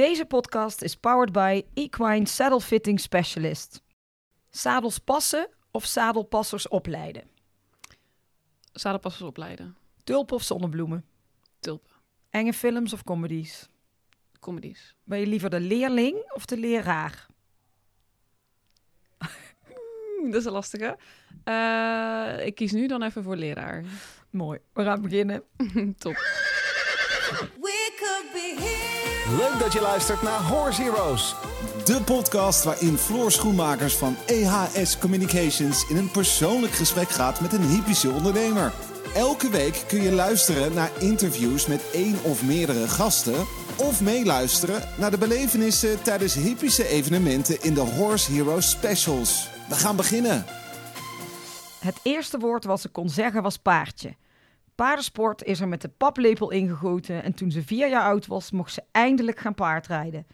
Deze 0.00 0.24
podcast 0.24 0.82
is 0.82 0.96
powered 0.96 1.32
by 1.32 1.64
Equine 1.74 2.26
Saddle 2.26 2.60
Fitting 2.60 3.00
Specialist. 3.00 3.82
Zadels 4.50 4.98
passen 4.98 5.48
of 5.70 5.84
zadelpassers 5.84 6.68
opleiden? 6.68 7.22
Zadelpassers 8.72 9.22
opleiden. 9.28 9.76
Tulpen 10.04 10.36
of 10.36 10.42
zonnebloemen? 10.42 11.04
Tulpen. 11.58 11.90
Enge 12.30 12.52
films 12.52 12.92
of 12.92 13.04
comedies? 13.04 13.68
Comedies. 14.38 14.94
Ben 15.04 15.20
je 15.20 15.26
liever 15.26 15.50
de 15.50 15.60
leerling 15.60 16.30
of 16.34 16.44
de 16.44 16.56
leraar? 16.56 17.26
Dat 20.30 20.34
is 20.34 20.44
een 20.44 20.52
lastige. 20.52 20.98
Eh, 21.44 22.46
ik 22.46 22.54
kies 22.54 22.72
nu 22.72 22.86
dan 22.86 23.02
even 23.02 23.22
voor 23.22 23.36
leraar. 23.36 23.84
Mooi, 24.30 24.58
we 24.72 24.82
gaan 24.82 25.02
beginnen. 25.02 25.42
Top. 25.98 26.16
Leuk 29.36 29.58
dat 29.58 29.72
je 29.72 29.80
luistert 29.80 30.22
naar 30.22 30.42
Horse 30.42 30.82
Heroes. 30.82 31.34
De 31.84 32.02
podcast 32.02 32.64
waarin 32.64 32.96
Floor 32.96 33.32
Schoenmakers 33.32 33.96
van 33.96 34.16
EHS 34.26 34.98
Communications 34.98 35.88
in 35.88 35.96
een 35.96 36.10
persoonlijk 36.10 36.72
gesprek 36.72 37.08
gaat 37.08 37.40
met 37.40 37.52
een 37.52 37.68
hypische 37.68 38.10
ondernemer. 38.10 38.72
Elke 39.14 39.50
week 39.50 39.84
kun 39.88 40.02
je 40.02 40.12
luisteren 40.12 40.74
naar 40.74 40.90
interviews 40.98 41.66
met 41.66 41.90
één 41.92 42.16
of 42.22 42.42
meerdere 42.42 42.88
gasten. 42.88 43.46
Of 43.76 44.00
meeluisteren 44.00 44.88
naar 44.98 45.10
de 45.10 45.18
belevenissen 45.18 46.02
tijdens 46.02 46.34
hypische 46.34 46.88
evenementen 46.88 47.62
in 47.62 47.74
de 47.74 47.80
Horse 47.80 48.32
Heroes 48.32 48.70
Specials. 48.70 49.48
We 49.68 49.74
gaan 49.74 49.96
beginnen. 49.96 50.44
Het 51.80 52.00
eerste 52.02 52.38
woord 52.38 52.64
wat 52.64 52.80
ze 52.80 52.88
kon 52.88 53.08
zeggen 53.08 53.42
was 53.42 53.56
paardje. 53.56 54.14
Paardensport 54.80 55.42
is 55.42 55.60
er 55.60 55.68
met 55.68 55.80
de 55.80 55.88
paplepel 55.88 56.50
ingegoten 56.50 57.22
en 57.22 57.34
toen 57.34 57.50
ze 57.50 57.62
vier 57.62 57.88
jaar 57.88 58.02
oud 58.02 58.26
was, 58.26 58.50
mocht 58.50 58.72
ze 58.72 58.82
eindelijk 58.90 59.40
gaan 59.40 59.54
paardrijden. 59.54 60.26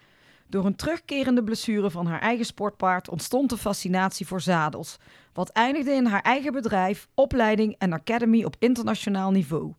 Door 0.46 0.64
een 0.66 0.77
terugkerende 0.77 1.45
blessure 1.45 1.91
van 1.91 2.06
haar 2.06 2.20
eigen 2.20 2.45
sportpaard 2.45 3.09
ontstond 3.09 3.50
de 3.50 3.56
fascinatie 3.56 4.27
voor 4.27 4.41
zadels, 4.41 4.98
wat 5.33 5.48
eindigde 5.48 5.91
in 5.91 6.06
haar 6.06 6.22
eigen 6.22 6.52
bedrijf, 6.52 7.08
opleiding 7.14 7.74
en 7.78 7.92
academy 7.92 8.44
op 8.44 8.56
internationaal 8.58 9.30
niveau. 9.30 9.72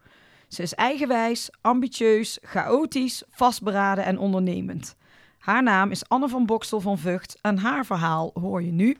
Ze 0.47 0.61
is 0.61 0.73
eigenwijs, 0.73 1.49
ambitieus, 1.61 2.39
chaotisch, 2.41 3.23
vastberaden 3.29 4.05
en 4.05 4.17
ondernemend. 4.17 4.95
Haar 5.37 5.63
naam 5.63 5.91
is 5.91 6.09
Anne 6.09 6.29
van 6.29 6.45
Bokstel 6.45 6.81
van 6.81 6.97
Vught 6.97 7.37
en 7.41 7.57
haar 7.57 7.85
verhaal 7.85 8.31
hoor 8.33 8.63
je 8.63 8.71
nu. 8.71 8.97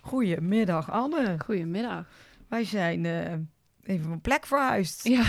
Goedemiddag 0.00 0.90
Anne. 0.90 1.36
Goedemiddag. 1.44 2.04
Wij 2.48 2.64
zijn 2.64 3.06
eh, 3.06 3.32
even 3.82 4.08
van 4.08 4.20
plek 4.20 4.46
verhuisd. 4.46 5.08
Ja. 5.08 5.24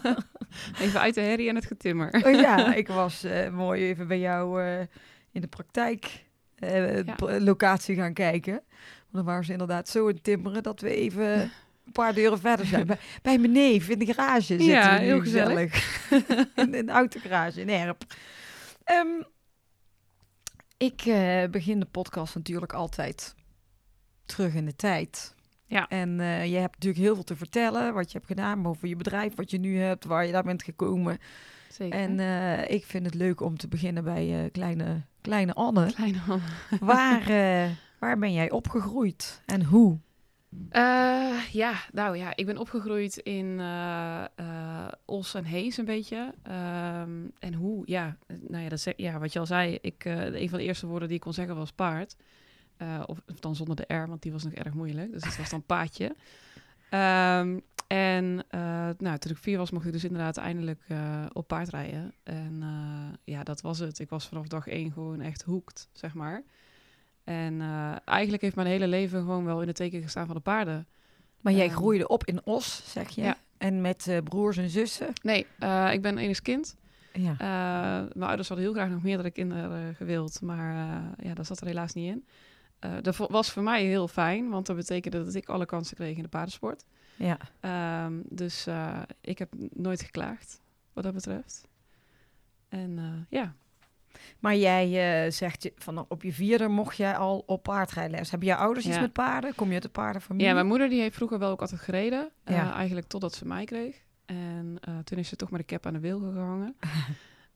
even 0.80 1.00
uit 1.00 1.14
de 1.14 1.20
herrie 1.20 1.48
en 1.48 1.54
het 1.54 1.66
getimmer. 1.66 2.24
Oh 2.26 2.32
ja, 2.32 2.74
ik 2.74 2.88
was 2.88 3.24
eh, 3.24 3.50
mooi 3.50 3.82
even 3.82 4.06
bij 4.08 4.18
jou 4.18 4.62
eh, 4.62 4.80
in 5.32 5.40
de 5.40 5.46
praktijk 5.46 6.24
eh, 6.58 7.04
Ja. 7.04 7.16
locatie 7.40 7.96
gaan 7.96 8.12
kijken. 8.12 8.52
Want 8.52 8.64
dan 9.10 9.24
waren 9.24 9.44
ze 9.44 9.52
inderdaad 9.52 9.88
zo 9.88 10.06
in 10.06 10.20
timmeren 10.20 10.62
dat 10.62 10.80
we 10.80 10.94
even 10.94 11.40
een 11.84 11.92
paar 11.92 12.14
deuren 12.14 12.38
verder 12.38 12.66
zijn. 12.66 12.86
Bij, 12.86 12.98
bij 13.22 13.38
mijn 13.38 13.52
neef 13.52 13.88
in 13.88 13.98
de 13.98 14.06
garage 14.06 14.42
zitten 14.42 14.66
Ja, 14.66 14.94
we 14.94 15.00
nu 15.00 15.06
heel 15.06 15.20
gezellig. 15.20 16.00
in, 16.56 16.74
in 16.74 16.86
de 16.86 16.92
autogarage 16.92 17.60
in 17.60 17.68
Erp. 17.68 18.02
Ehm, 18.84 19.22
ik 20.76 21.02
begin 21.50 21.80
de 21.80 21.86
podcast 21.90 22.34
natuurlijk 22.34 22.72
altijd 22.72 23.34
terug 24.24 24.54
in 24.54 24.64
de 24.64 24.76
tijd. 24.76 25.34
Ja. 25.72 25.88
En 25.88 26.20
eh, 26.20 26.46
je 26.46 26.56
hebt 26.56 26.74
natuurlijk 26.74 27.02
heel 27.02 27.14
veel 27.14 27.24
te 27.24 27.36
vertellen. 27.36 27.94
Wat 27.94 28.12
je 28.12 28.18
hebt 28.18 28.30
gedaan 28.30 28.66
over 28.66 28.88
je 28.88 28.96
bedrijf, 28.96 29.34
wat 29.34 29.50
je 29.50 29.58
nu 29.58 29.78
hebt, 29.78 30.04
waar 30.04 30.26
je 30.26 30.32
daar 30.32 30.42
bent 30.42 30.62
gekomen. 30.62 31.18
Zeker. 31.68 31.98
En 31.98 32.20
eh, 32.20 32.70
ik 32.70 32.84
vind 32.84 33.06
het 33.06 33.14
leuk 33.14 33.40
om 33.40 33.56
te 33.56 33.68
beginnen 33.68 34.04
bij 34.04 34.44
eh, 34.44 34.50
kleine, 34.50 35.02
kleine 35.20 35.54
Anne. 35.54 35.92
Kleine 35.92 36.18
hand. 36.18 36.42
waar, 36.80 37.26
waar 37.98 38.18
ben 38.18 38.32
jij 38.32 38.50
opgegroeid 38.50 39.42
en 39.46 39.64
hoe? 39.64 39.98
Ja, 41.52 41.74
nou 41.92 42.16
ja, 42.16 42.36
ik 42.36 42.46
ben 42.46 42.58
opgegroeid 42.58 43.16
in 43.16 43.60
Os 45.04 45.34
en 45.34 45.44
Hees 45.44 45.76
een 45.76 45.84
beetje. 45.84 46.34
Ehm, 46.42 47.10
en 47.38 47.54
hoe, 47.54 47.82
ja, 47.84 48.16
nou 48.48 48.62
ja, 48.62 48.68
dat 48.68 48.80
zeg, 48.80 48.94
ja, 48.96 49.18
wat 49.18 49.32
je 49.32 49.38
al 49.38 49.46
zei, 49.46 49.78
ik, 49.80 50.04
een 50.04 50.48
van 50.48 50.58
de 50.58 50.64
eerste 50.64 50.86
woorden 50.86 51.08
die 51.08 51.16
ik 51.16 51.22
kon 51.22 51.32
zeggen 51.32 51.56
was 51.56 51.72
paard. 51.72 52.16
Eh, 52.82 53.02
of, 53.06 53.18
of 53.30 53.40
dan 53.40 53.54
zonder 53.54 53.76
de 53.76 53.94
R, 53.94 54.06
want 54.08 54.22
die 54.22 54.32
was 54.32 54.44
nog 54.44 54.52
erg 54.52 54.74
moeilijk. 54.74 55.12
Dus 55.12 55.24
het 55.24 55.36
was 55.36 55.50
dan 55.50 55.62
paadje. 55.62 56.14
Ehm, 56.90 57.58
en 57.86 58.44
eh, 58.48 58.60
nou, 58.98 59.18
toen 59.18 59.30
ik 59.30 59.36
vier 59.36 59.58
was, 59.58 59.70
mocht 59.70 59.86
ik 59.86 59.92
dus 59.92 60.04
inderdaad 60.04 60.36
eindelijk 60.36 60.80
eh, 60.88 61.24
op 61.32 61.46
paard 61.46 61.68
rijden. 61.68 62.14
En 62.22 62.62
ja, 63.24 63.42
dat 63.42 63.60
was 63.60 63.78
het. 63.78 63.98
Ik 63.98 64.08
was 64.08 64.28
vanaf 64.28 64.46
dag 64.46 64.66
één 64.66 64.92
gewoon 64.92 65.20
echt 65.20 65.42
hoekt, 65.42 65.88
zeg 65.92 66.14
maar. 66.14 66.42
En 67.24 67.60
eigenlijk 68.04 68.42
heeft 68.42 68.56
mijn 68.56 68.68
hele 68.68 68.86
leven 68.86 69.20
gewoon 69.20 69.44
wel 69.44 69.60
in 69.60 69.66
het 69.66 69.76
teken 69.76 70.02
gestaan 70.02 70.26
van 70.26 70.34
de 70.34 70.40
paarden. 70.42 70.86
Maar 71.40 71.52
jij 71.52 71.66
Ehm, 71.66 71.76
groeide 71.76 72.08
op 72.08 72.24
in 72.24 72.40
Os, 72.44 72.82
zeg 72.92 73.08
je? 73.08 73.22
ja. 73.22 73.36
En 73.58 73.80
met 73.80 74.20
broers 74.24 74.56
en 74.56 74.68
zussen? 74.68 75.12
Nee, 75.22 75.46
ik 75.92 76.02
ben 76.02 76.18
enig 76.18 76.42
kind. 76.42 76.76
Ja. 77.12 77.34
Mijn 78.14 78.28
ouders 78.28 78.48
hadden 78.48 78.66
heel 78.66 78.74
graag 78.74 78.90
nog 78.90 79.02
meerdere 79.02 79.30
kinderen 79.30 79.94
gewild, 79.94 80.40
maar 80.40 80.74
ja, 81.22 81.34
dat 81.34 81.46
zat 81.46 81.60
er 81.60 81.66
helaas 81.66 81.92
niet 81.92 82.10
in. 82.10 82.24
Eh, 82.82 82.90
dat 83.02 83.16
was 83.16 83.50
voor 83.50 83.62
mij 83.62 83.84
heel 83.84 84.08
fijn, 84.08 84.48
want 84.48 84.66
dat 84.66 84.76
betekende 84.76 85.24
dat 85.24 85.34
ik 85.34 85.48
alle 85.48 85.66
kansen 85.66 85.96
kreeg 85.96 86.16
in 86.16 86.22
de 86.22 86.28
paardensport. 86.28 86.84
ja. 87.16 87.36
Ehm, 87.60 88.20
dus 88.24 88.66
eh, 88.66 89.02
ik 89.20 89.38
heb 89.38 89.52
nooit 89.72 90.02
geklaagd, 90.02 90.60
wat 90.92 91.04
dat 91.04 91.14
betreft. 91.14 91.68
En 92.68 92.98
eh, 92.98 93.38
ja, 93.38 93.54
Maar 94.38 94.56
jij 94.56 95.30
zegt, 95.30 95.62
je, 95.62 95.72
van 95.76 96.04
op 96.08 96.22
je 96.22 96.32
vierde 96.32 96.68
mocht 96.68 96.96
jij 96.96 97.16
al 97.16 97.42
op 97.46 97.62
paardrijles. 97.62 98.30
Hebben 98.30 98.48
je 98.48 98.56
ouders 98.56 98.86
iets 98.86 99.00
met 99.00 99.12
paarden? 99.12 99.54
Kom 99.54 99.68
je 99.68 99.74
uit 99.74 99.82
de 99.82 99.88
paardenfamilie? 99.88 100.46
ja, 100.48 100.54
mijn 100.54 100.66
moeder 100.66 100.88
die 100.88 101.00
heeft 101.00 101.14
vroeger 101.16 101.38
wel 101.38 101.50
ook 101.50 101.60
altijd 101.60 101.80
gereden, 101.80 102.30
Ja. 102.44 102.74
eigenlijk 102.74 103.06
totdat 103.06 103.34
ze 103.34 103.46
mij 103.46 103.64
kreeg. 103.64 104.02
En 104.24 104.78
toen 105.04 105.18
is 105.18 105.28
ze 105.28 105.36
toch 105.36 105.50
maar 105.50 105.58
de 105.58 105.64
kep 105.64 105.86
aan 105.86 105.92
de 105.92 106.00
wil 106.00 106.18
gehangen. 106.20 106.76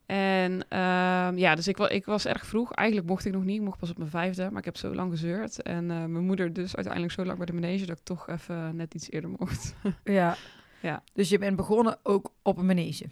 En 0.06 0.68
ehm, 0.68 1.38
ja, 1.38 1.54
dus 1.54 1.68
ik, 1.68 1.78
ik 1.78 2.04
was 2.04 2.26
erg 2.26 2.46
vroeg. 2.46 2.72
Eigenlijk 2.72 3.08
mocht 3.08 3.24
ik 3.24 3.32
nog 3.32 3.44
niet. 3.44 3.56
Ik 3.56 3.64
mocht 3.64 3.78
pas 3.78 3.90
op 3.90 3.98
mijn 3.98 4.10
vijfde. 4.10 4.48
Maar 4.50 4.58
ik 4.58 4.64
heb 4.64 4.76
zo 4.76 4.94
lang 4.94 5.10
gezeurd. 5.10 5.62
En 5.62 5.90
eh, 5.90 5.96
mijn 5.96 6.24
moeder 6.24 6.52
dus 6.52 6.74
uiteindelijk 6.74 7.14
zo 7.14 7.24
lang 7.24 7.36
bij 7.36 7.46
de 7.46 7.52
manege... 7.52 7.86
dat 7.86 7.98
ik 7.98 8.04
toch 8.04 8.28
even 8.28 8.76
net 8.76 8.94
iets 8.94 9.10
eerder 9.10 9.30
mocht. 9.30 9.74
Ja. 10.04 10.36
Ja. 10.80 11.02
Dus 11.12 11.28
je 11.28 11.38
bent 11.38 11.56
begonnen 11.56 11.98
ook 12.02 12.32
op 12.42 12.58
een 12.58 12.66
manege? 12.66 13.06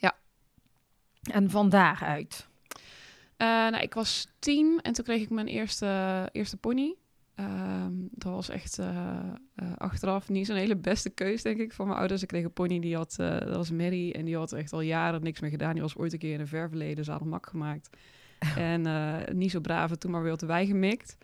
Ja. 0.00 0.16
En 1.30 1.50
van 1.50 1.68
daaruit? 1.68 2.48
Eh, 3.36 3.46
nou, 3.46 3.76
ik 3.78 3.94
was 3.94 4.28
tien 4.38 4.78
en 4.82 4.92
toen 4.92 5.04
kreeg 5.04 5.22
ik 5.22 5.30
mijn 5.30 5.46
eerste, 5.46 6.28
eerste 6.32 6.56
pony. 6.56 6.94
Ehm, 7.36 7.92
dat 8.10 8.32
was 8.32 8.48
echt 8.48 8.78
eh, 8.78 9.18
eh, 9.54 9.72
achteraf 9.76 10.28
niet 10.28 10.46
zo'n 10.46 10.56
hele 10.56 10.76
beste 10.76 11.10
keus, 11.10 11.42
denk 11.42 11.58
ik, 11.58 11.72
van 11.72 11.86
mijn 11.86 11.98
ouders. 11.98 12.22
Ik 12.22 12.28
kreeg 12.28 12.44
een 12.44 12.52
pony, 12.52 12.80
die 12.80 12.96
had, 12.96 13.16
eh, 13.18 13.38
dat 13.38 13.56
was 13.56 13.70
Mary, 13.70 14.10
en 14.10 14.24
die 14.24 14.36
had 14.36 14.52
echt 14.52 14.72
al 14.72 14.80
jaren 14.80 15.22
niks 15.22 15.40
meer 15.40 15.50
gedaan. 15.50 15.72
Die 15.72 15.82
was 15.82 15.96
ooit 15.96 16.12
een 16.12 16.18
keer 16.18 16.32
in 16.32 16.40
een 16.40 16.46
ver 16.46 16.68
verleden 16.68 17.04
zadelmak 17.04 17.46
gemaakt. 17.46 17.90
En 18.56 18.86
eh, 18.86 19.34
niet 19.34 19.50
zo 19.50 19.60
braaf, 19.60 19.90
en 19.90 19.98
toen 19.98 20.10
maar 20.10 20.22
weer 20.22 20.32
op 20.32 20.38
de 20.38 20.46
wei 20.46 20.66
gemikt. 20.66 21.16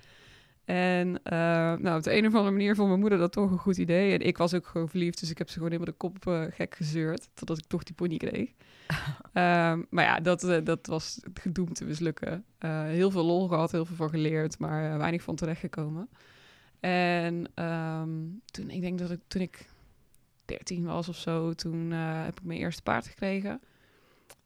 En 0.64 1.22
eh, 1.22 1.38
nou, 1.74 1.96
op 1.96 2.02
de 2.02 2.16
een 2.16 2.26
of 2.26 2.34
andere 2.34 2.50
manier 2.50 2.74
vond 2.74 2.88
mijn 2.88 3.00
moeder 3.00 3.18
dat 3.18 3.32
toch 3.32 3.50
een 3.50 3.58
goed 3.58 3.76
idee. 3.76 4.12
En 4.12 4.26
ik 4.26 4.38
was 4.38 4.54
ook 4.54 4.66
gewoon 4.66 4.88
verliefd, 4.88 5.20
dus 5.20 5.30
ik 5.30 5.38
heb 5.38 5.48
ze 5.48 5.54
gewoon 5.54 5.70
helemaal 5.70 5.92
de 5.92 5.98
kop 5.98 6.26
eh, 6.26 6.42
gek 6.50 6.74
gezeurd. 6.74 7.28
Totdat 7.34 7.58
ik 7.58 7.64
toch 7.66 7.82
die 7.82 7.94
pony 7.94 8.16
kreeg. 8.16 8.50
Ehm, 9.32 9.82
maar 9.90 10.04
ja, 10.04 10.20
dat, 10.20 10.44
eh, 10.44 10.64
dat 10.64 10.86
was 10.86 11.20
gedoemd 11.34 11.74
te 11.74 11.84
mislukken. 11.84 12.44
Heel 12.86 13.10
veel 13.10 13.24
lol 13.24 13.48
gehad, 13.48 13.72
heel 13.72 13.84
veel 13.84 13.96
van 13.96 14.10
geleerd, 14.10 14.58
maar 14.58 14.98
weinig 14.98 15.22
van 15.22 15.36
terechtgekomen. 15.36 16.08
En 16.80 17.46
ehm, 17.54 18.10
toen, 18.44 18.70
ik 18.70 18.80
denk 18.80 18.98
dat 18.98 19.10
ik 19.10 19.20
toen 19.26 19.42
ik 19.42 19.68
13 20.44 20.84
was 20.84 21.08
of 21.08 21.16
zo, 21.16 21.52
toen 21.52 21.90
heb 21.90 22.38
ik 22.38 22.44
mijn 22.44 22.58
eerste 22.58 22.82
paard 22.82 23.06
gekregen. 23.06 23.60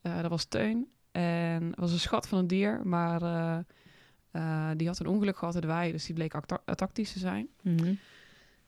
Dat 0.03 0.29
was 0.29 0.45
Teun. 0.45 0.89
En 1.13 1.65
het 1.65 1.81
was 1.81 1.93
een 1.93 1.99
schat 1.99 2.29
van 2.29 2.39
een 2.39 2.47
dier, 2.47 2.81
maar 2.85 3.21
eh, 4.37 4.71
eh, 4.71 4.77
die 4.79 4.87
had 4.87 4.99
een 4.99 5.07
ongeluk 5.07 5.37
gehad 5.37 5.55
in 5.55 5.61
de 5.61 5.67
wei, 5.67 5.93
dus 5.93 6.05
die 6.07 6.15
bleek 6.15 6.35
acta- 6.35 6.63
tactisch 6.75 7.13
te 7.13 7.19
zijn. 7.19 7.49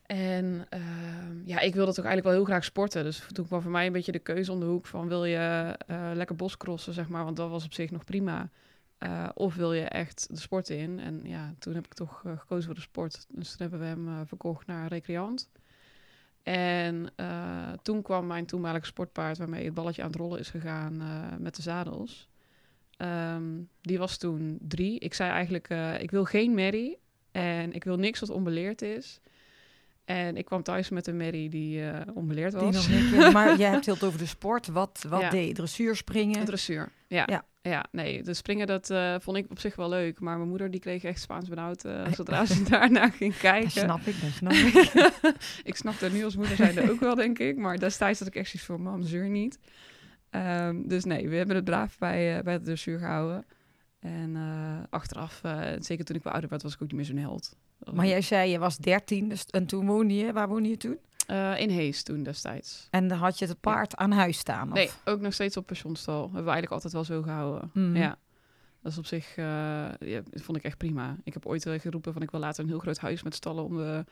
En 0.05 0.65
ehm, 0.69 1.41
ja, 1.45 1.59
ik 1.59 1.73
wilde 1.75 1.93
toch 1.93 2.05
eigenlijk 2.05 2.23
wel 2.23 2.33
heel 2.33 2.43
graag 2.43 2.63
sporten. 2.63 3.03
Dus 3.03 3.23
toen 3.31 3.45
kwam 3.47 3.61
voor 3.61 3.71
mij 3.71 3.85
een 3.85 3.91
beetje 3.93 4.11
de 4.11 4.19
keuze 4.19 4.51
om 4.51 4.59
de 4.59 4.65
hoek 4.65 4.85
van 4.85 5.07
wil 5.07 5.25
je 5.25 5.75
eh, 5.87 6.11
lekker 6.13 6.35
boscrossen, 6.35 6.93
zeg 6.93 7.07
maar, 7.09 7.23
want 7.23 7.37
dat 7.37 7.49
was 7.49 7.65
op 7.65 7.73
zich 7.73 7.91
nog 7.91 8.03
prima. 8.03 8.49
Eh, 8.97 9.29
of 9.33 9.55
wil 9.55 9.73
je 9.73 9.83
echt 9.83 10.27
de 10.29 10.39
sport 10.39 10.69
in? 10.69 10.99
En 10.99 11.21
ja, 11.23 11.53
toen 11.59 11.73
heb 11.75 11.85
ik 11.85 11.93
toch 11.93 12.21
eh, 12.25 12.37
gekozen 12.39 12.65
voor 12.65 12.73
de 12.75 12.81
sport. 12.81 13.25
Dus 13.29 13.49
toen 13.49 13.61
hebben 13.69 13.79
we 13.79 13.85
hem 13.85 14.07
eh, 14.07 14.19
verkocht 14.25 14.67
naar 14.67 14.87
Recreant. 14.87 15.49
En 16.43 17.11
eh, 17.15 17.71
toen 17.81 18.01
kwam 18.01 18.27
mijn 18.27 18.45
toenmalige 18.45 18.85
sportpaard, 18.85 19.37
waarmee 19.37 19.65
het 19.65 19.73
balletje 19.73 20.01
aan 20.01 20.07
het 20.09 20.17
rollen 20.19 20.39
is 20.39 20.49
gegaan 20.49 21.01
eh, 21.01 21.37
met 21.39 21.55
de 21.55 21.61
zadels. 21.61 22.27
Ehm, 22.99 23.43
die 23.81 23.97
was 23.97 24.17
toen 24.17 24.57
drie. 24.61 24.99
Ik 24.99 25.13
zei 25.13 25.31
eigenlijk, 25.31 25.69
eh, 25.69 26.01
ik 26.01 26.11
wil 26.11 26.23
geen 26.23 26.53
merrie 26.53 26.97
en 27.31 27.73
ik 27.73 27.83
wil 27.83 27.97
niks 27.97 28.19
wat 28.19 28.29
onbeleerd 28.29 28.81
is. 28.81 29.19
En 30.05 30.37
ik 30.37 30.45
kwam 30.45 30.63
thuis 30.63 30.89
met 30.89 31.07
een 31.07 31.17
merrie 31.17 31.49
die 31.49 31.83
eh 31.89 32.01
onbeleerd 32.13 32.51
Die 32.51 32.61
was. 32.61 32.87
nog 32.87 33.11
niet, 33.11 33.31
maar 33.33 33.57
jij 33.57 33.69
hebt 33.69 33.85
het 33.95 34.03
over 34.03 34.19
de 34.19 34.25
sport. 34.25 34.67
Wat, 34.67 35.05
wat 35.09 35.21
Ja. 35.21 35.29
deed? 35.29 35.55
Dressuur 35.55 35.95
springen? 35.95 36.45
Dressuur. 36.45 36.91
Ja, 37.07 37.23
ja. 37.25 37.45
Ja. 37.61 37.85
nee, 37.91 38.23
de 38.23 38.33
springen 38.33 38.67
dat 38.67 38.89
eh, 38.89 39.15
vond 39.19 39.37
ik 39.37 39.45
op 39.49 39.59
zich 39.59 39.75
wel 39.75 39.89
leuk. 39.89 40.19
Maar 40.19 40.37
mijn 40.37 40.49
moeder 40.49 40.71
die 40.71 40.79
kreeg 40.79 41.03
echt 41.03 41.21
Spaans 41.21 41.49
benauwd 41.49 41.85
eh, 41.85 42.11
zodra 42.15 42.45
ze 42.45 42.63
daarna 42.63 43.09
ging 43.09 43.31
Dat 43.31 43.41
kijken. 43.41 43.71
snap 43.71 43.99
ik, 44.05 44.21
dat 44.21 44.31
snap 44.31 44.51
ik. 44.73 44.91
ik 45.63 45.75
snap 45.75 45.99
dat 45.99 46.11
nu 46.11 46.23
als 46.23 46.35
moeder 46.35 46.55
zijnde 46.55 46.91
ook 46.91 46.99
wel, 46.99 47.15
denk 47.15 47.39
ik. 47.39 47.57
Maar 47.57 47.79
destijds 47.79 48.19
had 48.19 48.27
ik 48.27 48.35
echt 48.35 48.49
zoiets 48.49 48.67
van, 48.69 48.81
mam, 48.81 49.03
zeur 49.03 49.29
niet. 49.29 49.59
Ehm, 50.29 50.87
dus 50.87 51.03
nee, 51.03 51.29
we 51.29 51.35
hebben 51.35 51.55
het 51.55 51.65
braaf 51.65 51.97
bij, 51.97 52.37
eh, 52.37 52.43
bij 52.43 52.53
het 52.53 52.65
dressuur 52.65 52.99
gehouden. 52.99 53.45
En 53.99 54.35
eh, 54.35 54.83
achteraf, 54.89 55.43
eh, 55.43 55.61
zeker 55.79 56.05
toen 56.05 56.15
ik 56.15 56.23
wel 56.23 56.31
ouder 56.31 56.49
werd, 56.49 56.63
was 56.63 56.73
ik 56.73 56.81
ook 56.81 56.87
niet 56.87 56.97
meer 56.97 57.05
zo'n 57.05 57.17
held. 57.17 57.55
Maar 57.93 58.07
jij 58.07 58.21
zei, 58.21 58.51
je 58.51 58.59
was 58.59 58.77
13 58.77 59.29
dus, 59.29 59.45
en 59.45 59.65
toen 59.65 59.85
woonde 59.85 60.15
je, 60.15 60.33
waar 60.33 60.47
woonde 60.47 60.69
je 60.69 60.77
toen? 60.77 60.97
In 61.57 61.69
Hees 61.69 62.03
toen 62.03 62.23
destijds. 62.23 62.87
En 62.91 63.07
dan 63.07 63.17
had 63.17 63.39
je 63.39 63.45
het 63.45 63.59
paard 63.59 63.95
aan 63.95 64.11
huis 64.11 64.37
staan? 64.37 64.67
Of? 64.67 64.73
Nee, 64.73 64.89
ook 65.05 65.19
nog 65.19 65.33
steeds 65.33 65.57
op 65.57 65.65
pensioenstal. 65.65 66.21
Hebben 66.21 66.43
we 66.43 66.51
eigenlijk 66.51 66.71
altijd 66.71 66.93
wel 66.93 67.03
zo 67.03 67.21
gehouden. 67.21 67.71
Mhm. 67.73 67.95
Ja. 67.95 68.17
Dat 68.81 68.91
is 68.91 68.97
op 68.97 69.05
zich, 69.05 69.35
ja, 69.35 69.97
dat 69.99 70.41
vond 70.41 70.57
ik 70.57 70.63
echt 70.63 70.77
prima. 70.77 71.17
Ik 71.23 71.33
heb 71.33 71.45
ooit 71.45 71.69
geroepen 71.69 72.13
van 72.13 72.21
ik 72.21 72.31
wil 72.31 72.39
later 72.39 72.63
een 72.63 72.69
heel 72.69 72.79
groot 72.79 72.97
huis 72.97 73.23
met 73.23 73.35
stallen 73.35 73.63
om, 73.63 73.77
de, 73.77 74.05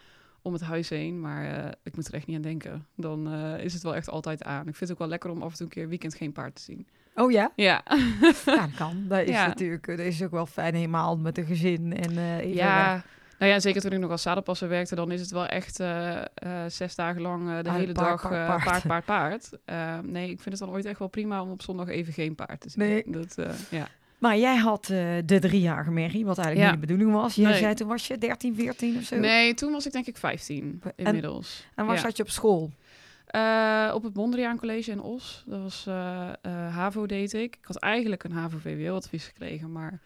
om 0.48 0.54
het 0.54 0.62
huis 0.62 0.90
heen. 0.90 1.20
Maar 1.22 1.46
eh, 1.66 1.72
ik 1.84 1.96
moet 1.96 2.08
er 2.08 2.14
echt 2.14 2.28
niet 2.28 2.36
aan 2.36 2.42
denken. 2.42 2.86
Dan 2.96 3.32
eh, 3.34 3.64
is 3.64 3.74
het 3.74 3.84
wel 3.84 3.96
echt 3.96 4.10
altijd 4.10 4.44
aan. 4.44 4.60
Ik 4.68 4.76
vind 4.76 4.80
het 4.80 4.92
ook 4.92 4.98
wel 5.00 5.08
lekker 5.08 5.30
om 5.30 5.42
af 5.42 5.50
en 5.52 5.56
toe 5.58 5.66
een 5.66 5.72
keer 5.72 5.88
weekend 5.90 6.16
geen 6.16 6.32
paard 6.32 6.56
te 6.56 6.62
zien. 6.62 6.88
Oh 7.16 7.32
ja? 7.32 7.52
Ja, 7.56 7.82
Ja, 8.46 8.56
dat 8.56 8.74
kan. 8.76 9.06
Dat 9.08 9.20
is 9.22 9.30
Ja. 9.40 9.48
natuurlijk 9.48 9.86
dat 9.88 10.00
is 10.00 10.24
ook 10.24 10.32
wel 10.32 10.46
fijn 10.46 10.74
helemaal 10.76 11.18
met 11.18 11.38
een 11.38 11.46
gezin. 11.46 11.94
En, 11.98 12.10
eh, 12.10 12.36
weg. 12.36 12.44
ja. 12.54 13.04
Nou 13.40 13.52
ja, 13.52 13.60
zeker 13.60 13.82
toen 13.82 13.92
ik 13.92 14.00
nog 14.00 14.12
als 14.12 14.22
zadelpasser 14.22 14.70
werkte, 14.70 14.96
dan 14.96 15.12
is 15.12 15.22
het 15.22 15.32
wel 15.32 15.46
echt 15.48 15.80
eh, 15.80 16.16
eh, 16.22 16.26
zes 16.68 16.96
dagen 16.96 17.22
lang 17.22 17.50
eh, 17.50 17.64
de 17.64 17.70
Ah, 17.70 17.76
hele 17.76 17.92
paard, 17.92 18.08
dag 18.08 18.22
paard, 18.22 18.34
eh, 18.34 18.48
paard. 18.48 18.64
paard, 18.84 18.84
paard, 18.88 19.06
paard. 19.06 19.50
Eh, 19.66 20.00
nee, 20.04 20.30
ik 20.30 20.40
vind 20.42 20.60
het 20.60 20.68
dan 20.68 20.76
ooit 20.76 20.86
echt 20.86 21.00
wel 21.00 21.08
prima 21.08 21.42
om 21.42 21.52
op 21.52 21.62
zondag 21.62 21.88
even 21.88 22.14
geen 22.14 22.36
paard 22.36 22.60
te 22.62 22.70
zien. 22.70 22.84
Nee. 22.88 23.04
Dat, 23.08 23.38
eh, 23.38 23.50
ja. 23.70 23.88
Maar 24.18 24.38
jij 24.38 24.56
had 24.58 24.90
eh, 24.90 24.98
de 25.26 25.40
driejarige 25.40 25.92
Mary, 25.92 26.24
wat 26.26 26.38
eigenlijk 26.38 26.72
niet 26.72 26.82
de 26.82 26.88
bedoeling 26.88 27.12
was. 27.22 27.36
Jij 27.36 27.50
Nee. 27.50 27.60
zei 27.60 27.74
toen 27.74 27.88
was 27.88 28.08
je 28.08 28.18
13, 28.18 28.56
14 28.56 28.98
of 28.98 29.04
zo. 29.04 29.16
Nee, 29.18 29.54
toen 29.54 29.72
was 29.72 29.86
ik 29.86 29.92
denk 29.92 30.06
ik 30.08 30.18
15 30.18 30.82
En- 30.84 31.06
inmiddels. 31.06 31.66
En 31.76 31.86
waar 31.86 31.98
zat 31.98 32.18
je 32.18 32.24
op 32.24 32.30
school? 32.30 32.72
Eh, 33.28 33.92
op 33.94 34.04
het 34.04 34.14
Mondriaan 34.16 34.58
College 34.60 34.92
in 34.92 35.02
Os. 35.02 35.44
Dat 35.48 35.62
was 35.62 35.86
eh, 35.88 36.30
HAVO 36.52 37.06
deed 37.06 37.34
ik. 37.34 37.56
Ik 37.56 37.66
had 37.66 37.78
eigenlijk 37.78 38.24
een 38.24 38.32
HAVO-VWO-advies 38.32 39.26
gekregen, 39.26 39.72
maar 39.72 40.00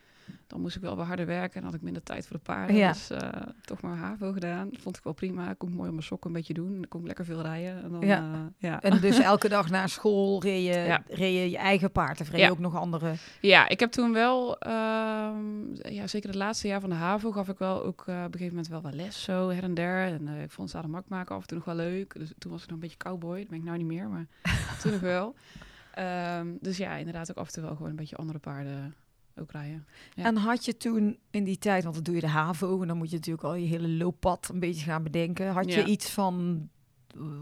dan 0.52 0.62
moest 0.62 0.76
ik 0.76 0.82
wel 0.82 0.96
wat 0.96 1.06
harder 1.08 1.26
werken 1.26 1.60
en 1.60 1.64
had 1.66 1.74
ik 1.74 1.82
minder 1.82 2.04
tijd 2.04 2.28
voor 2.28 2.36
de 2.38 2.44
paarden. 2.44 2.76
Ja. 2.76 2.92
Dus 2.92 3.10
eh, 3.10 3.30
toch 3.62 3.82
maar 3.82 3.96
HAVO 3.96 4.32
gedaan. 4.32 4.70
Vond 4.80 4.98
ik 4.98 5.04
wel 5.04 5.14
prima. 5.14 5.54
Kon 5.54 5.70
ik 5.70 5.76
mooi 5.76 5.88
op 5.88 5.94
mijn 5.94 6.06
sokken 6.06 6.30
een 6.30 6.36
beetje 6.36 6.54
doen. 6.54 6.72
Dan 6.74 6.88
kon 6.88 7.00
ik 7.02 7.06
lekker 7.08 7.26
veel 7.26 7.42
rijden. 7.42 7.84
En 7.84 7.92
dan, 7.92 8.02
Ja. 8.02 8.52
ja. 8.58 8.82
En 8.82 9.00
dus 9.02 9.20
elke 9.32 9.50
dag 9.50 9.70
na 9.70 9.88
school 9.88 10.42
reed 10.42 10.66
je, 10.66 10.80
Ja. 10.80 11.04
reed 11.08 11.34
je 11.34 11.50
je 11.50 11.58
eigen 11.58 11.92
paard 11.92 12.22
of 12.22 12.30
reed 12.30 12.42
je 12.42 12.52
ook 12.52 12.60
nog 12.60 12.76
andere? 12.76 13.14
ja, 13.42 13.68
ik 13.70 13.80
heb 13.80 13.92
toen 13.92 14.14
wel, 14.14 14.58
ehm, 14.60 15.92
ja, 15.94 16.08
zeker 16.08 16.30
het 16.30 16.38
laatste 16.38 16.68
jaar 16.68 16.80
van 16.82 16.90
de 16.90 16.96
HAVO 16.96 17.32
gaf 17.32 17.50
ik 17.50 17.58
wel 17.58 17.84
ook 17.84 18.04
eh, 18.08 18.16
op 18.16 18.24
een 18.26 18.32
gegeven 18.32 18.48
moment 18.48 18.68
wel 18.68 18.82
wat 18.82 18.94
les 18.94 19.24
zo 19.24 19.50
her 19.50 19.64
en 19.64 19.74
der. 19.74 20.06
En 20.08 20.28
eh, 20.28 20.42
ik 20.44 20.52
vond 20.52 20.70
zadelmak 20.70 21.08
maken 21.08 21.36
af 21.36 21.42
en 21.42 21.48
toe 21.48 21.58
nog 21.58 21.66
wel 21.66 21.76
leuk. 21.76 22.14
Dus 22.14 22.34
toen 22.38 22.52
was 22.52 22.62
ik 22.64 22.68
nog 22.68 22.76
een 22.76 22.84
beetje 22.84 22.98
cowboy. 22.98 23.40
Dat 23.40 23.48
ben 23.48 23.58
ik 23.58 23.64
nou 23.64 23.78
niet 23.78 23.88
meer, 23.88 24.08
maar 24.10 24.26
toen 24.82 24.92
nog 24.92 25.02
wel. 25.02 25.36
Ehm, 25.94 26.48
dus 26.60 26.78
ja, 26.78 26.96
inderdaad 26.96 27.32
ook 27.32 27.38
af 27.38 27.48
en 27.48 27.54
toe 27.54 27.64
wel 27.64 27.76
gewoon 27.76 27.90
een 27.90 27.96
beetje 27.96 28.16
andere 28.16 28.40
paarden 28.40 28.96
ook 29.36 29.52
rijden. 29.52 29.86
Ja. 30.14 30.24
En 30.24 30.36
had 30.36 30.66
je 30.66 30.78
toen 30.78 31.18
in 31.32 31.44
die 31.44 31.58
tijd, 31.58 31.84
want 31.84 31.96
dan 31.96 32.04
doe 32.04 32.16
je 32.16 32.22
de 32.22 32.28
HAVO 32.28 32.82
en 32.82 32.88
dan 32.88 32.98
moet 32.98 33.10
je 33.10 33.16
natuurlijk 33.16 33.46
al 33.46 33.56
je 33.56 33.68
hele 33.68 33.90
looppad 33.90 34.50
een 34.54 34.60
beetje 34.60 34.86
gaan 34.86 35.04
bedenken. 35.04 35.52
Had 35.52 35.72
Ja. 35.74 35.80
je 35.80 35.86
iets 35.86 36.10
van 36.10 36.68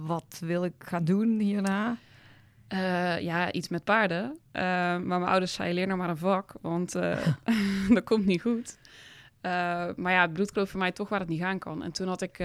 wat 0.05 0.41
wil 0.45 0.63
ik 0.63 0.73
gaan 0.77 1.03
doen 1.03 1.39
hierna? 1.39 1.97
Eh, 2.67 3.19
ja, 3.19 3.51
iets 3.51 3.67
met 3.67 3.83
paarden. 3.83 4.37
Eh, 4.51 4.61
maar 4.63 5.01
mijn 5.05 5.23
ouders 5.23 5.53
zeiden, 5.53 5.77
leer 5.77 5.87
nou 5.87 5.99
maar 5.99 6.09
een 6.09 6.17
vak, 6.17 6.53
want 6.61 6.95
eh, 6.95 7.27
dat 7.95 8.03
komt 8.03 8.25
niet 8.25 8.41
goed. 8.41 8.77
Maar 9.95 10.11
ja, 10.11 10.21
het 10.21 10.33
bloedkloof 10.33 10.69
voor 10.69 10.79
mij 10.79 10.91
toch 10.91 11.09
waar 11.09 11.19
het 11.19 11.29
niet 11.29 11.39
gaan 11.41 11.59
kan. 11.59 11.83
En 11.83 11.91
toen 11.91 12.07
had 12.07 12.21
ik 12.21 12.43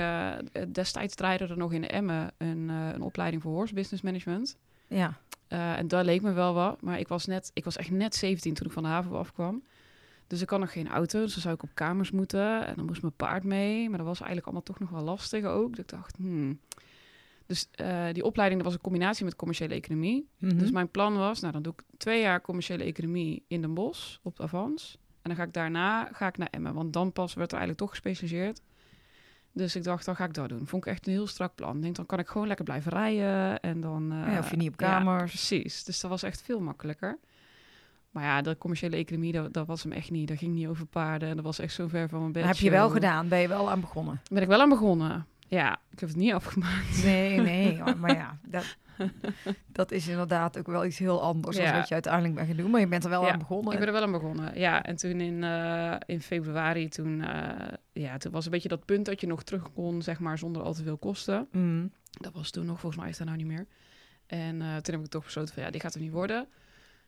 destijds 0.73 1.15
draaide 1.15 1.47
er 1.47 1.57
nog 1.57 1.73
in 1.73 1.81
de 1.81 1.87
Emmen 1.87 2.33
een, 2.39 2.69
een 2.69 3.03
opleiding 3.03 3.43
voor 3.43 3.53
horse 3.53 3.75
business 3.75 4.03
management. 4.03 4.57
Ja. 4.97 5.19
Eh, 5.49 5.79
en 5.79 5.89
daar 5.89 6.05
leek 6.05 6.23
me 6.23 6.33
wel 6.33 6.55
wat. 6.55 6.83
Maar 6.83 6.99
ik 6.99 7.09
was, 7.09 7.27
net, 7.27 7.51
ik 7.55 7.65
was 7.65 7.77
echt 7.77 7.91
net 7.91 8.15
17 8.15 8.55
toen 8.55 8.67
ik 8.67 8.73
van 8.73 8.83
de 8.83 8.89
haven 8.89 9.19
afkwam. 9.19 9.63
Dus 10.27 10.41
ik 10.41 10.51
had 10.51 10.61
nog 10.61 10.73
geen 10.73 10.89
auto. 10.89 11.21
Dus 11.21 11.33
dan 11.33 11.43
zou 11.43 11.55
ik 11.55 11.63
op 11.63 11.71
kamers 11.75 12.11
moeten. 12.11 12.67
En 12.67 12.75
dan 12.77 12.85
moest 12.85 13.03
mijn 13.03 13.17
paard 13.17 13.45
mee. 13.45 13.89
Maar 13.89 13.99
dat 13.99 14.07
was 14.07 14.19
eigenlijk 14.19 14.47
allemaal 14.47 14.65
toch 14.65 14.79
nog 14.79 14.91
wel 14.91 15.03
lastig 15.03 15.45
ook. 15.45 15.71
Dus 15.71 15.79
ik 15.79 15.89
dacht, 15.89 16.17
hmm. 16.17 16.59
Dus 17.47 17.69
eh, 17.71 18.07
die 18.13 18.25
opleiding 18.25 18.61
dat 18.63 18.71
was 18.71 18.79
een 18.79 18.85
combinatie 18.85 19.25
met 19.25 19.37
commerciële 19.37 19.75
economie. 19.75 20.29
Mhm. 20.39 20.59
Dus 20.59 20.71
mijn 20.71 20.91
plan 20.91 21.17
was, 21.17 21.41
nou 21.41 21.53
dan 21.53 21.63
doe 21.63 21.73
ik 21.73 21.83
twee 21.97 22.21
jaar 22.21 22.41
commerciële 22.41 22.85
economie 22.85 23.45
in 23.49 23.61
Den 23.61 23.75
Bosch 23.75 24.17
op 24.23 24.37
de 24.37 24.43
Avans. 24.43 24.99
En 25.23 25.31
dan 25.31 25.37
ga 25.37 25.43
ik 25.43 25.53
daarna 25.53 26.09
ga 26.13 26.27
ik 26.27 26.39
naar 26.39 26.49
Emmen. 26.51 26.75
Want 26.75 26.93
dan 26.93 27.13
pas 27.13 27.35
werd 27.35 27.53
er 27.53 27.59
eigenlijk 27.59 27.79
toch 27.79 27.91
gespecialiseerd. 27.91 28.61
Dus 29.57 29.77
ik 29.77 29.85
dacht, 29.85 30.05
dan 30.05 30.17
ga 30.17 30.25
ik 30.25 30.35
dat 30.35 30.49
doen. 30.49 30.67
Vond 30.67 30.87
ik 30.87 30.93
echt 30.93 31.07
een 31.07 31.13
heel 31.13 31.27
strak 31.27 31.55
plan. 31.55 31.77
Ik 31.77 31.83
denk, 31.83 31.97
dan 31.97 32.07
kan 32.07 32.19
ik 32.19 32.29
gewoon 32.29 32.47
lekker 32.47 32.65
blijven 32.65 32.93
rijden. 32.93 33.61
En 33.61 33.81
dan... 33.81 34.13
eh, 34.13 34.33
Ja, 34.33 34.37
hoef 34.37 34.51
je 34.51 34.57
niet 34.57 34.73
op 34.73 34.81
ja, 34.81 34.87
kamers. 34.99 35.31
precies. 35.31 35.85
Dus 35.85 36.01
dat 36.01 36.11
was 36.11 36.23
echt 36.23 36.43
veel 36.43 36.61
makkelijker. 36.61 37.19
Maar 38.11 38.23
ja, 38.25 38.43
de 38.43 38.59
commerciële 38.59 38.97
economie, 38.97 39.33
dat, 39.33 39.53
dat 39.53 39.67
was 39.67 39.83
hem 39.83 39.93
echt 39.93 40.11
niet. 40.11 40.29
Dat 40.29 40.39
ging 40.39 40.55
niet 40.55 40.67
over 40.67 40.87
paarden. 40.87 41.29
En 41.29 41.37
dat 41.37 41.45
was 41.45 41.59
echt 41.59 41.75
zo 41.75 41.89
ver 41.89 42.09
van 42.09 42.21
mijn 42.21 42.33
bed. 42.33 42.45
Heb 42.45 42.57
je 42.57 42.71
wel 42.71 42.91
gedaan, 42.91 43.29
ben 43.29 43.39
je 43.39 43.49
wel 43.49 43.71
aan 43.71 43.81
begonnen. 43.81 44.21
Ben 44.31 44.43
ik 44.43 44.49
wel 44.49 44.61
aan 44.61 44.69
begonnen. 44.69 45.27
Ja, 45.55 45.81
ik 45.91 46.01
heb 46.01 46.09
het 46.09 46.19
niet 46.19 46.33
afgemaakt. 46.33 47.05
Nee, 47.05 47.41
nee, 47.41 47.83
maar 48.01 48.15
ja, 48.15 48.39
dat, 48.43 48.77
dat 49.67 49.91
is 49.91 50.09
inderdaad 50.09 50.59
ook 50.59 50.67
wel 50.67 50.85
iets 50.85 50.99
heel 50.99 51.23
anders 51.23 51.57
dan 51.57 51.65
Ja. 51.67 51.77
wat 51.77 51.89
je 51.89 51.95
uiteindelijk 51.95 52.35
bent 52.35 52.47
gaan 52.47 52.57
doen. 52.57 52.71
Maar 52.71 52.81
je 52.81 52.87
bent 52.87 53.05
er 53.05 53.11
wel 53.11 53.25
Ja, 53.25 53.33
aan 53.33 53.39
begonnen. 53.39 53.73
Ik 53.73 53.79
ben 53.79 53.87
er 53.87 53.93
wel 53.95 54.03
aan 54.03 54.13
begonnen, 54.13 54.59
ja. 54.59 54.83
En 54.83 54.97
toen 54.97 55.21
in, 55.21 55.45
eh, 55.45 55.97
in 56.07 56.21
februari, 56.21 56.89
toen, 56.89 57.23
eh, 57.23 57.73
ja, 57.93 58.17
toen 58.17 58.33
was 58.33 58.45
een 58.45 58.51
beetje 58.51 58.69
dat 58.69 58.85
punt 58.85 59.07
dat 59.07 59.21
je 59.21 59.27
nog 59.27 59.43
terug 59.43 59.73
kon, 59.73 60.03
zeg 60.03 60.19
maar, 60.19 60.39
zonder 60.39 60.63
al 60.63 60.75
te 60.75 60.83
veel 60.83 60.97
kosten. 60.99 61.49
Mm. 61.53 61.93
Dat 62.11 62.33
was 62.33 62.51
toen 62.51 62.67
nog, 62.67 62.81
volgens 62.81 63.01
mij 63.01 63.11
is 63.11 63.19
dat 63.19 63.27
nou 63.27 63.39
niet 63.39 63.47
meer. 63.47 63.67
En 64.27 64.63
eh, 64.63 64.77
toen 64.77 64.95
heb 64.95 65.05
ik 65.05 65.11
toch 65.11 65.25
besloten 65.25 65.55
van, 65.55 65.63
ja, 65.63 65.71
dit 65.71 65.81
gaat 65.81 65.95
er 65.95 66.01
niet 66.01 66.13
worden. 66.13 66.47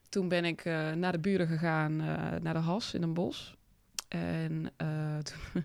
Toen 0.08 0.28
ben 0.28 0.44
ik 0.44 0.64
naar 0.94 1.12
de 1.12 1.18
buren 1.18 1.46
gegaan, 1.46 1.96
naar 2.42 2.52
de 2.52 2.58
Has 2.58 2.94
in 2.94 3.02
een 3.02 3.14
bos. 3.14 3.56
En 4.08 4.70
toen 5.52 5.64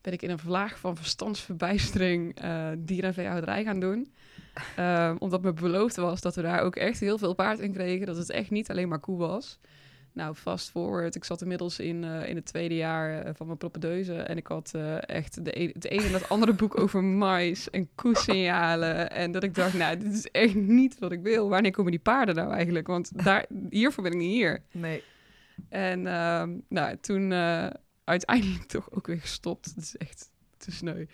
ben 0.00 0.12
ik 0.12 0.22
in 0.22 0.30
een 0.30 0.38
vlaag 0.38 0.78
van 0.78 0.96
verstandsverbijstering 0.96 2.40
eh 2.40 2.68
dier- 2.78 3.04
en 3.04 3.14
veehouderij 3.14 3.64
gaan 3.64 3.80
doen. 3.80 4.06
Eh, 4.76 5.14
omdat 5.18 5.42
me 5.42 5.52
beloofd 5.52 5.96
was 5.96 6.20
dat 6.20 6.34
we 6.34 6.42
daar 6.42 6.60
ook 6.60 6.76
echt 6.76 7.00
heel 7.00 7.18
veel 7.18 7.34
paard 7.34 7.58
in 7.58 7.72
kregen. 7.72 8.06
Dat 8.06 8.16
het 8.16 8.30
echt 8.30 8.50
niet 8.50 8.70
alleen 8.70 8.88
maar 8.88 8.98
koe 8.98 9.18
was. 9.18 9.58
Nou, 10.12 10.34
fast 10.34 10.70
forward. 10.70 11.14
Ik 11.14 11.24
zat 11.24 11.42
inmiddels 11.42 11.78
in, 11.78 12.04
eh, 12.04 12.28
in 12.28 12.36
het 12.36 12.44
tweede 12.44 12.74
jaar 12.74 13.22
eh, 13.22 13.30
van 13.34 13.46
mijn 13.46 13.58
propedeuse. 13.58 14.14
En 14.14 14.36
ik 14.36 14.46
had 14.46 14.74
echt 15.00 15.44
de 15.44 15.60
een, 15.60 15.70
het 15.72 15.84
ene 15.84 16.02
en 16.02 16.12
het 16.12 16.28
andere 16.28 16.52
boek 16.52 16.78
over 16.80 17.04
mais 17.04 17.70
en 17.70 17.88
koesignalen. 17.94 19.10
En 19.10 19.32
dat 19.32 19.42
ik 19.42 19.54
dacht, 19.54 19.74
nou, 19.74 19.96
dit 19.96 20.12
is 20.12 20.30
echt 20.30 20.54
niet 20.54 20.98
wat 20.98 21.12
ik 21.12 21.22
wil. 21.22 21.48
Wanneer 21.48 21.72
komen 21.72 21.90
die 21.90 22.00
paarden 22.00 22.34
nou 22.34 22.52
eigenlijk? 22.52 22.86
Want 22.86 23.24
daar, 23.24 23.46
hiervoor 23.70 24.02
ben 24.02 24.12
ik 24.12 24.18
niet 24.18 24.32
hier. 24.32 24.62
Nee. 24.72 25.02
En 25.68 26.06
ehm, 26.06 26.56
nou, 26.68 26.96
toen 27.00 27.32
uiteindelijk 28.08 28.64
toch 28.76 28.90
ook 28.90 29.06
weer 29.06 29.20
gestopt. 29.20 29.64
Het 29.64 29.76
is 29.76 29.96
echt 29.96 30.30
te 30.56 30.70
sneu. 30.70 31.06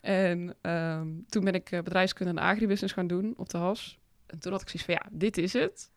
En 0.00 0.54
ehm, 0.60 1.08
toen 1.28 1.44
ben 1.44 1.54
ik 1.54 1.70
eh, 1.70 1.82
bedrijfskunde 1.82 2.32
en 2.32 2.48
agribusiness 2.48 2.94
gaan 2.94 3.06
doen 3.06 3.34
op 3.36 3.48
de 3.48 3.58
HAS. 3.58 3.98
En 4.26 4.38
toen 4.38 4.52
had 4.52 4.60
ik 4.60 4.68
zoiets 4.68 4.84
van, 4.84 4.94
ja, 4.94 5.18
dit 5.18 5.38
is 5.38 5.52
het. 5.52 5.90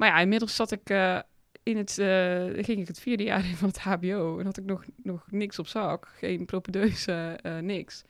Maar 0.00 0.08
ja, 0.08 0.18
inmiddels 0.18 0.54
zat 0.56 0.72
ik 0.72 0.90
eh, 0.90 1.18
in 1.62 1.76
het, 1.76 1.98
eh, 1.98 2.64
ging 2.64 2.80
ik 2.80 2.86
het 2.86 3.00
vierde 3.00 3.22
jaar 3.22 3.44
in 3.44 3.56
van 3.56 3.68
het 3.68 3.78
HBO. 3.78 4.38
En 4.38 4.44
had 4.44 4.56
ik 4.56 4.64
nog, 4.64 4.84
nog 4.96 5.30
niks 5.30 5.58
op 5.58 5.66
zak. 5.66 6.08
Geen 6.16 6.44
propedeuse, 6.44 7.38
eh, 7.42 7.58
niks. 7.58 8.02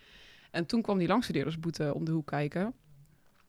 En 0.51 0.67
toen 0.67 0.83
kwam 0.83 0.99
die 0.99 1.09
langstudeerdersboete 1.09 1.95
om 1.95 2.05
de 2.05 2.11
hoek 2.11 2.27
kijken. 2.27 2.75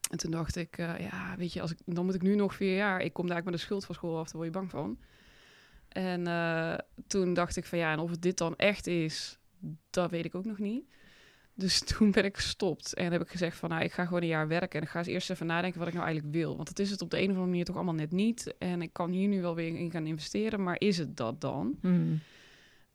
En 0.10 0.18
toen 0.18 0.32
dacht 0.32 0.56
ik, 0.56 0.78
ja, 0.78 1.36
weet 1.38 1.54
je, 1.54 1.62
als 1.62 1.72
ik, 1.72 1.78
dan 1.86 2.06
moet 2.06 2.16
ik 2.16 2.22
nu 2.22 2.36
nog 2.36 2.56
vier 2.56 2.76
jaar. 2.76 3.02
Ik 3.02 3.14
kom 3.14 3.28
daar 3.28 3.44
met 3.44 3.54
de 3.54 3.60
schuld 3.60 3.86
van 3.86 3.96
school 3.96 4.18
af, 4.18 4.26
daar 4.26 4.36
word 4.36 4.46
je 4.46 4.52
bang 4.52 4.70
van. 4.70 5.00
En 5.92 6.28
eh, 6.28 6.74
toen 7.08 7.34
dacht 7.34 7.56
ik 7.56 7.66
van 7.66 7.78
ja, 7.78 7.92
en 7.92 8.00
of 8.00 8.10
het 8.10 8.22
dit 8.22 8.38
dan 8.38 8.56
echt 8.56 8.88
is, 8.88 9.40
dat 9.90 10.12
weet 10.12 10.26
ik 10.26 10.36
ook 10.36 10.46
nog 10.46 10.60
niet. 10.60 10.84
Dus 11.54 11.80
toen 11.98 12.12
ben 12.12 12.26
ik 12.26 12.36
gestopt 12.36 12.94
en 12.94 13.12
heb 13.12 13.22
ik 13.22 13.30
gezegd 13.30 13.58
van 13.58 13.70
nou, 13.70 13.84
ik 13.84 13.92
ga 13.92 14.06
gewoon 14.06 14.22
een 14.22 14.28
jaar 14.28 14.48
werken 14.48 14.80
en 14.80 14.86
ik 14.86 14.92
ga 14.92 15.00
eens 15.00 15.08
eerst 15.08 15.30
even 15.30 15.46
nadenken 15.46 15.80
wat 15.80 15.88
ik 15.88 15.94
nou 15.94 16.06
eigenlijk 16.06 16.36
wil. 16.36 16.56
Want 16.56 16.70
het 16.70 16.80
is 16.80 16.92
het 16.92 17.02
op 17.02 17.10
de 17.10 17.18
een 17.18 17.24
of 17.24 17.30
andere 17.30 17.48
manier 17.48 17.66
toch 17.66 17.76
allemaal 17.76 17.94
net 17.94 18.12
niet. 18.12 18.56
En 18.58 18.82
ik 18.82 18.94
kan 18.94 19.12
hier 19.12 19.28
nu 19.28 19.42
wel 19.42 19.56
weer 19.56 19.76
in 19.76 19.92
gaan 19.92 20.06
investeren, 20.06 20.64
maar 20.64 20.76
is 20.80 20.98
het 20.98 21.18
dat 21.18 21.42
dan? 21.42 21.78
Mm. 21.82 22.20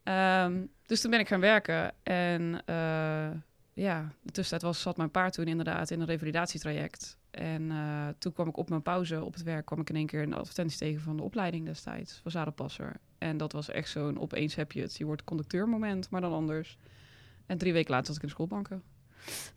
Ehm, 0.03 0.65
dus 0.85 1.01
toen 1.01 1.11
ben 1.11 1.19
ik 1.19 1.27
gaan 1.27 1.39
werken 1.39 1.93
en 2.03 2.61
eh, 2.65 3.29
ja, 3.73 4.11
de 4.21 4.31
tussentijd 4.31 4.61
was, 4.61 4.81
zat 4.81 4.97
mijn 4.97 5.11
paard 5.11 5.33
toen 5.33 5.47
inderdaad 5.47 5.91
in 5.91 5.99
een 5.99 6.07
revalidatietraject. 6.07 7.17
En 7.37 7.71
eh, 7.71 8.07
toen 8.17 8.33
kwam 8.33 8.47
ik 8.47 8.57
op 8.57 8.69
mijn 8.69 8.81
pauze 8.81 9.23
op 9.23 9.33
het 9.33 9.43
werk, 9.43 9.65
kwam 9.65 9.79
ik 9.79 9.89
in 9.89 9.95
één 9.95 10.05
keer 10.05 10.21
een 10.21 10.33
advertentie 10.33 10.77
tegen 10.77 11.01
van 11.01 11.17
de 11.17 11.23
opleiding 11.23 11.65
destijds, 11.65 12.19
voor 12.21 12.31
zadelpasser. 12.31 12.95
En 13.17 13.37
dat 13.37 13.51
was 13.51 13.69
echt 13.69 13.89
zo'n 13.89 14.19
opeens 14.19 14.55
heb 14.55 14.71
je 14.71 14.81
het, 14.81 14.97
je 14.97 15.05
wordt 15.05 15.23
conducteur 15.23 15.69
moment, 15.69 16.09
maar 16.09 16.21
dan 16.21 16.33
anders. 16.33 16.77
En 17.45 17.57
drie 17.57 17.73
weken 17.73 17.91
later 17.91 18.05
zat 18.07 18.15
ik 18.15 18.21
in 18.21 18.27
de 18.27 18.33
schoolbanken. 18.33 18.83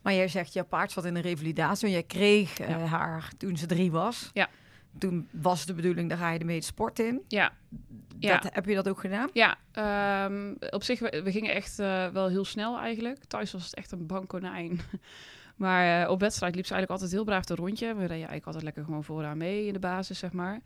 Maar 0.01 0.13
jij 0.13 0.27
zegt, 0.27 0.53
jouw 0.53 0.65
paard 0.65 0.91
zat 0.91 1.05
in 1.05 1.15
een 1.15 1.21
revalidatie. 1.21 1.85
En 1.85 1.91
jij 1.91 2.03
kreeg 2.03 2.59
eh, 2.59 2.91
haar 2.91 3.31
toen 3.37 3.57
ze 3.57 3.65
drie 3.65 3.91
was. 3.91 4.29
Ja. 4.33 4.49
Toen 4.97 5.27
was 5.31 5.65
de 5.65 5.73
bedoeling, 5.73 6.09
daar 6.09 6.17
ga 6.17 6.31
je 6.31 6.39
ermee 6.39 6.59
de 6.59 6.65
sport 6.65 6.99
in. 6.99 7.21
Ja, 7.27 7.53
ja. 8.19 8.37
Dat, 8.37 8.53
heb 8.53 8.65
je 8.65 8.75
dat 8.75 8.89
ook 8.89 8.99
gedaan? 8.99 9.29
Ja, 9.33 9.57
ehm, 9.71 10.53
op 10.69 10.83
zich, 10.83 10.99
we, 10.99 11.21
we 11.23 11.31
gingen 11.31 11.53
echt 11.53 11.79
eh, 11.79 12.07
wel 12.07 12.27
heel 12.27 12.45
snel 12.45 12.79
eigenlijk. 12.79 13.25
Thuis 13.25 13.51
was 13.51 13.65
het 13.65 13.73
echt 13.73 13.91
een 13.91 14.05
bang 14.05 14.27
konijn. 14.27 14.79
Maar 15.61 16.03
eh, 16.03 16.09
op 16.09 16.19
wedstrijd 16.19 16.55
liep 16.55 16.65
ze 16.65 16.73
eigenlijk 16.73 17.01
altijd 17.01 17.19
heel 17.19 17.29
braaf 17.29 17.49
een 17.49 17.65
rondje. 17.65 17.87
We 17.87 17.93
reden 17.99 18.09
eigenlijk 18.09 18.45
altijd 18.45 18.63
lekker 18.63 18.83
gewoon 18.83 19.03
vooraan 19.03 19.37
mee 19.37 19.65
in 19.65 19.73
de 19.73 19.79
basis, 19.79 20.19
zeg 20.19 20.31
maar. 20.31 20.61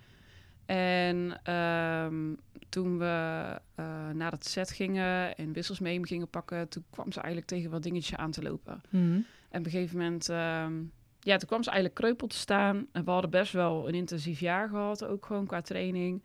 En 0.65 1.39
ehm, 1.43 2.33
toen 2.69 2.97
we 2.97 3.45
eh, 3.75 4.09
naar 4.13 4.31
het 4.31 4.45
set 4.45 4.71
gingen 4.71 5.37
en 5.37 5.53
wissels 5.53 5.79
mee 5.79 6.05
gingen 6.05 6.29
pakken... 6.29 6.69
toen 6.69 6.85
kwam 6.89 7.11
ze 7.11 7.19
eigenlijk 7.19 7.47
tegen 7.47 7.71
wat 7.71 7.83
dingetjes 7.83 8.17
aan 8.17 8.31
te 8.31 8.41
lopen. 8.41 8.81
Mhm. 8.89 9.21
En 9.49 9.59
op 9.59 9.65
een 9.65 9.71
gegeven 9.71 9.97
moment, 9.97 10.29
ehm, 10.29 10.73
ja, 11.19 11.37
toen 11.37 11.47
kwam 11.47 11.63
ze 11.63 11.69
eigenlijk 11.69 11.99
kreupel 11.99 12.27
te 12.27 12.37
staan. 12.37 12.87
En 12.91 13.05
we 13.05 13.11
hadden 13.11 13.29
best 13.29 13.53
wel 13.53 13.87
een 13.87 13.95
intensief 13.95 14.39
jaar 14.39 14.69
gehad, 14.69 15.05
ook 15.05 15.25
gewoon 15.25 15.45
qua 15.45 15.61
training. 15.61 16.23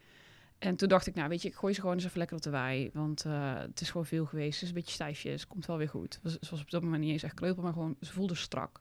En 0.60 0.76
toen 0.76 0.88
dacht 0.88 1.06
ik, 1.06 1.14
nou 1.14 1.28
weet 1.28 1.42
je, 1.42 1.48
ik 1.48 1.54
gooi 1.54 1.74
ze 1.74 1.80
gewoon 1.80 1.96
eens 1.96 2.04
even 2.04 2.18
lekker 2.18 2.36
op 2.36 2.42
de 2.42 2.50
wei. 2.50 2.90
Want 2.92 3.24
eh, 3.24 3.58
het 3.58 3.80
is 3.80 3.90
gewoon 3.90 4.06
veel 4.06 4.26
geweest. 4.26 4.52
Het 4.52 4.62
is 4.62 4.68
een 4.68 4.74
beetje 4.74 4.92
stijfjes, 4.92 5.46
komt 5.46 5.66
wel 5.66 5.76
weer 5.76 5.88
goed. 5.88 6.14
Ze 6.14 6.20
was, 6.22 6.50
was 6.50 6.60
op 6.60 6.70
dat 6.70 6.82
moment 6.82 7.02
niet 7.02 7.12
eens 7.12 7.22
echt 7.22 7.34
kreupel, 7.34 7.62
maar 7.62 7.72
gewoon, 7.72 7.96
ze 8.00 8.12
voelde 8.12 8.34
strak. 8.34 8.80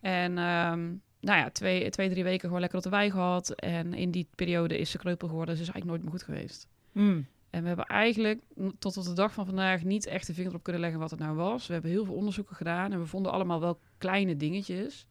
En 0.00 0.38
ehm, 0.38 0.80
nou 1.20 1.38
ja, 1.38 1.50
twee, 1.50 1.90
twee, 1.90 2.10
drie 2.10 2.24
weken 2.24 2.44
gewoon 2.44 2.60
lekker 2.60 2.78
op 2.78 2.84
de 2.84 2.90
wei 2.90 3.10
gehad. 3.10 3.50
En 3.50 3.94
in 3.94 4.10
die 4.10 4.28
periode 4.34 4.78
is 4.78 4.90
ze 4.90 4.98
kreupel 4.98 5.28
geworden. 5.28 5.56
Ze 5.56 5.62
is 5.62 5.68
eigenlijk 5.68 5.90
nooit 5.90 6.02
meer 6.02 6.20
goed 6.20 6.34
geweest. 6.34 6.68
Mm. 6.92 7.26
En 7.50 7.62
we 7.62 7.66
hebben 7.66 7.86
eigenlijk 7.86 8.40
tot 8.78 8.96
op 8.96 9.04
de 9.04 9.12
dag 9.12 9.32
van 9.32 9.46
vandaag 9.46 9.84
niet 9.84 10.06
echt 10.06 10.26
de 10.26 10.34
vinger 10.34 10.54
op 10.54 10.62
kunnen 10.62 10.80
leggen 10.80 11.00
wat 11.00 11.10
het 11.10 11.20
nou 11.20 11.36
was. 11.36 11.66
We 11.66 11.72
hebben 11.72 11.90
heel 11.90 12.04
veel 12.04 12.14
onderzoeken 12.14 12.56
gedaan 12.56 12.92
en 12.92 12.98
we 12.98 13.06
vonden 13.06 13.32
allemaal 13.32 13.60
wel 13.60 13.78
kleine 13.98 14.36
dingetjes. 14.36 15.06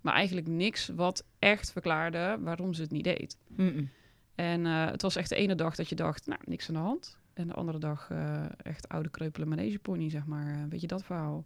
Maar 0.00 0.14
eigenlijk 0.14 0.46
niks 0.46 0.88
wat 0.88 1.24
echt 1.38 1.72
verklaarde 1.72 2.38
waarom 2.40 2.74
ze 2.74 2.82
het 2.82 2.90
niet 2.90 3.04
deed. 3.04 3.36
Mm-mm. 3.46 3.90
En 4.36 4.66
eh, 4.66 4.86
het 4.86 5.02
was 5.02 5.16
echt 5.16 5.28
de 5.28 5.36
ene 5.36 5.54
dag 5.54 5.74
dat 5.74 5.88
je 5.88 5.94
dacht, 5.94 6.26
nou, 6.26 6.40
niks 6.44 6.68
aan 6.68 6.74
de 6.74 6.80
hand. 6.80 7.18
En 7.34 7.46
de 7.46 7.54
andere 7.54 7.78
dag 7.78 8.10
eh, 8.10 8.44
echt 8.62 8.88
oude 8.88 9.10
kreupele 9.10 9.46
manegepony, 9.46 10.10
zeg 10.10 10.26
maar. 10.26 10.46
Een 10.46 10.68
beetje 10.68 10.86
dat 10.86 11.04
verhaal. 11.04 11.44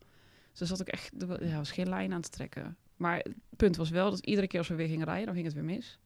Dus 0.51 0.61
er 0.61 0.67
zat 0.67 0.81
ook 0.81 0.89
echt, 0.89 1.13
ja, 1.41 1.57
was 1.57 1.73
geen 1.73 1.89
lijn 1.89 2.13
aan 2.13 2.21
te 2.21 2.31
trekken. 2.31 2.77
Maar 2.97 3.17
het 3.17 3.35
punt 3.57 3.77
was 3.77 3.91
wel 3.91 4.11
dat 4.11 4.27
iedere 4.27 4.47
keer 4.47 4.59
als 4.59 4.69
we 4.69 4.75
weer 4.75 4.89
gingen 4.89 5.07
rijden, 5.07 5.25
dan 5.27 5.35
ging 5.35 5.47
het 5.47 5.55
weer 5.55 5.65
mis. 5.65 5.99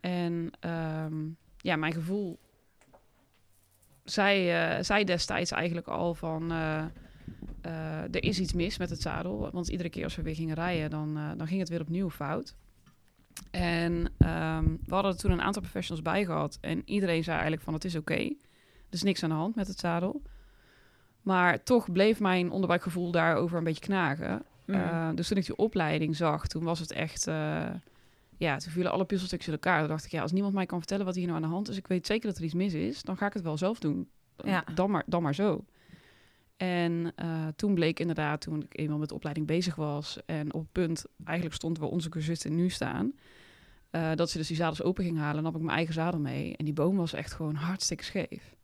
En 0.00 0.50
ehm, 0.60 1.28
ja, 1.56 1.76
mijn 1.76 1.92
gevoel 1.92 2.38
zei, 4.04 4.50
eh, 4.50 4.82
zei 4.82 5.04
destijds 5.04 5.50
eigenlijk 5.50 5.88
al 5.88 6.14
van... 6.14 6.52
eh, 6.52 6.84
eh, 7.60 8.02
er 8.02 8.22
is 8.22 8.40
iets 8.40 8.52
mis 8.52 8.78
met 8.78 8.90
het 8.90 9.00
zadel. 9.00 9.50
Want 9.52 9.68
iedere 9.68 9.88
keer 9.88 10.04
als 10.04 10.16
we 10.16 10.22
weer 10.22 10.34
gingen 10.34 10.54
rijden, 10.54 10.90
dan, 10.90 11.16
eh, 11.16 11.30
dan 11.36 11.46
ging 11.46 11.60
het 11.60 11.68
weer 11.68 11.80
opnieuw 11.80 12.10
fout. 12.10 12.54
En 13.50 14.12
ehm, 14.18 14.64
we 14.64 14.94
hadden 14.94 15.12
er 15.12 15.18
toen 15.18 15.30
een 15.30 15.42
aantal 15.42 15.62
professionals 15.62 16.04
bij 16.04 16.24
gehad. 16.24 16.58
En 16.60 16.82
iedereen 16.84 17.24
zei 17.24 17.34
eigenlijk 17.34 17.62
van 17.62 17.74
het 17.74 17.84
is 17.84 17.96
oké. 17.96 18.14
Er 18.14 18.96
is 18.96 19.02
niks 19.02 19.22
aan 19.22 19.28
de 19.28 19.34
hand 19.34 19.54
met 19.54 19.66
het 19.66 19.78
zadel. 19.78 20.22
Maar 21.22 21.62
toch 21.62 21.92
bleef 21.92 22.20
mijn 22.20 22.50
onderbuikgevoel 22.50 23.10
daarover 23.10 23.58
een 23.58 23.64
beetje 23.64 23.84
knagen. 23.84 24.42
Mhm. 24.64 24.78
Eh, 24.78 25.08
dus 25.14 25.28
toen 25.28 25.36
ik 25.36 25.46
die 25.46 25.56
opleiding 25.56 26.16
zag, 26.16 26.46
toen 26.46 26.64
was 26.64 26.78
het 26.78 26.92
echt... 26.92 27.26
eh, 27.26 27.66
ja, 28.36 28.56
toen 28.56 28.72
vielen 28.72 28.92
alle 28.92 29.04
puzzelstukjes 29.04 29.48
in 29.48 29.54
elkaar. 29.54 29.78
Toen 29.78 29.88
dacht 29.88 30.04
ik, 30.04 30.10
ja, 30.10 30.22
als 30.22 30.32
niemand 30.32 30.54
mij 30.54 30.66
kan 30.66 30.78
vertellen 30.78 31.04
wat 31.04 31.14
hier 31.14 31.24
nou 31.26 31.36
aan 31.36 31.42
de 31.42 31.48
hand 31.48 31.68
is... 31.68 31.76
ik 31.76 31.86
weet 31.86 32.06
zeker 32.06 32.28
dat 32.28 32.38
er 32.38 32.44
iets 32.44 32.54
mis 32.54 32.74
is, 32.74 33.02
dan 33.02 33.16
ga 33.16 33.26
ik 33.26 33.32
het 33.32 33.42
wel 33.42 33.56
zelf 33.56 33.78
doen. 33.78 34.08
Ja. 34.44 34.64
Dan, 34.74 34.90
maar, 34.90 35.02
dan 35.06 35.22
maar 35.22 35.34
zo. 35.34 35.64
En 36.60 37.12
eh, 37.14 37.46
toen 37.56 37.74
bleek 37.74 38.00
inderdaad, 38.00 38.40
toen 38.40 38.62
ik 38.62 38.78
eenmaal 38.78 38.98
met 38.98 39.08
de 39.08 39.14
opleiding 39.14 39.46
bezig 39.46 39.74
was... 39.74 40.18
en 40.26 40.54
op 40.54 40.60
het 40.60 40.72
punt 40.72 41.04
eigenlijk 41.24 41.56
stond 41.56 41.78
waar 41.78 41.88
onze 41.88 42.08
cursisten 42.08 42.54
nu 42.54 42.68
staan... 42.68 43.12
eh, 43.90 44.14
dat 44.14 44.30
ze 44.30 44.38
dus 44.38 44.46
die 44.46 44.56
zadels 44.56 44.82
open 44.82 45.04
ging 45.04 45.18
halen. 45.18 45.44
Had 45.44 45.54
ik 45.54 45.60
mijn 45.60 45.76
eigen 45.76 45.94
zadel 45.94 46.20
mee. 46.20 46.56
En 46.56 46.64
die 46.64 46.74
boom 46.74 46.96
was 46.96 47.12
echt 47.12 47.32
gewoon 47.32 47.54
hartstikke 47.54 48.04
scheef. 48.04 48.56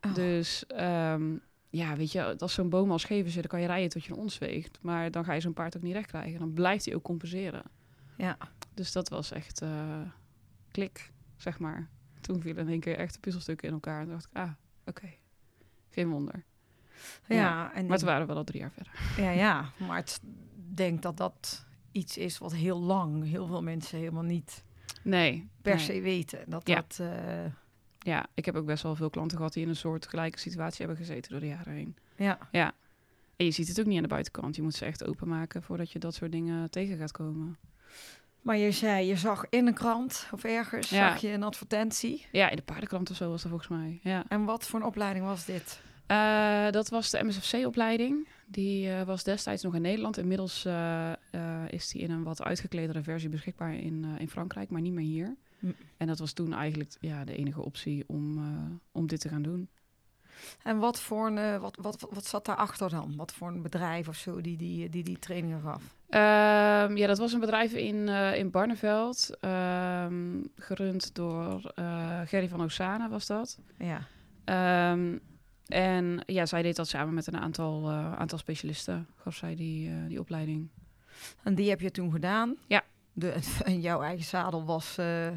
Oh. 0.00 0.14
Dus 0.14 0.66
ehm, 0.66 1.36
ja, 1.70 1.96
weet 1.96 2.12
je, 2.12 2.38
als 2.38 2.54
zo'n 2.54 2.68
boom 2.68 2.90
al 2.90 2.98
scheef 2.98 3.26
is, 3.26 3.34
dan 3.34 3.42
kan 3.42 3.60
je 3.60 3.66
rijden 3.66 3.88
tot 3.88 4.04
je 4.04 4.12
een 4.12 4.18
ons 4.18 4.38
weegt. 4.38 4.78
Maar 4.82 5.10
dan 5.10 5.24
ga 5.24 5.32
je 5.32 5.40
zo'n 5.40 5.52
paard 5.52 5.76
ook 5.76 5.82
niet 5.82 5.94
recht 5.94 6.08
krijgen. 6.08 6.38
Dan 6.38 6.52
blijft 6.52 6.84
hij 6.84 6.94
ook 6.94 7.02
compenseren. 7.02 7.62
Ja. 8.16 8.36
Dus 8.74 8.92
dat 8.92 9.08
was 9.08 9.32
echt 9.32 9.62
eh, 9.62 10.00
klik, 10.70 11.12
zeg 11.36 11.58
maar. 11.58 11.88
Toen 12.20 12.40
vielen 12.40 12.64
in 12.64 12.70
één 12.70 12.80
keer 12.80 12.96
echt 12.96 13.14
de 13.14 13.20
puzzelstukken 13.20 13.68
in 13.68 13.74
elkaar. 13.74 14.00
En 14.00 14.08
dacht 14.08 14.24
ik, 14.24 14.36
ah, 14.36 14.50
oké. 14.84 15.08
Geen 15.90 16.08
wonder. 16.08 16.44
Ja, 17.28 17.72
en 17.74 17.86
Maar 17.86 17.98
toen 17.98 18.06
waren 18.06 18.20
we 18.20 18.26
wel 18.26 18.36
al 18.36 18.44
drie 18.44 18.60
jaar 18.60 18.70
verder. 18.72 18.92
ja, 19.16 19.30
ja, 19.30 19.70
maar 19.76 19.96
het, 19.96 20.20
ik 20.68 20.76
denk 20.76 21.02
dat 21.02 21.16
dat 21.16 21.64
iets 21.92 22.16
is 22.18 22.38
wat 22.38 22.54
heel 22.54 22.80
lang 22.80 23.24
heel 23.28 23.46
veel 23.46 23.62
mensen 23.62 23.98
helemaal 23.98 24.22
niet 24.22 24.64
Nee. 25.02 25.48
per 25.62 25.74
nee. 25.76 25.84
se 25.84 26.00
weten. 26.00 26.38
Dat 26.46 26.68
Ja. 26.68 26.74
dat, 26.74 26.98
eh, 27.00 27.44
Ja, 27.98 28.26
ik 28.34 28.44
heb 28.44 28.54
ook 28.56 28.66
best 28.66 28.82
wel 28.82 28.96
veel 28.96 29.10
klanten 29.10 29.36
gehad 29.36 29.52
die 29.52 29.62
in 29.62 29.68
een 29.68 29.76
soort 29.76 30.06
gelijke 30.08 30.38
situatie 30.38 30.86
hebben 30.86 31.04
gezeten 31.04 31.30
door 31.30 31.40
de 31.40 31.46
jaren 31.46 31.72
heen. 31.72 31.96
ja. 32.16 32.72
En 33.36 33.44
je 33.44 33.50
ziet 33.50 33.68
het 33.68 33.80
ook 33.80 33.86
niet 33.86 33.96
aan 33.96 34.02
de 34.02 34.08
buitenkant. 34.08 34.56
Je 34.56 34.62
moet 34.62 34.74
ze 34.74 34.84
echt 34.84 35.04
openmaken 35.06 35.62
voordat 35.62 35.90
je 35.92 35.98
dat 35.98 36.14
soort 36.14 36.32
dingen 36.32 36.70
tegen 36.70 36.98
gaat 36.98 37.10
komen. 37.12 37.56
Maar 38.42 38.56
je 38.56 38.70
zei, 38.70 39.06
je 39.06 39.16
zag 39.16 39.44
in 39.50 39.66
een 39.66 39.74
krant 39.74 40.28
of 40.32 40.44
ergens, 40.44 40.88
Ja. 40.90 41.08
zag 41.10 41.20
je 41.20 41.28
een 41.28 41.42
advertentie. 41.42 42.26
Ja, 42.32 42.50
in 42.50 42.56
de 42.56 42.62
paardenkrant 42.62 43.10
of 43.10 43.16
zo 43.16 43.28
was 43.30 43.42
dat 43.42 43.50
volgens 43.50 43.70
mij. 43.70 44.00
Ja. 44.02 44.24
En 44.28 44.44
wat 44.44 44.66
voor 44.66 44.80
een 44.80 44.86
opleiding 44.86 45.24
was 45.24 45.44
dit? 45.44 45.80
Eh, 46.06 46.70
dat 46.70 46.88
was 46.88 47.10
de 47.10 47.24
MSFC-opleiding. 47.24 48.28
Die 48.46 48.90
eh, 48.90 49.02
was 49.02 49.24
destijds 49.24 49.62
nog 49.62 49.74
in 49.74 49.82
Nederland. 49.82 50.18
Inmiddels 50.18 50.64
eh, 50.64 51.12
is 51.68 51.88
die 51.88 52.02
in 52.02 52.10
een 52.10 52.22
wat 52.22 52.42
uitgekledere 52.42 53.02
versie 53.02 53.28
beschikbaar 53.28 53.74
in, 53.74 54.04
in 54.18 54.30
Frankrijk, 54.30 54.70
maar 54.70 54.80
niet 54.80 54.92
meer 54.92 55.04
hier. 55.04 55.36
Hm. 55.58 55.66
En 55.96 56.06
dat 56.06 56.18
was 56.18 56.32
toen 56.32 56.52
eigenlijk 56.52 56.96
ja, 57.00 57.24
de 57.24 57.36
enige 57.36 57.62
optie 57.62 58.04
om, 58.06 58.40
om 58.92 59.06
dit 59.06 59.20
te 59.20 59.28
gaan 59.28 59.42
doen. 59.42 59.68
En 60.62 60.78
wat 60.78 61.00
voor 61.00 61.26
een, 61.26 61.60
wat, 61.60 61.76
wat, 61.80 62.06
wat, 62.10 62.26
zat 62.26 62.44
daarachter 62.44 62.90
dan? 62.90 63.16
Wat 63.16 63.32
voor 63.32 63.48
een 63.48 63.62
bedrijf 63.62 64.08
of 64.08 64.16
zo 64.16 64.40
die 64.40 64.56
die, 64.56 64.88
die, 64.88 65.04
die 65.04 65.18
trainingen 65.18 65.60
gaf? 65.60 65.96
Ehm, 66.08 66.96
ja, 66.96 67.06
dat 67.06 67.18
was 67.18 67.32
een 67.32 67.40
bedrijf 67.40 67.72
in, 67.72 68.08
in 68.08 68.50
Barneveld. 68.50 69.30
ehm, 69.40 70.42
gerund 70.56 71.14
door 71.14 71.72
Gerry 72.24 72.48
van 72.48 72.62
Osana 72.62 73.08
was 73.08 73.26
dat. 73.26 73.58
Ja. 73.78 74.06
Ehm, 74.44 75.16
en 75.68 76.22
ja, 76.26 76.46
zij 76.46 76.62
deed 76.62 76.76
dat 76.76 76.88
samen 76.88 77.14
met 77.14 77.26
een 77.26 77.38
aantal, 77.38 77.90
eh, 77.90 78.12
aantal 78.14 78.38
specialisten. 78.38 79.06
Gaf 79.16 79.34
zij 79.36 79.54
die, 79.54 79.88
eh, 79.88 79.94
die 80.08 80.20
opleiding. 80.20 80.68
En 81.42 81.54
die 81.54 81.68
heb 81.68 81.80
je 81.80 81.90
toen 81.90 82.12
gedaan? 82.12 82.56
Ja. 82.66 82.82
De, 83.12 83.34
en 83.64 83.80
jouw 83.80 84.02
eigen 84.02 84.24
zadel 84.24 84.64
was... 84.64 84.98
eh, 84.98 85.28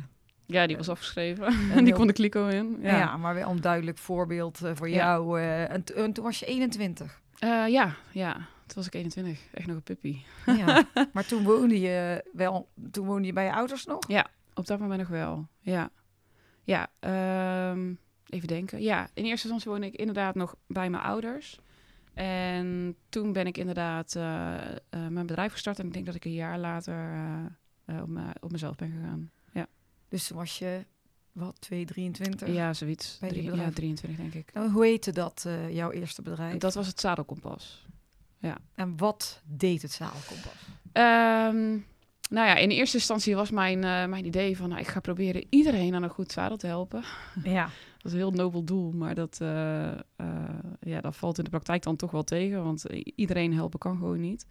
Ja, 0.46 0.68
die 0.68 0.78
was 0.78 0.90
afgeschreven. 0.90 1.46
En 1.72 1.84
die 1.86 1.94
kon 1.94 2.08
de 2.08 2.14
kliko 2.14 2.48
in. 2.48 2.78
ja. 2.82 2.98
Ja, 2.98 3.18
maar 3.18 3.34
wel 3.36 3.50
een 3.50 3.62
duidelijk 3.62 3.98
voorbeeld 3.98 4.60
voor 4.74 4.90
Ja. 4.90 4.96
jou. 4.96 5.42
en, 5.42 5.84
en 5.96 6.14
toen 6.14 6.24
was 6.24 6.40
je 6.40 6.46
21. 6.46 7.22
Eh, 7.40 7.68
ja, 7.68 7.96
ja. 8.12 8.34
Toen 8.66 8.76
was 8.76 8.86
ik 8.86 8.94
21. 8.94 9.40
Echt 9.54 9.68
nog 9.68 9.76
een 9.76 9.84
puppy. 9.84 10.18
Ja. 10.46 10.84
maar 11.14 11.26
toen 11.26 11.44
woonde 11.44 11.80
je 11.80 12.26
wel... 12.34 12.70
Toen 12.92 13.06
woonde 13.06 13.28
je 13.28 13.34
bij 13.34 13.46
je 13.46 13.54
ouders 13.54 13.86
nog? 13.86 14.00
Op 14.54 14.66
dat 14.68 14.80
moment 14.80 15.00
nog 15.00 15.08
wel. 15.10 15.48
Ja. 15.60 15.90
Ja, 16.64 16.88
ehm, 17.00 17.94
even 18.30 18.48
denken. 18.48 18.82
Ja, 18.82 19.10
in 19.14 19.26
eerste 19.26 19.48
instantie 19.48 19.72
woonde 19.72 19.88
ik 19.88 19.96
inderdaad 19.96 20.36
nog 20.36 20.56
bij 20.68 20.90
mijn 20.90 21.04
ouders. 21.04 21.60
En 22.18 22.96
toen 23.10 23.34
ben 23.34 23.48
ik 23.48 23.58
inderdaad 23.58 24.16
eh, 24.16 24.56
eh, 24.56 24.78
mijn 24.90 25.26
bedrijf 25.26 25.52
gestart. 25.52 25.80
En 25.80 25.86
ik 25.86 25.94
denk 25.94 26.06
dat 26.06 26.16
ik 26.16 26.26
een 26.26 26.34
jaar 26.34 26.60
later 26.60 27.14
eh, 27.86 28.02
op, 28.02 28.10
op 28.40 28.52
mezelf 28.52 28.76
ben 28.76 28.92
gegaan. 28.92 29.32
Dus 30.10 30.28
toen 30.28 30.38
was 30.38 30.60
je, 30.60 30.86
wat, 31.32 31.62
2, 31.62 31.86
23? 31.86 32.48
Ja, 32.48 32.74
zoiets. 32.74 33.18
Bij 33.20 33.30
Drie- 33.30 33.44
ja, 33.44 33.50
bedrijf. 33.50 33.74
23 33.74 34.20
denk 34.20 34.34
ik. 34.34 34.50
En 34.54 34.72
hoe 34.72 34.86
heette 34.86 35.12
dat, 35.12 35.48
jouw 35.70 35.92
eerste 35.92 36.22
bedrijf? 36.22 36.58
Dat 36.58 36.74
was 36.74 36.88
het 36.88 37.00
zadelkompas. 37.00 37.86
En 38.76 38.98
wat 38.98 39.42
deed 39.46 39.82
het 39.82 39.92
zadelkompas? 39.92 40.54
Ehm, 40.92 41.70
nou 42.30 42.48
ja, 42.48 42.56
in 42.56 42.70
eerste 42.70 42.98
instantie 42.98 43.36
was 43.36 43.52
mijn, 43.52 43.80
mijn 44.10 44.26
idee 44.26 44.58
van... 44.58 44.70
Nou, 44.70 44.82
ik 44.82 44.88
ga 44.88 45.00
proberen 45.00 45.46
iedereen 45.50 45.96
aan 45.96 46.04
een 46.04 46.10
goed 46.10 46.32
zadel 46.32 46.58
te 46.58 46.68
helpen. 46.68 47.04
Ja. 47.44 47.70
Is 48.08 48.14
een 48.14 48.20
heel 48.20 48.32
nobel 48.32 48.64
doel, 48.64 48.92
maar 48.92 49.16
dat, 49.16 49.38
eh, 49.42 49.92
eh, 49.92 49.98
ja, 50.80 51.02
dat 51.02 51.16
valt 51.16 51.38
in 51.38 51.44
de 51.44 51.50
praktijk 51.50 51.84
dan 51.84 51.96
toch 51.96 52.12
wel 52.12 52.24
tegen. 52.24 52.64
Want 52.64 52.84
iedereen 53.16 53.54
helpen 53.54 53.80
kan 53.80 53.98
gewoon 53.98 54.20
niet. 54.20 54.48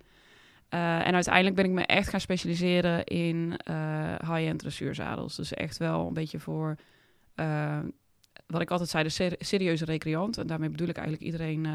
Eh, 0.69 1.07
en 1.07 1.15
uiteindelijk 1.15 1.55
ben 1.57 1.65
ik 1.65 1.71
me 1.71 1.87
echt 1.87 2.09
gaan 2.09 2.21
specialiseren 2.21 3.05
in 3.05 3.51
high-end 4.21 4.59
dressuurzadels. 4.59 5.37
Dus 5.37 5.55
echt 5.55 5.77
wel 5.77 6.07
een 6.07 6.13
beetje 6.13 6.39
voor, 6.39 6.77
wat 8.47 8.61
ik 8.61 8.71
altijd 8.71 8.89
zei, 8.89 9.05
de 9.05 9.11
ser- 9.11 9.37
serieuze 9.39 9.85
recreant. 9.85 10.39
En 10.39 10.47
daarmee 10.47 10.71
bedoel 10.71 10.89
ik 10.89 10.97
eigenlijk 10.97 11.27
iedereen 11.27 11.67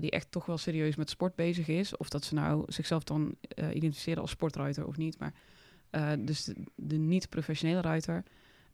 die 0.00 0.10
echt 0.10 0.30
toch 0.30 0.46
wel 0.46 0.58
serieus 0.58 0.96
met 0.96 1.10
sport 1.10 1.34
bezig 1.34 1.68
is. 1.68 1.96
Of 1.96 2.08
dat 2.08 2.24
ze 2.24 2.34
nou 2.34 2.64
zichzelf 2.66 3.04
dan 3.04 3.34
identificeren 3.72 4.22
als 4.22 4.30
sportruiter 4.30 4.86
of 4.86 4.96
niet. 4.96 5.18
Maar 5.18 5.32
dus 6.18 6.44
de, 6.44 6.54
de 6.74 6.96
niet-professionele 6.96 7.80
ruiter. 7.80 8.24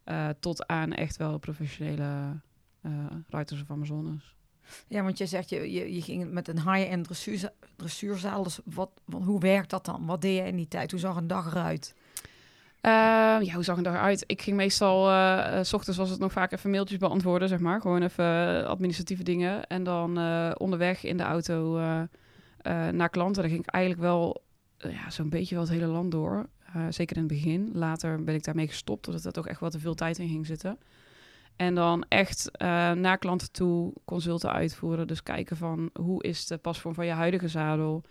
Eh, 0.04 0.28
tot 0.40 0.66
aan 0.66 0.92
echt 0.92 1.16
wel 1.16 1.38
professionele 1.38 2.40
eh 2.82 2.90
ruiters 3.28 3.62
of 3.62 3.70
Amazones. 3.70 4.34
Ja, 4.88 5.02
want 5.02 5.18
je 5.18 5.26
zegt, 5.26 5.49
je, 5.49 5.73
je, 5.73 5.94
je 5.94 6.02
ging 6.02 6.30
met 6.30 6.49
een 6.49 6.73
high-end 6.73 7.04
dressuurza- 7.04 7.52
dressuurzaal. 7.76 8.42
Dus 8.42 8.58
wat, 8.64 8.90
wat, 9.04 9.23
hoe 9.23 9.40
werkt 9.40 9.70
dat 9.70 9.84
dan? 9.84 10.06
Wat 10.06 10.20
deed 10.20 10.37
je 10.37 10.42
in 10.42 10.56
die 10.56 10.68
tijd? 10.68 10.90
Hoe 10.90 11.00
zag 11.00 11.16
een 11.16 11.26
dag 11.26 11.46
eruit? 11.46 11.94
Eh, 12.80 12.90
ja, 13.40 13.54
hoe 13.54 13.64
zag 13.64 13.76
het 13.76 13.87
eruit? 13.87 14.25
Ik 14.26 14.42
ging 14.42 14.56
meestal, 14.56 15.11
eh, 15.11 15.62
s 15.62 15.73
ochtends 15.73 15.99
was 15.99 16.11
het 16.11 16.18
nog 16.18 16.32
vaak 16.32 16.52
even 16.52 16.70
mailtjes 16.70 16.99
beantwoorden, 16.99 17.49
zeg 17.49 17.58
maar. 17.58 17.80
Gewoon 17.80 18.02
even 18.02 18.66
administratieve 18.68 19.23
dingen. 19.23 19.66
En 19.66 19.82
dan 19.82 20.08
onderweg 20.56 21.04
in 21.04 21.16
de 21.16 21.23
auto 21.23 21.78
naar 22.90 23.11
klanten. 23.11 23.42
Daar 23.42 23.50
ging 23.50 23.62
ik 23.66 23.70
eigenlijk 23.70 24.04
wel 24.04 24.42
ja, 24.76 25.11
zo'n 25.11 25.28
beetje 25.28 25.54
wel 25.54 25.64
het 25.64 25.73
hele 25.73 25.87
land 25.87 26.11
door. 26.11 26.46
Eh, 26.75 26.87
zeker 26.88 27.16
in 27.16 27.23
het 27.23 27.33
begin. 27.33 27.71
Later 27.73 28.25
ben 28.25 28.35
ik 28.35 28.45
daarmee 28.45 28.69
gestopt, 28.69 29.07
omdat 29.07 29.25
er 29.25 29.33
toch 29.33 29.49
echt 29.49 29.61
wel 29.61 29.71
te 29.71 29.78
veel 29.78 29.95
tijd 29.95 30.19
in 30.19 30.28
ging 30.28 30.47
zitten. 30.47 30.78
En 31.57 31.75
dan 31.75 32.04
echt 32.09 32.50
eh, 32.50 32.93
naar 32.93 33.19
klanten 33.19 33.52
toe 33.52 33.93
consulten 34.04 34.52
uitvoeren. 34.52 35.07
Dus 35.07 35.23
kijken 35.23 35.57
van 35.57 35.90
hoe 36.00 36.23
is 36.23 36.47
de 36.47 36.57
pasvorm 36.57 36.95
van 36.95 37.07
je 37.07 37.12
huidige 37.12 37.49
zadel. 37.49 38.02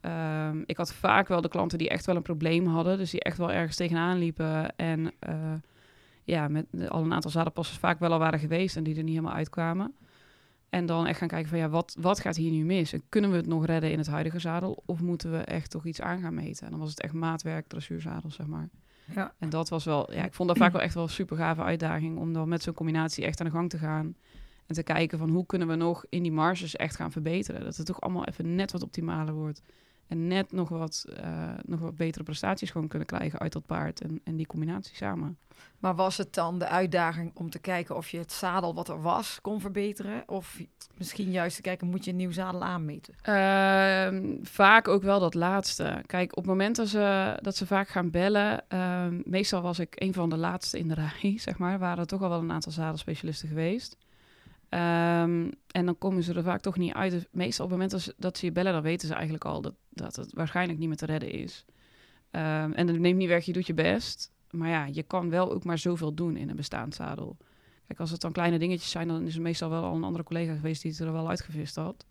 Ehm, 0.00 0.62
ik 0.66 0.76
had 0.76 0.94
vaak 0.94 1.28
wel 1.28 1.40
de 1.40 1.48
klanten 1.48 1.78
die 1.78 1.88
echt 1.88 2.06
wel 2.06 2.16
een 2.16 2.22
probleem 2.22 2.66
hadden. 2.66 2.98
Dus 2.98 3.10
die 3.10 3.20
echt 3.20 3.38
wel 3.38 3.52
ergens 3.52 3.76
tegenaan 3.76 4.18
liepen. 4.18 4.76
En 4.76 5.12
eh, 5.18 5.52
ja, 6.24 6.48
met 6.48 6.66
al 6.88 7.04
een 7.04 7.12
aantal 7.12 7.30
zadelpassers 7.30 7.78
vaak 7.78 7.98
wel 7.98 8.12
al 8.12 8.18
waren 8.18 8.38
geweest 8.38 8.76
en 8.76 8.82
die 8.82 8.96
er 8.96 9.02
niet 9.02 9.14
helemaal 9.14 9.36
uitkwamen. 9.36 9.94
En 10.68 10.86
dan 10.86 11.06
echt 11.06 11.18
gaan 11.18 11.28
kijken 11.28 11.48
van 11.48 11.58
ja, 11.58 11.68
wat, 11.68 11.96
wat 12.00 12.20
gaat 12.20 12.36
hier 12.36 12.50
nu 12.50 12.64
mis? 12.64 12.92
En 12.92 13.02
kunnen 13.08 13.30
we 13.30 13.36
het 13.36 13.46
nog 13.46 13.66
redden 13.66 13.90
in 13.90 13.98
het 13.98 14.06
huidige 14.06 14.38
zadel? 14.38 14.82
Of 14.86 15.00
moeten 15.00 15.30
we 15.30 15.38
echt 15.38 15.70
toch 15.70 15.86
iets 15.86 16.00
aan 16.00 16.20
gaan 16.20 16.34
meten? 16.34 16.64
En 16.64 16.70
dan 16.70 16.80
was 16.80 16.90
het 16.90 17.00
echt 17.00 17.12
maatwerk, 17.12 17.68
dressuurzadel, 17.68 18.30
zeg 18.30 18.46
maar. 18.46 18.68
Ja. 19.14 19.32
En 19.38 19.48
dat 19.48 19.68
was 19.68 19.84
wel, 19.84 20.12
ja, 20.12 20.24
ik 20.24 20.34
vond 20.34 20.48
dat 20.48 20.58
vaak 20.58 20.72
wel 20.72 20.80
echt 20.80 20.94
wel 20.94 21.02
een 21.02 21.08
super 21.08 21.36
gave 21.36 21.62
uitdaging 21.62 22.18
om 22.18 22.32
dan 22.32 22.48
met 22.48 22.62
zo'n 22.62 22.74
combinatie 22.74 23.24
echt 23.24 23.40
aan 23.40 23.46
de 23.46 23.52
gang 23.52 23.70
te 23.70 23.78
gaan. 23.78 24.16
En 24.66 24.74
te 24.74 24.82
kijken 24.82 25.18
van 25.18 25.30
hoe 25.30 25.46
kunnen 25.46 25.68
we 25.68 25.74
nog 25.74 26.04
in 26.08 26.22
die 26.22 26.32
marges 26.32 26.76
echt 26.76 26.96
gaan 26.96 27.12
verbeteren. 27.12 27.64
Dat 27.64 27.76
het 27.76 27.86
toch 27.86 28.00
allemaal 28.00 28.24
even 28.24 28.54
net 28.54 28.72
wat 28.72 28.82
optimaler 28.82 29.34
wordt. 29.34 29.62
En 30.08 30.26
net 30.26 30.52
nog 30.52 30.68
wat, 30.68 31.04
eh, 31.16 31.52
nog 31.64 31.80
wat 31.80 31.96
betere 31.96 32.24
prestaties 32.24 32.70
gewoon 32.70 32.88
kunnen 32.88 33.08
krijgen 33.08 33.38
uit 33.38 33.52
dat 33.52 33.66
paard 33.66 34.00
en, 34.00 34.20
en 34.24 34.36
die 34.36 34.46
combinatie 34.46 34.96
samen. 34.96 35.38
Maar 35.78 35.94
was 35.94 36.16
het 36.16 36.34
dan 36.34 36.58
de 36.58 36.66
uitdaging 36.66 37.30
om 37.34 37.50
te 37.50 37.58
kijken 37.58 37.96
of 37.96 38.08
je 38.08 38.18
het 38.18 38.32
zadel 38.32 38.74
wat 38.74 38.88
er 38.88 39.02
was 39.02 39.38
kon 39.40 39.60
verbeteren? 39.60 40.22
Of 40.26 40.60
misschien 40.96 41.30
juist 41.30 41.56
te 41.56 41.62
kijken, 41.62 41.86
moet 41.86 42.04
je 42.04 42.10
een 42.10 42.16
nieuw 42.16 42.32
zadel 42.32 42.64
aanmeten? 42.64 43.14
Ehm, 43.22 44.34
vaak 44.42 44.88
ook 44.88 45.02
wel 45.02 45.20
dat 45.20 45.34
laatste. 45.34 46.02
Kijk, 46.06 46.30
op 46.30 46.36
het 46.36 46.46
moment 46.46 46.76
dat 46.76 46.88
ze, 46.88 47.38
dat 47.42 47.56
ze 47.56 47.66
vaak 47.66 47.88
gaan 47.88 48.10
bellen, 48.10 48.68
ehm, 48.68 49.20
meestal 49.24 49.62
was 49.62 49.78
ik 49.78 49.92
een 49.94 50.14
van 50.14 50.28
de 50.28 50.36
laatste 50.36 50.78
in 50.78 50.88
de 50.88 50.94
rij, 50.94 51.38
zeg 51.46 51.58
maar. 51.58 51.78
Waren 51.78 51.98
er 51.98 52.06
toch 52.06 52.22
al 52.22 52.28
wel 52.28 52.38
een 52.38 52.52
aantal 52.52 52.72
zadelspecialisten 52.72 53.48
geweest. 53.48 53.96
Ehm, 54.68 55.50
en 55.70 55.86
dan 55.86 55.98
komen 55.98 56.22
ze 56.22 56.34
er 56.34 56.42
vaak 56.42 56.60
toch 56.60 56.76
niet 56.76 56.92
uit. 56.92 57.28
Meestal 57.30 57.64
op 57.64 57.70
het 57.70 57.80
moment 57.80 57.90
dat 57.90 58.00
ze, 58.00 58.14
dat 58.16 58.38
ze 58.38 58.46
je 58.46 58.52
bellen, 58.52 58.72
dan 58.72 58.82
weten 58.82 59.08
ze 59.08 59.14
eigenlijk 59.14 59.44
al 59.44 59.60
dat, 59.60 59.74
dat 59.88 60.16
het 60.16 60.32
waarschijnlijk 60.32 60.78
niet 60.78 60.88
meer 60.88 60.96
te 60.96 61.06
redden 61.06 61.30
is. 61.30 61.64
Ehm, 62.30 62.72
en 62.72 62.86
dat 62.86 62.98
neemt 62.98 63.18
niet 63.18 63.28
weg, 63.28 63.44
je 63.44 63.52
doet 63.52 63.66
je 63.66 63.74
best. 63.74 64.32
Maar 64.50 64.68
ja, 64.68 64.84
je 64.84 65.02
kan 65.02 65.30
wel 65.30 65.52
ook 65.52 65.64
maar 65.64 65.78
zoveel 65.78 66.14
doen 66.14 66.36
in 66.36 66.50
een 66.50 66.56
bestaand 66.56 66.94
zadel. 66.94 67.36
Kijk, 67.86 68.00
als 68.00 68.10
het 68.10 68.20
dan 68.20 68.32
kleine 68.32 68.58
dingetjes 68.58 68.90
zijn, 68.90 69.08
dan 69.08 69.26
is 69.26 69.34
er 69.34 69.42
meestal 69.42 69.70
wel 69.70 69.84
al 69.84 69.94
een 69.94 70.04
andere 70.04 70.24
collega 70.24 70.54
geweest 70.54 70.82
die 70.82 70.90
het 70.90 71.00
er 71.00 71.12
wel 71.12 71.28
uitgevist 71.28 71.76
had. 71.76 72.06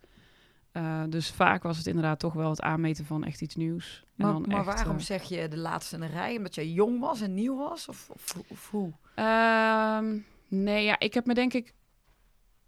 Eh, 0.71 1.03
dus 1.09 1.31
vaak 1.31 1.63
was 1.63 1.77
het 1.77 1.87
inderdaad 1.87 2.19
toch 2.19 2.33
wel 2.33 2.49
het 2.49 2.61
aanmeten 2.61 3.05
van 3.05 3.23
echt 3.23 3.41
iets 3.41 3.55
nieuws. 3.55 4.03
En 4.05 4.25
Maar, 4.25 4.33
dan 4.33 4.41
maar 4.47 4.57
echt, 4.57 4.65
waarom 4.65 4.97
eh, 4.97 5.01
zeg 5.01 5.23
je 5.23 5.47
de 5.47 5.57
laatste 5.57 5.95
in 5.95 6.01
de 6.01 6.07
rij? 6.07 6.37
Omdat 6.37 6.55
jij 6.55 6.67
jong 6.67 6.99
was 6.99 7.21
en 7.21 7.33
nieuw 7.33 7.57
was? 7.57 7.87
Of, 7.87 8.09
of, 8.09 8.43
of 8.47 8.69
hoe? 8.69 8.91
Ehm, 9.15 10.17
nee, 10.47 10.83
ja, 10.83 10.99
ik 10.99 11.13
heb 11.13 11.25
me 11.25 11.33
denk 11.33 11.53
ik 11.53 11.73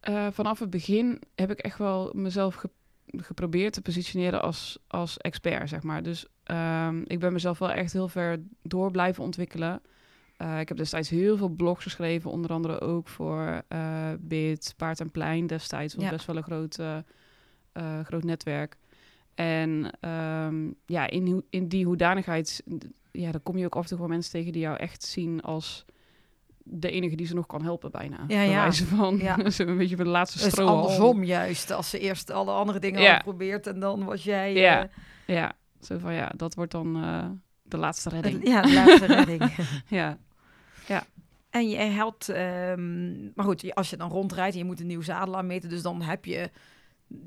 eh, 0.08 0.28
vanaf 0.32 0.60
het 0.60 0.70
begin 0.70 1.22
heb 1.36 1.52
ik 1.52 1.60
echt 1.60 1.78
wel 1.78 2.12
mezelf 2.16 2.56
ge- 2.56 2.70
geprobeerd 3.08 3.74
te 3.74 3.82
positioneren 3.82 4.42
als, 4.42 4.80
als 4.88 5.18
expert, 5.18 5.70
zeg 5.70 5.84
maar. 5.84 6.04
Dus 6.04 6.26
ehm, 6.44 7.02
ik 7.06 7.20
ben 7.20 7.34
mezelf 7.34 7.60
wel 7.60 7.72
echt 7.72 7.94
heel 7.94 8.08
ver 8.08 8.40
door 8.62 8.92
blijven 8.92 9.24
ontwikkelen. 9.24 9.82
Eh, 10.38 10.60
ik 10.60 10.68
heb 10.68 10.78
destijds 10.78 11.10
heel 11.10 11.38
veel 11.38 11.50
blogs 11.50 11.84
geschreven, 11.84 12.32
onder 12.32 12.52
andere 12.52 12.80
ook 12.82 13.08
voor 13.08 13.62
eh 13.68 14.12
BIT, 14.20 14.74
Paard 14.78 15.00
en 15.00 15.12
Plein 15.12 15.48
destijds. 15.48 15.96
was 15.96 16.04
Ja. 16.04 16.10
best 16.10 16.26
wel 16.26 16.36
een 16.38 16.44
groot, 16.44 16.80
groot 18.04 18.24
netwerk. 18.24 18.78
En 19.36 19.92
ehm, 20.00 20.72
ja, 20.86 21.08
in, 21.10 21.44
in 21.50 21.68
die 21.68 21.86
hoedanigheid, 21.86 22.64
ja, 23.12 23.32
dan 23.32 23.44
kom 23.44 23.58
je 23.58 23.66
ook 23.66 23.76
af 23.76 23.82
en 23.84 23.88
toe 23.90 23.98
wel 23.98 24.08
mensen 24.08 24.32
tegen 24.32 24.52
die 24.52 24.62
jou 24.62 24.78
echt 24.78 25.04
zien 25.04 25.42
als 25.42 25.86
de 26.70 26.92
enige 26.92 27.16
die 27.16 27.26
ze 27.28 27.34
nog 27.34 27.46
kan 27.46 27.64
helpen 27.64 27.92
bijna. 27.92 28.18
Ja, 28.28 28.42
ja. 28.42 28.62
wijze 28.62 28.86
van, 28.86 29.18
Ja. 29.18 29.50
zo 29.50 29.64
een 29.64 29.78
beetje 29.78 29.96
bij 29.96 30.06
de 30.06 30.12
laatste 30.12 30.38
Het 30.38 30.48
is 30.48 30.54
strohalm. 30.54 30.80
andersom 30.80 31.24
juist. 31.24 31.72
Als 31.72 31.90
ze 31.90 32.00
eerst 32.00 32.32
alle 32.32 32.52
andere 32.52 32.80
dingen 32.80 33.02
Ja. 33.02 33.06
hadden 33.06 33.24
geprobeerd 33.24 33.68
en 33.68 33.80
dan 33.80 34.06
was 34.06 34.24
jij... 34.24 34.54
Ja. 34.54 34.84
eh, 35.26 35.36
Ja, 35.36 35.54
zo 35.82 35.98
van 35.98 36.14
ja, 36.14 36.32
dat 36.36 36.56
wordt 36.56 36.72
dan 36.72 37.04
eh, 37.04 37.26
de 37.64 37.78
laatste 37.78 38.10
redding. 38.10 38.48
ja, 38.48 38.62
de 38.62 38.74
laatste 38.74 39.06
redding. 39.16 39.52
Ja. 39.88 40.18
En 41.50 41.70
je 41.70 41.92
had, 41.92 42.30
ehm, 42.34 43.24
maar 43.34 43.46
goed, 43.46 43.76
als 43.76 43.90
je 43.90 43.98
dan 43.98 44.10
rondrijdt 44.10 44.54
en 44.54 44.60
je 44.60 44.66
moet 44.66 44.80
een 44.80 44.88
nieuw 44.88 45.02
zadel 45.02 45.38
aanmeten, 45.38 45.70
dus 45.70 45.82
dan 45.82 46.02
heb 46.02 46.26
je, 46.26 46.50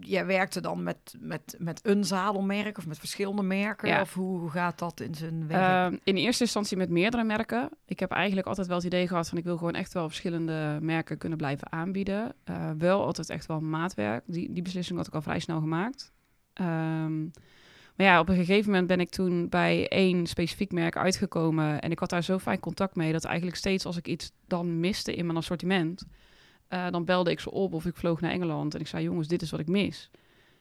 jij 0.01 0.27
werkte 0.27 0.61
dan 0.61 0.83
met, 0.83 1.15
met, 1.21 1.57
met 1.59 1.81
een 1.87 2.05
zadelmerk 2.05 2.79
of 2.79 2.87
met 2.87 2.99
verschillende 2.99 3.43
merken, 3.43 3.89
Ja. 3.89 4.01
of 4.01 4.15
hoe, 4.15 4.39
hoe 4.39 4.51
gaat 4.51 4.79
dat 4.79 5.01
in 5.01 5.15
zijn 5.15 5.47
werk? 5.47 5.93
Ehm, 5.93 5.99
in 6.05 6.17
eerste 6.17 6.43
instantie 6.43 6.77
met 6.77 6.91
meerdere 6.91 7.25
merken. 7.25 7.71
Ik 7.87 8.01
heb 8.01 8.11
eigenlijk 8.11 8.47
altijd 8.47 8.67
wel 8.67 8.77
het 8.77 8.87
idee 8.87 9.09
gehad 9.09 9.29
van 9.29 9.39
ik 9.39 9.45
wil 9.45 9.57
gewoon 9.57 9.75
echt 9.75 9.93
wel 9.93 10.09
verschillende 10.09 10.79
merken 10.81 11.19
kunnen 11.19 11.39
blijven 11.39 11.73
aanbieden. 11.73 12.33
Eh, 12.45 12.71
wel 12.79 13.05
altijd 13.05 13.31
echt 13.31 13.47
wel 13.47 13.61
maatwerk. 13.61 14.23
Die, 14.27 14.53
die 14.53 14.63
beslissing 14.63 14.99
had 14.99 15.07
ik 15.07 15.15
al 15.15 15.23
vrij 15.23 15.39
snel 15.39 15.61
gemaakt. 15.61 16.13
Ehm, 16.53 17.23
maar 17.97 18.07
ja, 18.09 18.21
op 18.21 18.29
een 18.29 18.37
gegeven 18.37 18.71
moment 18.71 18.87
ben 18.89 19.01
ik 19.01 19.11
toen 19.11 19.49
bij 19.49 19.89
één 19.89 20.27
specifiek 20.27 20.73
merk 20.73 20.97
uitgekomen. 20.97 21.81
En 21.81 21.91
ik 21.91 21.99
had 21.99 22.11
daar 22.11 22.25
zo 22.25 22.39
fijn 22.39 22.61
contact 22.61 22.97
mee 22.97 23.13
dat 23.13 23.25
eigenlijk 23.25 23.57
steeds 23.57 23.87
als 23.87 23.97
ik 23.97 24.09
iets 24.09 24.33
dan 24.47 24.81
miste 24.81 25.15
in 25.15 25.27
mijn 25.27 25.39
assortiment, 25.39 26.05
eh, 26.71 26.91
dan 26.91 27.05
belde 27.05 27.31
ik 27.31 27.41
ze 27.41 27.51
op 27.51 27.75
of 27.75 27.87
ik 27.87 27.97
vloog 27.97 28.21
naar 28.21 28.31
Engeland 28.31 28.75
en 28.75 28.81
ik 28.81 28.87
zei: 28.87 29.05
Jongens, 29.05 29.29
dit 29.29 29.43
is 29.43 29.51
wat 29.51 29.61
ik 29.61 29.69
mis. 29.69 30.11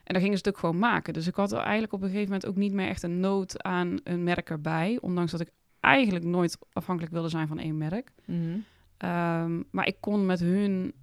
En 0.04 0.14
dan 0.14 0.22
gingen 0.22 0.38
ze 0.38 0.44
het 0.44 0.54
ook 0.54 0.60
gewoon 0.60 0.80
maken. 0.80 1.14
Dus 1.14 1.28
ik 1.28 1.36
had 1.36 1.52
er 1.52 1.60
eigenlijk 1.60 1.94
op 1.94 2.02
een 2.02 2.08
gegeven 2.08 2.28
moment 2.28 2.46
ook 2.46 2.56
niet 2.56 2.74
meer 2.74 2.88
echt 2.88 3.04
een 3.04 3.20
nood 3.20 3.64
aan 3.64 4.00
een 4.04 4.24
merk 4.24 4.50
erbij. 4.50 4.98
Ondanks 5.02 5.32
dat 5.32 5.40
ik 5.40 5.52
eigenlijk 5.80 6.26
nooit 6.26 6.58
afhankelijk 6.74 7.14
wilde 7.14 7.30
zijn 7.30 7.48
van 7.48 7.60
één 7.60 7.78
merk. 7.78 8.12
Mhm. 8.26 8.58
Ehm, 8.98 9.62
maar 9.72 9.88
ik 9.88 9.98
kon 10.00 10.26
met 10.26 10.40
hun 10.40 10.94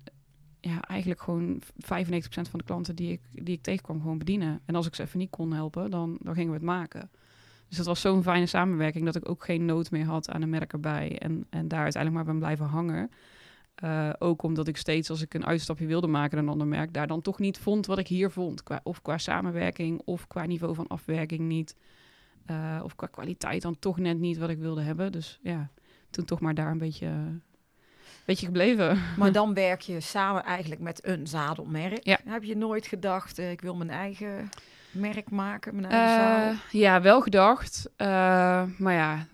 ja, 0.61 0.81
eigenlijk 0.83 1.21
gewoon 1.21 1.63
95% 1.77 2.49
van 2.49 2.59
de 2.59 2.65
klanten 2.65 2.97
die 2.97 3.13
ik, 3.13 3.21
die 3.33 3.55
ik 3.55 3.63
tegenkwam 3.63 4.01
gewoon 4.01 4.19
bedienen. 4.19 4.61
En 4.65 4.75
als 4.75 4.87
ik 4.87 4.95
ze 4.95 5.03
even 5.03 5.19
niet 5.19 5.31
kon 5.31 5.53
helpen, 5.53 5.91
dan, 5.91 6.19
dan 6.21 6.35
gingen 6.35 6.51
we 6.51 6.57
het 6.57 6.67
maken. 6.67 7.11
Dus 7.69 7.77
dat 7.77 7.87
was 7.87 8.01
zo'n 8.01 8.23
fijne 8.23 8.47
samenwerking 8.47 9.05
dat 9.05 9.17
ik 9.17 9.29
ook 9.29 9.45
geen 9.45 9.65
nood 9.65 9.91
meer 9.91 10.05
had 10.05 10.31
aan 10.31 10.43
een 10.43 10.51
merk 10.51 10.73
erbij. 10.73 11.19
En, 11.19 11.47
en 11.51 11.69
daar 11.69 11.83
uiteindelijk 11.83 12.25
maar 12.25 12.33
ben 12.33 12.43
blijven 12.43 12.67
hangen. 12.67 13.11
Eh, 13.77 14.11
ook 14.19 14.43
omdat 14.43 14.69
ik 14.69 14.77
steeds, 14.77 15.11
als 15.11 15.23
ik 15.23 15.35
een 15.35 15.47
uitstapje 15.47 15.87
wilde 15.87 16.07
maken 16.07 16.37
naar 16.37 16.45
een 16.45 16.53
ander 16.53 16.67
merk, 16.67 16.93
daar 16.93 17.07
dan 17.07 17.23
toch 17.23 17.39
niet 17.39 17.59
vond 17.59 17.87
wat 17.87 17.99
ik 17.99 18.09
hier 18.09 18.31
vond. 18.31 18.63
Qua, 18.63 18.81
of 18.83 19.03
qua 19.03 19.19
samenwerking, 19.19 20.03
of 20.05 20.27
qua 20.27 20.47
niveau 20.47 20.75
van 20.75 20.87
afwerking 20.87 21.41
niet. 21.41 21.77
Eh, 22.47 22.81
of 22.83 22.97
qua 22.97 23.07
kwaliteit 23.07 23.63
dan 23.63 23.79
toch 23.79 23.99
net 23.99 24.19
niet 24.19 24.39
wat 24.39 24.49
ik 24.49 24.59
wilde 24.59 24.83
hebben. 24.83 25.13
Dus 25.13 25.39
ja, 25.43 25.71
toen 26.11 26.25
toch 26.25 26.41
maar 26.41 26.55
daar 26.55 26.71
een 26.71 26.79
beetje, 26.79 27.11
beetje 28.25 28.47
gebleven. 28.47 29.03
Maar 29.17 29.33
dan 29.43 29.55
werk 29.55 29.81
je 29.81 30.01
samen 30.01 30.45
eigenlijk 30.45 30.81
met 30.81 31.07
een 31.07 31.27
zadelmerk. 31.27 32.05
Ja. 32.05 32.19
Heb 32.25 32.43
je 32.43 32.57
nooit 32.57 32.87
gedacht, 32.87 33.39
eh, 33.39 33.51
ik 33.51 33.61
wil 33.61 33.77
mijn 33.77 33.91
eigen 33.91 34.49
merk 35.01 35.31
maken, 35.31 35.83
zadel? 35.83 36.51
Eh, 36.51 36.57
ja, 36.71 37.01
wel 37.03 37.21
gedacht. 37.21 37.91
Eh, 37.97 38.07
maar 38.79 38.95
ja, 38.95 39.27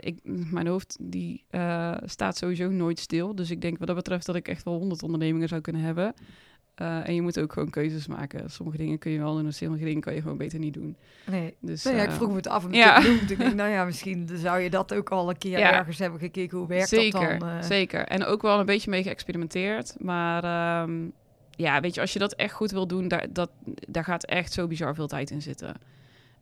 ik, 0.00 0.18
mijn 0.24 0.66
hoofd 0.66 0.96
die, 1.00 1.44
eh, 1.50 1.92
staat 2.04 2.36
sowieso 2.36 2.70
nooit 2.70 2.98
stil. 2.98 3.34
Dus 3.34 3.50
ik 3.50 3.60
denk 3.60 3.78
wat 3.78 3.86
dat 3.86 3.96
betreft 3.96 4.26
dat 4.26 4.34
ik 4.36 4.48
echt 4.48 4.62
wel 4.64 4.74
honderd 4.78 5.02
ondernemingen 5.02 5.48
zou 5.48 5.60
kunnen 5.60 5.82
hebben. 5.82 6.14
En 6.76 7.14
je 7.14 7.22
moet 7.22 7.40
ook 7.40 7.52
gewoon 7.52 7.70
keuzes 7.70 8.06
maken. 8.06 8.50
Sommige 8.50 8.76
dingen 8.78 8.98
kun 8.98 9.10
je 9.10 9.18
wel 9.18 9.34
doen, 9.36 9.46
en 9.46 9.54
sommige 9.54 9.84
dingen 9.84 10.00
kan 10.00 10.14
je 10.14 10.20
gewoon 10.22 10.36
beter 10.36 10.58
niet 10.58 10.74
doen. 10.74 10.96
Nee. 11.26 11.54
Dus, 11.60 11.84
Nee, 11.84 11.94
ja, 11.94 12.02
ik 12.02 12.10
vroeg 12.10 12.28
me 12.28 12.36
het 12.36 12.48
af 12.48 12.64
omdat 12.64 12.78
ja. 12.80 13.00
noemt. 13.00 13.30
Ik 13.30 13.38
denk, 13.38 13.54
nou 13.62 13.70
ja, 13.70 13.84
misschien 13.84 14.28
zou 14.34 14.60
je 14.60 14.70
dat 14.70 14.94
ook 14.94 15.08
al 15.10 15.28
een 15.28 15.38
keer 15.38 15.58
Ja. 15.58 15.72
ergens 15.72 15.98
hebben 15.98 16.20
gekeken. 16.20 16.58
Hoe 16.58 16.66
werkt 16.66 16.88
zeker, 16.88 17.28
dat 17.30 17.40
dan? 17.40 17.48
eh? 17.48 17.62
zeker. 17.62 18.00
En 18.06 18.24
ook 18.24 18.42
wel 18.42 18.58
een 18.60 18.66
beetje 18.66 18.90
mee 18.90 19.02
geëxperimenteerd. 19.02 19.94
Maar 19.98 20.44
ehm, 20.44 20.94
ja, 21.56 21.80
weet 21.80 21.94
je, 21.94 22.00
als 22.00 22.12
je 22.12 22.18
dat 22.18 22.32
echt 22.34 22.52
goed 22.52 22.70
wil 22.70 22.86
doen, 22.86 23.08
daar, 23.08 23.26
dat, 23.32 23.50
daar 23.88 24.04
gaat 24.04 24.24
echt 24.24 24.52
zo 24.52 24.66
bizar 24.66 24.94
veel 24.94 25.06
tijd 25.06 25.30
in 25.30 25.42
zitten. 25.42 25.74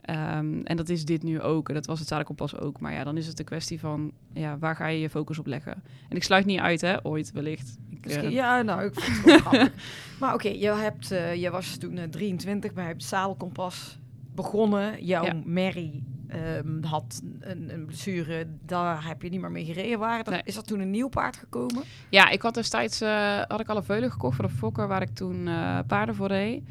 Ehm, 0.01 0.61
en 0.65 0.77
dat 0.77 0.89
is 0.89 1.05
dit 1.05 1.23
nu 1.23 1.41
ook. 1.41 1.69
En 1.69 1.75
dat 1.75 1.87
was 1.87 1.99
het 1.99 2.09
zadelkompas 2.09 2.57
ook. 2.59 2.81
Maar 2.81 2.93
ja, 2.93 3.05
dan 3.05 3.17
is 3.17 3.27
het 3.27 3.39
een 3.39 3.45
kwestie 3.45 3.81
van, 3.81 4.13
ja, 4.33 4.59
waar 4.59 4.77
ga 4.77 4.87
je 4.87 5.01
je 5.01 5.11
focus 5.11 5.39
op 5.39 5.47
leggen? 5.47 5.83
En 6.09 6.17
ik 6.17 6.23
sluit 6.23 6.47
niet 6.47 6.61
uit, 6.61 6.81
hè, 6.81 7.05
ooit 7.05 7.33
wellicht. 7.33 7.77
Ik, 7.91 8.07
eh, 8.07 8.31
ja, 8.31 8.63
nou, 8.63 8.85
ik 8.85 9.01
vind 9.01 9.35
het 9.35 9.51
wel. 9.51 9.69
Maar 10.21 10.35
oké, 10.35 10.49
je, 10.49 10.71
hebt, 10.73 11.11
eh, 11.11 11.35
je 11.35 11.51
was 11.51 11.77
toen 11.77 11.99
eh, 11.99 12.09
23 12.09 12.73
bij 12.73 12.87
het 12.87 13.05
Zadelkompas 13.05 13.99
begonnen. 14.35 15.05
Jouw 15.05 15.25
Ja. 15.25 15.35
Mary 15.45 16.03
ehm, 16.35 16.83
had 16.83 17.23
een, 17.41 17.75
een 17.75 17.87
blessure, 17.87 18.47
daar 18.65 19.07
heb 19.07 19.23
je 19.23 19.29
niet 19.29 19.41
meer 19.41 19.51
mee 19.51 19.65
gereden. 19.65 19.99
Waren. 19.99 20.33
Nee. 20.33 20.43
Is 20.45 20.57
er 20.57 20.63
toen 20.63 20.81
een 20.81 20.91
nieuw 20.91 21.09
paard 21.09 21.37
gekomen? 21.37 21.83
Ja, 22.11 22.29
ik 22.29 22.43
had 22.43 22.55
destijds 22.55 23.01
eh, 23.01 23.41
had 23.49 23.61
ik 23.61 23.69
al 23.69 23.77
een 23.77 23.85
veulen 23.85 24.11
gekocht 24.11 24.37
voor 24.37 24.47
de 24.47 24.55
fokker 24.55 24.89
waar 24.89 25.03
ik 25.03 25.15
toen 25.15 25.49
eh, 25.49 25.79
paarden 25.87 26.15
voor 26.15 26.27
reed. 26.27 26.63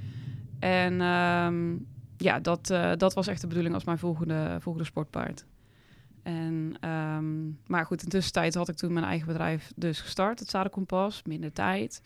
En 0.59 1.01
ehm, 1.01 1.75
ja, 2.17 2.39
dat, 2.39 2.69
eh, 2.69 2.91
dat 2.97 3.13
was 3.13 3.27
echt 3.27 3.41
de 3.41 3.47
bedoeling 3.47 3.73
als 3.73 3.83
mijn 3.83 3.97
volgende, 3.97 4.57
volgende 4.59 4.87
sportpaard. 4.87 5.45
En, 6.23 6.75
ehm, 6.79 7.47
maar 7.67 7.85
goed, 7.85 8.03
in 8.03 8.09
tussentijd 8.09 8.55
had 8.55 8.69
ik 8.69 8.75
toen 8.75 8.93
mijn 8.93 9.05
eigen 9.05 9.27
bedrijf 9.27 9.71
dus 9.75 10.01
gestart, 10.01 10.39
het 10.39 10.49
Zadenkompas, 10.49 11.23
minder 11.23 11.51
tijd. 11.51 12.01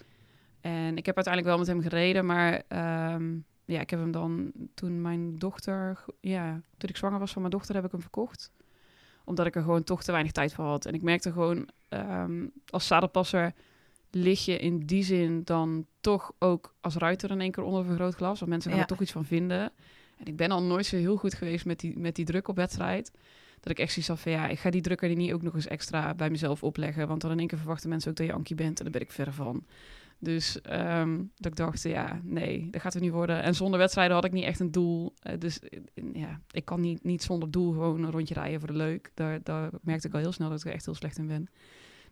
En 0.61 0.97
ik 0.97 1.05
heb 1.05 1.15
uiteindelijk 1.15 1.55
wel 1.55 1.57
met 1.57 1.67
hem 1.67 1.81
gereden, 1.81 2.25
maar 2.25 2.61
ja, 3.67 3.79
ik 3.79 3.89
heb 3.89 3.99
hem 3.99 4.11
dan 4.11 4.51
toen 4.73 5.01
mijn 5.01 5.37
dochter, 5.39 6.03
ja, 6.19 6.61
toen 6.77 6.89
ik 6.89 6.97
zwanger 6.97 7.19
was 7.19 7.31
van 7.31 7.41
mijn 7.41 7.53
dochter, 7.53 7.75
heb 7.75 7.85
ik 7.85 7.91
hem 7.91 8.01
verkocht. 8.01 8.51
Omdat 9.23 9.45
ik 9.45 9.55
er 9.55 9.61
gewoon 9.61 9.83
toch 9.83 10.03
te 10.03 10.11
weinig 10.11 10.31
tijd 10.31 10.53
voor 10.53 10.65
had. 10.65 10.85
En 10.85 10.93
ik 10.93 11.01
merkte 11.01 11.31
gewoon, 11.31 11.69
ehm, 11.89 12.45
als 12.69 12.87
zadelpasser 12.87 13.53
lig 14.11 14.45
je 14.45 14.57
in 14.57 14.79
die 14.85 15.03
zin 15.03 15.41
dan 15.43 15.85
toch 16.01 16.31
ook 16.39 16.75
als 16.81 16.95
ruiter 16.95 17.31
in 17.31 17.41
één 17.41 17.51
keer 17.51 17.63
onder 17.63 17.79
een 17.79 17.87
vergrootglas. 17.87 18.39
Want 18.39 18.51
mensen 18.51 18.69
gaan 18.69 18.79
Ja. 18.79 18.85
er 18.85 18.91
toch 18.91 19.01
iets 19.01 19.11
van 19.11 19.25
vinden. 19.25 19.71
En 20.17 20.25
ik 20.25 20.35
ben 20.35 20.51
al 20.51 20.63
nooit 20.63 20.85
zo 20.85 20.95
heel 20.95 21.15
goed 21.17 21.33
geweest 21.33 21.65
met 21.65 21.79
die, 21.79 21.97
met 21.97 22.15
die 22.15 22.25
druk 22.25 22.47
op 22.47 22.55
wedstrijd. 22.55 23.11
Dat 23.59 23.71
ik 23.71 23.79
echt 23.79 23.91
zoiets 23.91 24.07
had 24.11 24.19
van, 24.19 24.31
ja, 24.31 24.47
ik 24.47 24.59
ga 24.59 24.69
die 24.69 24.81
druk 24.81 25.01
er 25.01 25.15
niet 25.15 25.33
ook 25.33 25.41
nog 25.41 25.55
eens 25.55 25.67
extra 25.67 26.13
bij 26.13 26.29
mezelf 26.29 26.63
opleggen. 26.63 27.07
Want 27.07 27.21
dan 27.21 27.31
in 27.31 27.39
één 27.39 27.47
keer 27.47 27.57
verwachten 27.57 27.89
mensen 27.89 28.09
ook 28.11 28.17
dat 28.17 28.25
je 28.25 28.33
Ankie 28.33 28.55
bent. 28.55 28.77
En 28.77 28.83
daar 28.83 28.93
ben 28.93 29.01
ik 29.01 29.11
ver 29.11 29.33
van. 29.33 29.65
Dus 30.19 30.61
ehm, 30.61 31.17
dat 31.35 31.51
ik 31.51 31.55
dacht, 31.55 31.83
ja, 31.83 32.19
nee, 32.23 32.67
dat 32.71 32.81
gaat 32.81 32.93
er 32.93 33.01
niet 33.01 33.11
worden. 33.11 33.43
En 33.43 33.55
zonder 33.55 33.79
wedstrijden 33.79 34.15
had 34.15 34.25
ik 34.25 34.31
niet 34.31 34.43
echt 34.43 34.59
een 34.59 34.71
doel. 34.71 35.13
Eh, 35.19 35.39
dus 35.39 35.59
eh, 35.59 35.79
ja, 36.13 36.39
ik 36.51 36.65
kan 36.65 36.81
niet, 36.81 37.03
niet 37.03 37.23
zonder 37.23 37.51
doel 37.51 37.71
gewoon 37.71 38.03
een 38.03 38.11
rondje 38.11 38.33
rijden 38.33 38.59
voor 38.59 38.67
de 38.69 38.77
leuk. 38.77 39.11
Daar, 39.13 39.43
daar 39.43 39.69
merkte 39.81 40.07
ik 40.07 40.13
al 40.13 40.19
heel 40.19 40.31
snel 40.31 40.49
dat 40.49 40.59
ik 40.59 40.65
er 40.65 40.73
echt 40.73 40.85
heel 40.85 40.95
slecht 40.95 41.17
in 41.17 41.27
ben. 41.27 41.47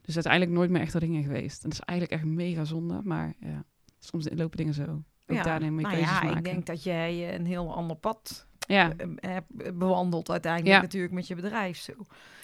Dus 0.02 0.13
uiteindelijk 0.15 0.54
nooit 0.54 0.70
meer 0.70 0.82
echt 0.82 0.94
ringen 0.94 1.24
geweest. 1.24 1.63
En 1.63 1.70
dat 1.70 1.80
is 1.80 1.86
eigenlijk 1.86 2.22
echt 2.22 2.32
mega 2.32 2.63
zonde. 2.63 3.02
Maar 3.04 3.34
ja, 3.39 3.63
soms 4.00 4.28
lopen 4.34 4.58
dingen 4.58 4.74
zo. 4.74 5.04
Ook 5.28 5.44
daarin 5.44 5.74
moet 5.74 5.82
je 5.82 5.88
nou 5.88 5.98
keuzes 5.98 6.18
ja, 6.20 6.24
maken. 6.24 6.38
ik 6.38 6.44
denk 6.44 6.65
dat 6.65 6.84
jij 6.84 7.36
een 7.36 7.46
heel 7.46 7.76
ander 7.76 7.96
pad 7.98 8.48
Ja, 8.68 8.94
eh, 8.98 9.08
hebt 9.15 9.78
bewandeld 9.78 10.30
uiteindelijk 10.30 10.76
Ja. 10.76 10.82
natuurlijk 10.82 11.13
met 11.13 11.28
je 11.28 11.36
bedrijf 11.36 11.78
zo. 11.78 11.94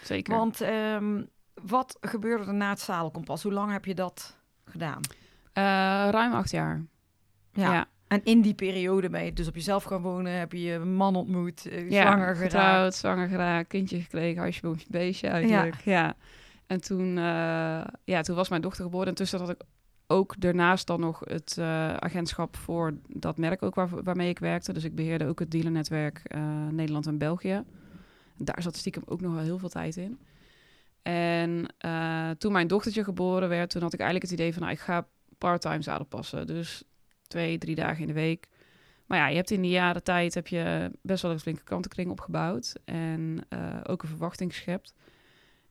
zeker. 0.03 0.35
Want 0.35 0.61
ehm, 0.61 1.23
wat 1.63 1.97
gebeurde 2.01 2.45
er 2.45 2.53
na 2.53 2.69
het 2.69 2.79
zadelkompas? 2.79 3.43
Hoe 3.43 3.51
lang 3.53 3.71
heb 3.71 3.85
je 3.85 3.95
dat 3.95 4.37
gedaan? 4.65 5.01
Eh, 5.53 5.63
ruim 6.11 6.31
acht 6.33 6.51
jaar. 6.51 6.85
Ja, 7.53 7.85
En 8.07 8.21
in 8.23 8.41
die 8.41 8.53
periode 8.53 9.09
ben 9.09 9.25
je 9.25 9.33
dus 9.33 9.47
op 9.47 9.55
jezelf 9.55 9.83
gaan 9.83 10.01
wonen, 10.01 10.31
heb 10.39 10.51
je 10.51 10.61
je 10.61 10.79
man 10.79 11.15
ontmoet, 11.15 11.65
eh, 11.65 11.89
Ja, 11.89 12.01
zwanger 12.01 12.35
geraakt. 12.35 12.39
getrouwd, 12.39 12.95
zwanger 12.95 13.27
geraakt, 13.27 13.67
kindje 13.67 14.01
gekregen, 14.01 14.41
huisje, 14.41 14.61
boompje, 14.61 14.85
beestje 14.89 15.27
eigenlijk. 15.27 15.81
Ja. 15.83 16.15
En 16.67 16.81
toen, 16.81 17.17
eh, 17.17 17.83
ja, 18.03 18.21
toen 18.21 18.35
was 18.35 18.49
mijn 18.49 18.61
dochter 18.61 18.83
geboren. 18.83 19.07
En 19.07 19.13
tussen 19.13 19.39
had 19.39 19.49
ik 19.49 19.61
ook 20.07 20.35
daarnaast 20.39 20.87
dan 20.87 20.99
nog 20.99 21.19
het 21.23 21.57
agentschap 21.99 22.55
voor 22.55 22.93
dat 23.07 23.37
merk 23.37 23.63
ook 23.63 23.75
waar, 23.75 24.03
waarmee 24.03 24.29
ik 24.29 24.39
werkte. 24.39 24.73
Dus 24.73 24.83
ik 24.83 24.95
beheerde 24.95 25.25
ook 25.27 25.39
het 25.39 25.51
dealernetwerk 25.51 26.21
Nederland 26.69 27.07
en 27.07 27.17
België. 27.17 27.63
Daar 28.37 28.61
zat 28.61 28.75
stiekem 28.75 29.03
ook 29.05 29.21
nog 29.21 29.33
wel 29.33 29.43
heel 29.43 29.57
veel 29.57 29.69
tijd 29.69 29.97
in. 29.97 30.19
En 31.01 31.65
toen 32.37 32.51
mijn 32.51 32.67
dochtertje 32.67 33.03
geboren 33.03 33.49
werd, 33.49 33.69
toen 33.69 33.81
had 33.81 33.93
ik 33.93 33.99
eigenlijk 33.99 34.31
het 34.31 34.39
idee 34.39 34.53
van, 34.53 34.61
nou, 34.61 34.73
ik 34.73 34.79
ga 34.79 35.07
part-time 35.41 35.81
zadelpassen. 35.81 36.47
Dus 36.47 36.83
twee, 37.27 37.57
drie 37.57 37.75
dagen 37.75 38.01
in 38.01 38.07
de 38.07 38.13
week. 38.13 38.47
Maar 39.05 39.19
ja, 39.19 39.27
je 39.27 39.35
hebt 39.35 39.51
in 39.51 39.61
die 39.61 39.71
jaren 39.71 40.03
tijd 40.03 40.33
heb 40.33 40.47
je 40.47 40.91
best 41.01 41.21
wel 41.21 41.31
een 41.31 41.39
flinke 41.39 41.63
klantenkring 41.63 42.11
opgebouwd. 42.11 42.73
En 42.85 43.45
eh, 43.49 43.59
ook 43.83 44.03
een 44.03 44.09
verwachting 44.09 44.53
geschept. 44.53 44.93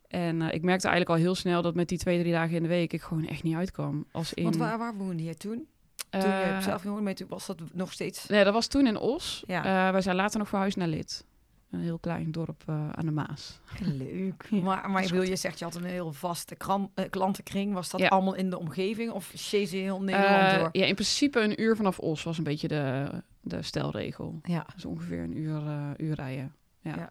En 0.09 0.42
eh, 0.42 0.54
ik 0.54 0.62
merkte 0.62 0.88
eigenlijk 0.88 1.18
al 1.18 1.24
heel 1.24 1.35
snel 1.35 1.62
dat 1.62 1.74
met 1.74 1.88
die 1.88 1.98
twee, 1.98 2.20
drie 2.20 2.33
dagen 2.33 2.56
in 2.56 2.62
de 2.62 2.68
week 2.68 2.92
ik 2.92 3.02
gewoon 3.02 3.26
echt 3.26 3.42
niet 3.42 3.54
uitkwam. 3.54 4.06
Als 4.12 4.35
in, 4.35 4.44
Want 4.44 4.56
waar, 4.56 4.78
waar 4.78 4.96
woonde 4.96 5.24
je 5.24 5.35
toen? 5.35 5.68
Toen 6.11 6.20
je 6.20 6.26
eh, 6.26 6.61
zelf 6.61 6.83
toen 6.83 7.16
was 7.28 7.46
dat 7.46 7.61
nog 7.72 7.92
steeds... 7.92 8.26
Nee, 8.26 8.44
dat 8.44 8.52
was 8.52 8.66
toen 8.66 8.87
in 8.87 8.96
Os. 8.96 9.42
Ja. 9.46 9.92
Wij 9.92 10.00
zijn 10.00 10.16
later 10.16 10.38
nog 10.38 10.48
verhuisd 10.48 10.76
naar 10.76 10.88
Lid. 10.88 11.24
Een 11.70 11.80
heel 11.80 11.98
klein 11.98 12.33
dorp 12.33 12.62
eh, 12.66 12.90
aan 12.90 13.06
de 13.06 13.12
Maas. 13.12 13.61
Leuk. 13.80 14.46
Ja, 14.50 14.87
maar 14.88 15.02
wil 15.11 15.22
je 15.22 15.37
zegt, 15.37 15.59
je 15.59 15.64
had 15.64 15.74
een 15.74 15.85
heel 15.85 16.12
vaste 16.12 16.54
kran- 16.54 16.90
eh, 16.94 17.11
klantenkring. 17.11 17.72
Was 17.74 17.90
dat 17.90 18.00
Ja. 18.00 18.09
allemaal 18.09 18.35
in 18.35 18.50
de 18.50 18.59
omgeving 18.59 19.11
of 19.12 19.30
je 19.70 19.76
heel 19.76 20.02
Nederland 20.02 20.52
Eh, 20.52 20.59
door? 20.59 20.68
ja, 20.72 20.85
in 20.87 20.94
principe 20.94 21.40
een 21.40 21.62
uur 21.62 21.76
vanaf 21.76 21.98
Os 21.98 22.22
was 22.22 22.38
een 22.38 22.44
beetje 22.44 22.68
de, 22.68 23.11
de 23.40 23.62
stelregel. 23.62 24.40
Ja. 24.42 24.66
Dus 24.74 24.85
ongeveer 24.85 25.22
een 25.22 25.37
uur, 25.37 25.62
uur 25.96 26.14
rijden. 26.14 26.54
Ja. 26.80 27.11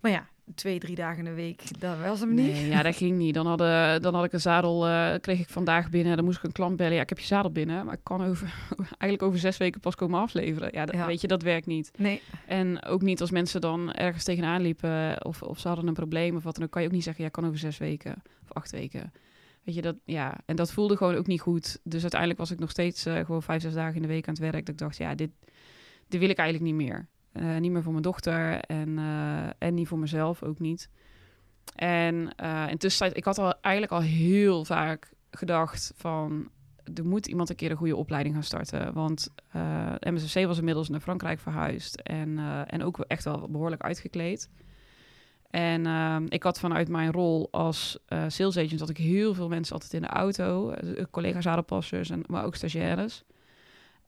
Maar 0.00 0.10
ja, 0.10 0.28
twee, 0.54 0.78
drie 0.78 0.94
dagen 0.94 1.18
in 1.18 1.24
de 1.24 1.34
week, 1.34 1.80
dat 1.80 1.98
was 1.98 2.20
hem 2.20 2.34
niet. 2.34 2.52
Nee, 2.52 2.66
ja, 2.68 2.82
dat 2.82 2.96
ging 3.02 3.16
niet. 3.18 3.34
Dan, 3.34 3.46
hadden, 3.46 4.02
dan 4.02 4.14
had 4.14 4.24
ik 4.24 4.32
een 4.32 4.40
zadel, 4.40 4.86
eh, 4.86 5.14
kreeg 5.20 5.40
ik 5.40 5.48
vandaag 5.48 5.90
binnen. 5.90 6.16
Dan 6.16 6.24
moest 6.24 6.36
ik 6.38 6.44
een 6.44 6.52
klant 6.52 6.76
bellen. 6.76 6.94
Ja, 6.94 7.02
ik 7.02 7.08
heb 7.08 7.18
je 7.18 7.26
zadel 7.26 7.50
binnen, 7.50 7.84
maar 7.84 7.94
ik 7.94 8.00
kan 8.04 8.24
over, 8.24 8.54
eigenlijk 8.76 9.22
over 9.22 9.38
zes 9.38 9.56
weken 9.56 9.80
pas 9.80 9.94
komen 9.94 10.20
afleveren. 10.20 10.68
Ja, 10.72 10.84
dat, 10.84 10.94
Ja. 10.94 11.06
weet 11.06 11.20
je, 11.20 11.26
dat 11.26 11.42
werkt 11.42 11.66
niet. 11.66 11.90
Nee. 11.98 12.22
En 12.46 12.84
ook 12.84 13.02
niet 13.02 13.20
als 13.20 13.30
mensen 13.30 13.60
dan 13.60 13.92
ergens 13.92 14.24
tegenaan 14.24 14.60
liepen 14.62 15.24
of, 15.24 15.42
of 15.42 15.58
ze 15.58 15.68
hadden 15.68 15.86
een 15.86 15.94
probleem 15.94 16.36
of 16.36 16.42
wat 16.42 16.54
dan 16.54 16.64
ook, 16.64 16.70
kan 16.70 16.82
je 16.82 16.88
ook 16.88 16.94
niet 16.94 17.04
zeggen, 17.04 17.24
ja, 17.24 17.30
kan 17.30 17.46
over 17.46 17.58
zes 17.58 17.78
weken 17.78 18.22
of 18.42 18.52
acht 18.52 18.70
weken. 18.70 19.12
Weet 19.64 19.74
je, 19.74 19.82
dat, 19.82 19.96
ja, 20.04 20.38
en 20.46 20.56
dat 20.56 20.72
voelde 20.72 20.96
gewoon 20.96 21.14
ook 21.14 21.26
niet 21.26 21.40
goed. 21.40 21.78
Dus 21.82 22.00
uiteindelijk 22.00 22.40
was 22.40 22.50
ik 22.50 22.58
nog 22.58 22.70
steeds 22.70 23.06
eh, 23.06 23.24
gewoon 23.24 23.42
vijf, 23.42 23.62
zes 23.62 23.74
dagen 23.74 23.94
in 23.96 24.02
de 24.02 24.08
week 24.08 24.28
aan 24.28 24.34
het 24.34 24.42
werk. 24.42 24.66
Dat 24.66 24.68
ik 24.74 24.78
dacht, 24.78 24.96
ja, 24.96 25.14
dit, 25.14 25.30
dit 26.08 26.20
wil 26.20 26.28
ik 26.28 26.38
eigenlijk 26.38 26.72
niet 26.76 26.86
meer. 26.88 27.06
Eh, 27.32 27.56
niet 27.56 27.70
meer 27.70 27.82
voor 27.82 27.92
mijn 27.92 28.04
dochter 28.04 28.60
en, 28.60 28.98
eh, 28.98 29.48
en 29.58 29.74
niet 29.74 29.88
voor 29.88 29.98
mezelf 29.98 30.42
ook 30.42 30.58
niet. 30.58 30.88
En 31.74 32.34
eh 32.36 32.66
in 32.70 32.78
tussentijd, 32.78 33.16
ik 33.16 33.24
had 33.24 33.38
al 33.38 33.54
eigenlijk 33.60 33.92
al 33.92 34.00
heel 34.00 34.64
vaak 34.64 35.12
gedacht 35.30 35.92
van, 35.96 36.50
er 36.94 37.06
moet 37.06 37.26
iemand 37.26 37.50
een 37.50 37.56
keer 37.56 37.70
een 37.70 37.76
goede 37.76 37.96
opleiding 37.96 38.34
gaan 38.34 38.44
starten. 38.44 38.92
Want 38.92 39.28
MSC 40.00 40.44
was 40.44 40.58
inmiddels 40.58 40.88
naar 40.88 41.00
Frankrijk 41.00 41.40
verhuisd 41.40 42.00
en, 42.00 42.38
en 42.66 42.82
ook 42.82 42.98
echt 42.98 43.24
wel 43.24 43.48
behoorlijk 43.50 43.82
uitgekleed. 43.82 44.50
En 45.50 45.86
ik 46.28 46.42
had 46.42 46.58
vanuit 46.58 46.88
mijn 46.88 47.12
rol 47.12 47.48
als 47.50 47.98
sales 48.28 48.56
agent 48.56 48.80
had 48.80 48.88
ik 48.88 48.96
heel 48.96 49.34
veel 49.34 49.48
mensen 49.48 49.74
altijd 49.74 49.92
in 49.92 50.02
de 50.02 50.08
auto, 50.08 50.74
collega's 51.10 51.46
aardappelsers 51.46 52.10
en 52.10 52.22
maar 52.26 52.44
ook 52.44 52.54
stagiaires. 52.54 53.24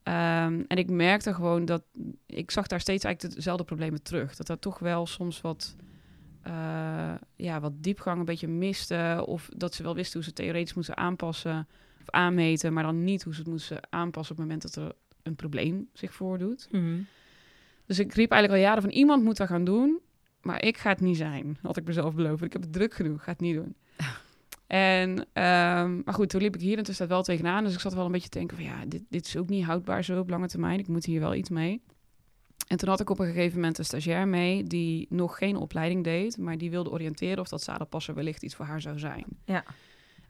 Ehm, 0.03 0.63
en 0.67 0.77
ik 0.77 0.91
merkte 0.91 1.35
gewoon 1.35 1.65
dat 1.65 1.83
ik 2.27 2.51
zag 2.51 2.67
daar 2.67 2.81
steeds 2.81 3.05
eigenlijk 3.05 3.35
dezelfde 3.35 3.65
problemen 3.65 4.03
terug. 4.03 4.37
Dat 4.37 4.49
er 4.49 4.59
toch 4.59 4.79
wel 4.79 5.07
soms 5.07 5.41
wat, 5.41 5.77
eh, 6.43 7.15
ja, 7.37 7.61
wat 7.61 7.73
diepgang 7.83 8.19
een 8.19 8.25
beetje 8.25 8.49
miste. 8.49 9.25
Of 9.27 9.49
dat 9.57 9.75
ze 9.75 9.83
wel 9.83 9.95
wisten 9.95 10.15
hoe 10.15 10.29
ze 10.29 10.33
theoretisch 10.33 10.75
moesten 10.75 10.97
aanpassen 10.97 11.69
of 12.01 12.11
aanmeten, 12.11 12.73
maar 12.73 12.83
dan 12.83 13.05
niet 13.05 13.23
hoe 13.23 13.35
ze 13.35 13.41
het 13.41 13.49
moesten 13.49 13.81
aanpassen 13.91 14.35
op 14.35 14.41
het 14.41 14.49
moment 14.49 14.63
dat 14.63 14.85
er 14.85 14.93
een 15.23 15.37
probleem 15.37 15.89
zich 15.93 16.13
voordoet. 16.13 16.69
Mhm. 16.71 17.01
Dus 17.87 17.99
ik 17.99 18.15
riep 18.15 18.31
eigenlijk 18.31 18.63
al 18.63 18.69
jaren 18.69 18.83
van 18.83 18.93
iemand 18.93 19.23
moet 19.23 19.37
dat 19.37 19.49
gaan 19.49 19.65
doen, 19.65 20.01
maar 20.41 20.65
ik 20.65 20.77
ga 20.77 20.89
het 20.89 21.01
niet 21.01 21.17
zijn, 21.17 21.59
had 21.63 21.77
ik 21.77 21.85
mezelf 21.85 22.15
beloofd. 22.15 22.43
Ik 22.43 22.53
heb 22.53 22.63
het 22.63 22.73
druk 22.73 22.95
genoeg, 22.95 23.25
ga 23.25 23.31
het 23.31 23.41
niet 23.41 23.55
doen. 23.55 23.75
En, 24.73 25.27
ehm, 25.33 26.01
maar 26.05 26.15
goed, 26.15 26.29
toen 26.29 26.41
liep 26.41 26.55
ik 26.55 26.61
hier 26.61 26.79
en 26.79 26.85
toen 26.85 26.95
staat 26.95 27.09
wel 27.09 27.23
tegenaan. 27.23 27.65
Dus 27.65 27.75
ik 27.75 27.81
zat 27.81 27.95
wel 27.95 28.05
een 28.05 28.13
beetje 28.13 28.29
te 28.29 28.39
denken 28.39 28.57
van 28.57 28.67
ja, 28.67 28.85
dit, 28.87 29.03
dit 29.09 29.27
is 29.27 29.37
ook 29.37 29.49
niet 29.49 29.65
houdbaar 29.65 30.05
zo 30.05 30.19
op 30.19 30.31
lange 30.31 30.49
termijn. 30.49 30.79
Ik 30.79 30.89
moet 30.89 31.05
hier 31.05 31.21
wel 31.21 31.35
iets 31.35 31.51
mee. 31.51 31.83
En 32.67 32.77
toen 32.77 32.89
had 32.89 33.01
ik 33.01 33.11
op 33.11 33.19
een 33.19 33.27
gegeven 33.27 33.55
moment 33.55 33.79
een 33.79 33.85
stagiair 33.85 34.29
mee 34.29 34.65
die 34.65 35.07
nog 35.11 35.39
geen 35.39 35.57
opleiding 35.57 36.05
deed, 36.05 36.39
maar 36.39 36.59
die 36.59 36.71
wilde 36.71 36.91
oriënteren 36.91 37.39
of 37.39 37.49
dat 37.49 37.63
zadelpassen 37.63 38.15
wellicht 38.15 38.43
iets 38.43 38.55
voor 38.55 38.65
haar 38.65 38.81
zou 38.81 38.99
zijn. 38.99 39.25
Ja. 39.45 39.65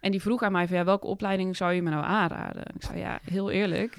En 0.00 0.10
die 0.10 0.20
vroeg 0.20 0.42
aan 0.42 0.52
mij 0.52 0.66
van 0.66 0.76
ja, 0.76 0.84
welke 0.84 1.06
opleiding 1.06 1.56
zou 1.56 1.72
je 1.72 1.82
me 1.82 1.90
nou 1.90 2.04
aanraden? 2.04 2.64
En 2.64 2.74
ik 2.74 2.82
zei 2.82 2.98
ja, 2.98 3.20
heel 3.24 3.50
eerlijk, 3.50 3.98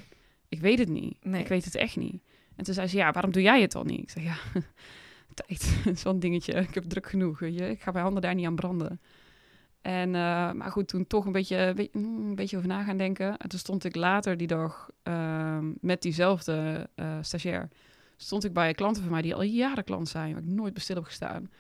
ik 0.50 0.60
weet 0.60 0.80
het 0.80 0.90
niet. 0.90 1.16
Nee. 1.22 1.42
Ik 1.42 1.48
weet 1.48 1.66
het 1.66 1.76
echt 1.76 1.96
niet. 1.96 2.22
En 2.56 2.64
toen 2.64 2.74
zei 2.74 2.88
ze 2.88 2.98
ja, 2.98 3.12
waarom 3.12 3.32
doe 3.32 3.42
jij 3.42 3.62
het 3.62 3.72
dan 3.72 3.86
niet? 3.86 4.02
Ik 4.02 4.10
zei 4.10 4.26
ja, 4.26 4.36
tijd, 5.46 5.78
zo'n 6.04 6.20
dingetje. 6.20 6.54
Ik 6.54 6.74
heb 6.74 6.84
druk 6.84 7.10
genoeg, 7.10 7.40
weet 7.40 7.58
je. 7.58 7.70
Ik 7.70 7.82
ga 7.82 7.92
mijn 7.92 8.04
handen 8.04 8.22
daar 8.22 8.36
niet 8.36 8.46
aan 8.46 8.56
branden. 8.56 9.00
En, 9.84 10.16
eh, 10.16 10.52
maar 10.52 10.72
goed, 10.72 10.88
toen 10.88 11.08
toch 11.08 11.26
een 11.26 11.32
beetje, 11.32 11.58
een 11.58 11.76
beetje, 11.76 12.00
mm, 12.00 12.30
een 12.30 12.36
beetje 12.36 12.58
over 12.58 12.70
na 12.70 12.84
gaan 12.84 12.98
denken. 12.98 13.38
En 13.38 13.50
toen 13.50 13.60
stond 13.60 13.84
ik 13.84 13.96
later 13.96 14.38
die 14.38 14.48
dag 14.48 14.90
ehm, 15.04 15.72
met 15.82 16.02
diezelfde 16.02 16.90
eh, 16.96 17.18
stagiair. 17.22 17.70
Stond 18.18 18.44
ik 18.44 18.54
bij 18.54 18.74
klanten 18.74 19.04
van 19.04 19.12
mij 19.12 19.22
die 19.22 19.36
al 19.36 19.42
jaren 19.42 19.84
klant 19.84 20.10
zijn, 20.10 20.34
waar 20.34 20.42
ik 20.42 20.48
nooit 20.50 20.74
bestil 20.74 20.96
heb 20.96 21.04
gestaan. 21.04 21.52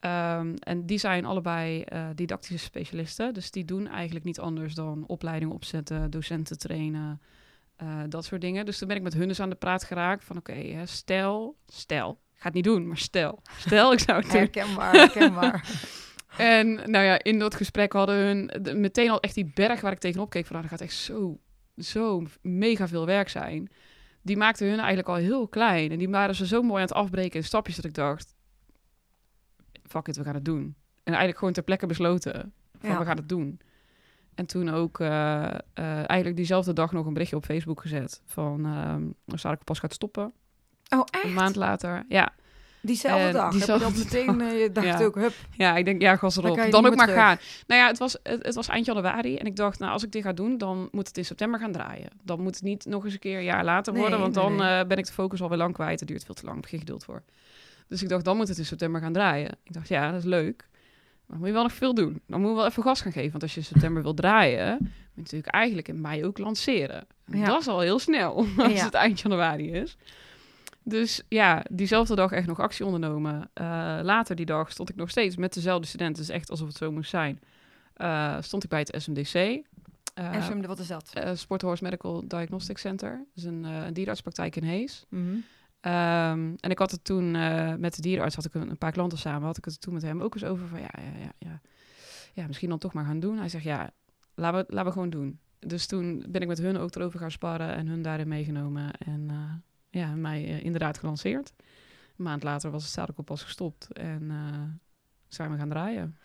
Ehm, 0.00 0.54
en 0.58 0.86
die 0.86 0.98
zijn 0.98 1.24
allebei 1.24 1.82
eh, 1.82 2.08
didactische 2.14 2.66
specialisten. 2.66 3.34
Dus 3.34 3.50
die 3.50 3.64
doen 3.64 3.86
eigenlijk 3.86 4.24
niet 4.24 4.40
anders 4.40 4.74
dan 4.74 5.04
opleidingen 5.06 5.54
opzetten, 5.54 6.10
docenten 6.10 6.58
trainen, 6.58 7.20
dat 8.08 8.24
soort 8.24 8.40
dingen. 8.40 8.64
Dus 8.66 8.78
toen 8.78 8.88
ben 8.88 8.96
ik 8.96 9.02
met 9.02 9.14
hun 9.14 9.28
dus 9.28 9.40
aan 9.40 9.50
de 9.50 9.56
praat 9.56 9.84
geraakt 9.84 10.24
van 10.24 10.36
oké, 10.36 10.86
stel, 10.86 11.56
stel. 11.66 12.10
Ik 12.10 12.40
ga 12.40 12.44
het 12.44 12.54
niet 12.54 12.64
doen, 12.64 12.86
maar 12.86 12.98
stel. 12.98 13.42
Stel, 13.58 13.92
ik 13.92 13.98
zou 13.98 14.18
het 14.18 14.26
doen. 14.30 14.36
Herkenbaar, 14.36 14.92
herkenbaar. 14.92 15.64
En 16.40 16.74
nou 16.90 17.04
ja, 17.04 17.22
in 17.22 17.38
dat 17.38 17.54
gesprek 17.54 17.92
hadden 17.92 18.16
hun 18.16 18.50
meteen 18.80 19.10
al 19.10 19.20
echt 19.20 19.34
die 19.34 19.50
berg 19.54 19.80
waar 19.80 19.92
ik 19.92 19.98
tegenop 19.98 20.30
keek 20.30 20.46
van, 20.46 20.56
nou, 20.56 20.68
dat 20.68 20.78
gaat 20.78 20.88
echt 20.88 20.96
zo, 20.98 21.38
zo 21.76 22.22
mega 22.42 22.88
veel 22.88 23.06
werk 23.06 23.28
zijn. 23.28 23.68
Die 24.22 24.36
maakte 24.36 24.64
hun 24.64 24.78
eigenlijk 24.78 25.08
al 25.08 25.14
heel 25.14 25.48
klein. 25.48 25.90
En 25.90 25.98
die 25.98 26.08
waren 26.08 26.34
ze 26.34 26.46
zo 26.46 26.62
mooi 26.62 26.74
aan 26.82 26.88
het 26.88 26.96
afbreken 26.96 27.38
in 27.40 27.44
stapjes 27.44 27.76
dat 27.76 27.84
ik 27.84 27.94
dacht, 27.94 28.34
fuck 29.82 30.08
it, 30.08 30.16
we 30.16 30.24
gaan 30.24 30.34
het 30.34 30.44
doen. 30.44 30.62
En 30.96 31.06
eigenlijk 31.16 31.38
gewoon 31.38 31.52
ter 31.54 31.62
plekke 31.62 31.86
besloten 31.86 32.52
van, 32.78 32.90
Ja. 32.90 32.98
we 32.98 33.04
gaan 33.04 33.16
het 33.16 33.28
doen. 33.28 33.60
En 34.34 34.46
toen 34.46 34.68
ook 34.70 35.00
eh, 35.00 35.44
eh, 35.44 35.54
eigenlijk 35.96 36.36
diezelfde 36.36 36.72
dag 36.72 36.92
nog 36.92 37.06
een 37.06 37.12
berichtje 37.12 37.36
op 37.36 37.44
Facebook 37.44 37.80
gezet 37.80 38.22
van, 38.26 38.66
ehm 38.66 39.36
zou 39.38 39.54
ik 39.54 39.64
pas 39.64 39.78
gaat 39.78 39.92
stoppen. 39.94 40.32
Oh, 40.94 40.98
Een 41.10 41.20
echt? 41.22 41.34
maand 41.34 41.56
later, 41.56 42.04
ja. 42.08 42.34
Diezelfde 42.82 43.26
En 43.26 43.32
dag. 43.32 43.50
diezelfde 43.52 43.84
heb 43.84 43.94
je 43.94 44.02
dat 44.02 44.12
meteen, 44.12 44.40
eh, 44.40 44.60
je 44.62 44.72
dacht 44.72 44.86
Ja. 44.86 45.02
ook, 45.04 45.14
hup. 45.14 45.32
Ja, 45.56 45.76
ik 45.76 45.84
denk, 45.84 46.02
ja, 46.02 46.16
gas 46.16 46.36
erop. 46.36 46.70
Dan, 46.70 46.86
ook 46.86 46.94
maar 46.96 47.08
gaan. 47.08 47.38
Nou 47.66 47.80
ja, 47.80 47.86
het 47.86 47.98
was, 47.98 48.16
het, 48.22 48.46
het 48.46 48.54
was 48.54 48.68
eind 48.68 48.86
januari. 48.86 49.36
En 49.36 49.46
ik 49.46 49.56
dacht, 49.56 49.78
nou, 49.78 49.92
als 49.92 50.02
ik 50.04 50.12
dit 50.12 50.22
ga 50.22 50.32
doen, 50.32 50.58
dan 50.58 50.88
moet 50.92 51.06
het 51.08 51.16
in 51.18 51.24
september 51.24 51.60
gaan 51.60 51.72
draaien. 51.72 52.08
Dan 52.22 52.40
moet 52.40 52.54
het 52.54 52.64
niet 52.64 52.84
nog 52.84 53.04
eens 53.04 53.12
een 53.12 53.18
keer 53.18 53.38
een 53.38 53.44
jaar 53.44 53.64
later 53.64 53.94
worden. 53.94 54.18
Want 54.20 54.34
nee, 54.34 54.44
dan 54.44 54.56
nee. 54.56 54.78
eh, 54.80 54.86
ben 54.86 54.98
ik 54.98 55.06
de 55.06 55.12
focus 55.12 55.42
alweer 55.42 55.58
lang 55.58 55.74
kwijt. 55.74 56.00
Het 56.00 56.08
duurt 56.08 56.24
veel 56.24 56.34
te 56.34 56.44
lang. 56.44 56.56
Ik 56.56 56.62
heb 56.62 56.70
geen 56.70 56.80
geduld 56.80 57.04
voor. 57.04 57.22
Dus 57.88 58.02
ik 58.02 58.08
dacht, 58.08 58.24
dan 58.24 58.36
moet 58.36 58.48
het 58.48 58.58
in 58.58 58.64
september 58.64 59.00
gaan 59.00 59.12
draaien. 59.12 59.50
Ik 59.64 59.72
dacht, 59.72 59.88
ja, 59.88 60.10
dat 60.10 60.18
is 60.20 60.26
leuk. 60.26 60.68
Maar 60.68 61.26
dan 61.26 61.38
moet 61.38 61.46
je 61.46 61.52
wel 61.52 61.62
nog 61.62 61.72
veel 61.72 61.94
doen. 61.94 62.20
Dan 62.26 62.40
moet 62.40 62.50
je 62.50 62.56
wel 62.56 62.66
even 62.66 62.82
gas 62.82 63.00
gaan 63.00 63.12
geven. 63.12 63.30
Want 63.30 63.42
als 63.42 63.54
je 63.54 63.60
in 63.60 63.66
september 63.66 64.02
wil 64.02 64.14
draaien, 64.14 64.76
moet 64.80 64.88
je 65.14 65.20
natuurlijk 65.20 65.52
eigenlijk 65.54 65.88
in 65.88 66.00
mei 66.00 66.24
ook 66.24 66.38
lanceren. 66.38 67.06
Ja. 67.26 67.44
Dat 67.46 67.60
is 67.60 67.68
al 67.68 67.80
heel 67.80 67.98
snel, 67.98 68.36
als 68.58 68.72
Ja. 68.72 68.84
het 68.84 68.94
eind 68.94 69.20
januari 69.20 69.72
is. 69.72 69.96
Dus 70.82 71.22
ja, 71.28 71.64
diezelfde 71.70 72.14
dag 72.14 72.32
echt 72.32 72.46
nog 72.46 72.60
actie 72.60 72.84
ondernomen. 72.84 73.50
Eh, 73.52 73.64
later 74.02 74.36
die 74.36 74.46
dag 74.46 74.70
stond 74.70 74.88
ik 74.88 74.96
nog 74.96 75.10
steeds 75.10 75.36
met 75.36 75.54
dezelfde 75.54 75.86
studenten. 75.86 76.22
Dus 76.22 76.32
echt 76.34 76.50
alsof 76.50 76.68
het 76.68 76.76
zo 76.76 76.92
moest 76.92 77.10
zijn. 77.10 77.40
Eh, 77.94 78.36
stond 78.40 78.64
ik 78.64 78.70
bij 78.70 78.78
het 78.78 79.02
SMDC. 79.02 79.34
eh 80.14 80.42
SM, 80.44 80.60
wat 80.66 80.78
is 80.78 80.86
dat? 80.86 81.10
eh, 81.14 81.30
Sporthorse 81.34 81.82
Medical 81.84 82.28
Diagnostic 82.28 82.78
Center. 82.78 83.10
Dat 83.10 83.26
is 83.34 83.44
een, 83.44 83.64
eh, 83.64 83.84
een 83.86 83.92
dierenartspraktijk 83.92 84.56
in 84.56 84.62
Hees. 84.64 85.04
Mhm. 85.08 85.24
Ehm, 85.80 86.52
en 86.60 86.70
ik 86.70 86.78
had 86.78 86.90
het 86.90 87.04
toen 87.04 87.34
eh, 87.34 87.74
met 87.74 87.94
de 87.94 88.02
dierenarts, 88.02 88.34
had 88.36 88.44
ik 88.44 88.54
een, 88.54 88.70
een 88.70 88.78
paar 88.78 88.92
klanten 88.92 89.18
samen, 89.18 89.46
had 89.46 89.56
ik 89.56 89.64
het 89.64 89.80
toen 89.80 89.92
met 89.94 90.02
hem 90.02 90.20
ook 90.22 90.34
eens 90.34 90.44
over 90.44 90.66
van 90.68 90.80
ja, 90.80 90.90
ja, 90.96 91.18
ja, 91.20 91.32
ja, 91.38 91.60
ja 92.34 92.46
misschien 92.46 92.68
dan 92.68 92.78
toch 92.78 92.92
maar 92.92 93.04
gaan 93.04 93.20
doen. 93.20 93.38
Hij 93.38 93.48
zegt 93.48 93.64
ja, 93.64 93.90
laten 94.34 94.58
we, 94.60 94.64
laten 94.68 94.86
we 94.86 94.92
gewoon 94.92 95.10
doen. 95.10 95.38
Dus 95.58 95.86
toen 95.86 96.24
ben 96.28 96.40
ik 96.40 96.48
met 96.48 96.58
hun 96.58 96.76
ook 96.76 96.94
erover 96.94 97.18
gaan 97.18 97.30
sparren 97.30 97.74
en 97.74 97.86
hun 97.86 98.02
daarin 98.02 98.28
meegenomen 98.28 98.90
en 98.92 99.24
eh, 99.30 99.36
ja, 99.90 100.14
mij 100.14 100.44
eh, 100.44 100.64
inderdaad 100.64 100.98
gelanceerd. 100.98 101.52
Een 102.16 102.24
maand 102.24 102.42
later 102.42 102.70
was 102.70 102.82
het 102.82 102.92
zadel 102.92 103.24
pas 103.24 103.42
gestopt 103.42 103.92
en 103.92 104.26
eh, 104.30 104.62
zijn 105.28 105.50
we 105.50 105.56
gaan 105.56 105.68
draaien. 105.68 106.16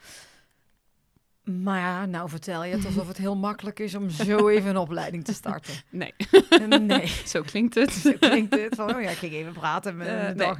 Maar 1.43 1.79
ja, 1.79 2.05
nou 2.05 2.29
vertel 2.29 2.63
je 2.63 2.75
het 2.75 2.85
alsof 2.95 3.07
het 3.07 3.17
heel 3.17 3.35
makkelijk 3.35 3.79
is 3.79 3.95
om 3.95 4.09
zo 4.09 4.47
even 4.47 4.69
een 4.69 4.77
opleiding 4.77 5.23
te 5.23 5.33
starten. 5.33 5.73
Nee, 5.89 6.13
Nee, 6.79 7.07
zo 7.33 7.41
klinkt 7.41 7.75
het. 7.75 7.91
zo 7.91 8.13
klinkt 8.19 8.55
het 8.55 8.75
van, 8.75 8.95
oh 8.95 9.01
ja, 9.01 9.09
ik 9.09 9.17
ging 9.17 9.33
even 9.33 9.53
praten 9.53 9.97
met 9.97 10.07
nee. 10.07 10.33
dag. 10.33 10.57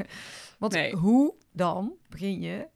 Want 0.59 0.73
Nee. 0.73 0.95
hoe 0.95 1.33
dan 1.51 1.93
begin 2.09 2.41
je 2.41 2.67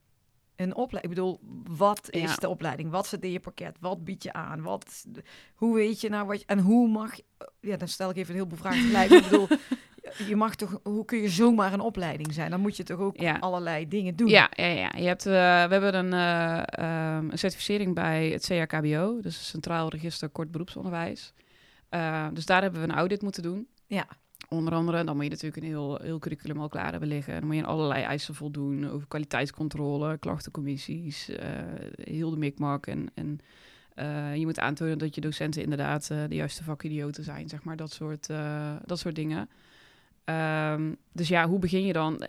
een 0.56 0.76
opleiding? 0.76 1.04
Ik 1.04 1.10
bedoel, 1.10 1.40
wat 1.78 2.10
is 2.10 2.22
Ja. 2.22 2.36
de 2.36 2.50
opleiding? 2.50 2.92
Wat 2.92 3.08
zit 3.08 3.24
in 3.24 3.32
je 3.32 3.40
pakket? 3.40 3.78
Wat 3.80 4.04
bied 4.04 4.24
je 4.24 4.34
aan? 4.34 4.62
Wat, 4.62 5.06
hoe 5.56 5.76
weet 5.76 6.02
je 6.02 6.10
nou 6.10 6.28
wat 6.28 6.40
je... 6.40 6.46
En 6.46 6.60
hoe 6.60 6.88
mag... 6.88 7.12
Ja, 7.60 7.78
dan 7.78 7.88
stel 7.88 8.10
ik 8.10 8.16
even 8.16 8.30
een 8.30 8.36
heleboel 8.36 8.58
vragen 8.58 8.80
tegelijk. 8.82 9.12
ik 9.12 9.24
bedoel, 9.30 9.48
je 10.28 10.36
mag 10.36 10.56
toch... 10.56 10.80
Hoe 10.84 11.06
kun 11.06 11.22
je 11.22 11.30
zomaar 11.30 11.74
een 11.74 11.80
opleiding 11.80 12.34
zijn? 12.34 12.52
Dan 12.52 12.60
moet 12.60 12.78
je 12.78 12.84
toch 12.84 13.00
ook 13.00 13.18
Ja. 13.20 13.38
allerlei 13.40 13.88
dingen 13.88 14.16
doen? 14.16 14.28
Ja, 14.28 14.50
ja, 14.56 14.66
ja. 14.66 14.92
Je 14.98 15.08
hebt, 15.08 15.26
eh, 15.26 15.32
we 15.34 15.74
hebben 15.74 15.96
een, 15.96 16.14
eh, 16.14 16.62
ehm, 16.66 17.30
een 17.32 17.38
certificering 17.38 17.96
bij 17.96 18.30
het 18.30 18.46
CRKBO, 18.46 19.22
dus 19.22 19.36
het 19.36 19.46
Centraal 19.46 19.90
Register 19.90 20.30
Kort 20.30 20.52
Beroepsonderwijs. 20.52 21.34
Eh, 21.90 22.28
dus 22.34 22.46
daar 22.46 22.62
hebben 22.62 22.82
we 22.82 22.88
een 22.88 22.96
audit 22.96 23.22
moeten 23.22 23.44
doen. 23.44 23.68
Ja. 23.88 24.08
Onder 24.50 24.74
andere, 24.74 25.04
dan 25.04 25.16
moet 25.16 25.24
je 25.24 25.30
natuurlijk 25.30 25.62
een 25.64 25.70
heel, 25.70 26.00
heel 26.02 26.20
curriculum 26.20 26.60
al 26.60 26.70
klaar 26.70 26.92
hebben 26.92 27.10
liggen. 27.10 27.34
Dan 27.34 27.46
moet 27.46 27.56
je 27.56 27.66
allerlei 27.66 28.04
eisen 28.04 28.36
voldoen 28.36 28.90
over 28.90 29.08
kwaliteitscontrole, 29.08 30.18
klachtencommissies, 30.18 31.30
heel 32.02 32.30
de 32.30 32.38
mikmak. 32.38 32.88
En, 32.88 33.10
en 33.14 33.40
je 34.40 34.46
moet 34.46 34.60
aantonen 34.60 34.98
dat 34.98 35.16
je 35.16 35.22
docenten 35.22 35.64
inderdaad 35.64 36.08
de 36.08 36.36
juiste 36.36 36.64
vakidioten 36.64 37.24
zijn, 37.24 37.50
zeg 37.50 37.64
maar, 37.64 37.76
dat 37.76 37.92
soort, 37.92 38.28
dat 38.86 39.00
soort 39.00 39.16
dingen. 39.16 39.50
Ehm, 40.30 40.94
dus 41.12 41.28
ja, 41.28 41.48
hoe 41.48 41.60
begin 41.60 41.86
je 41.86 41.94
dan? 41.94 42.28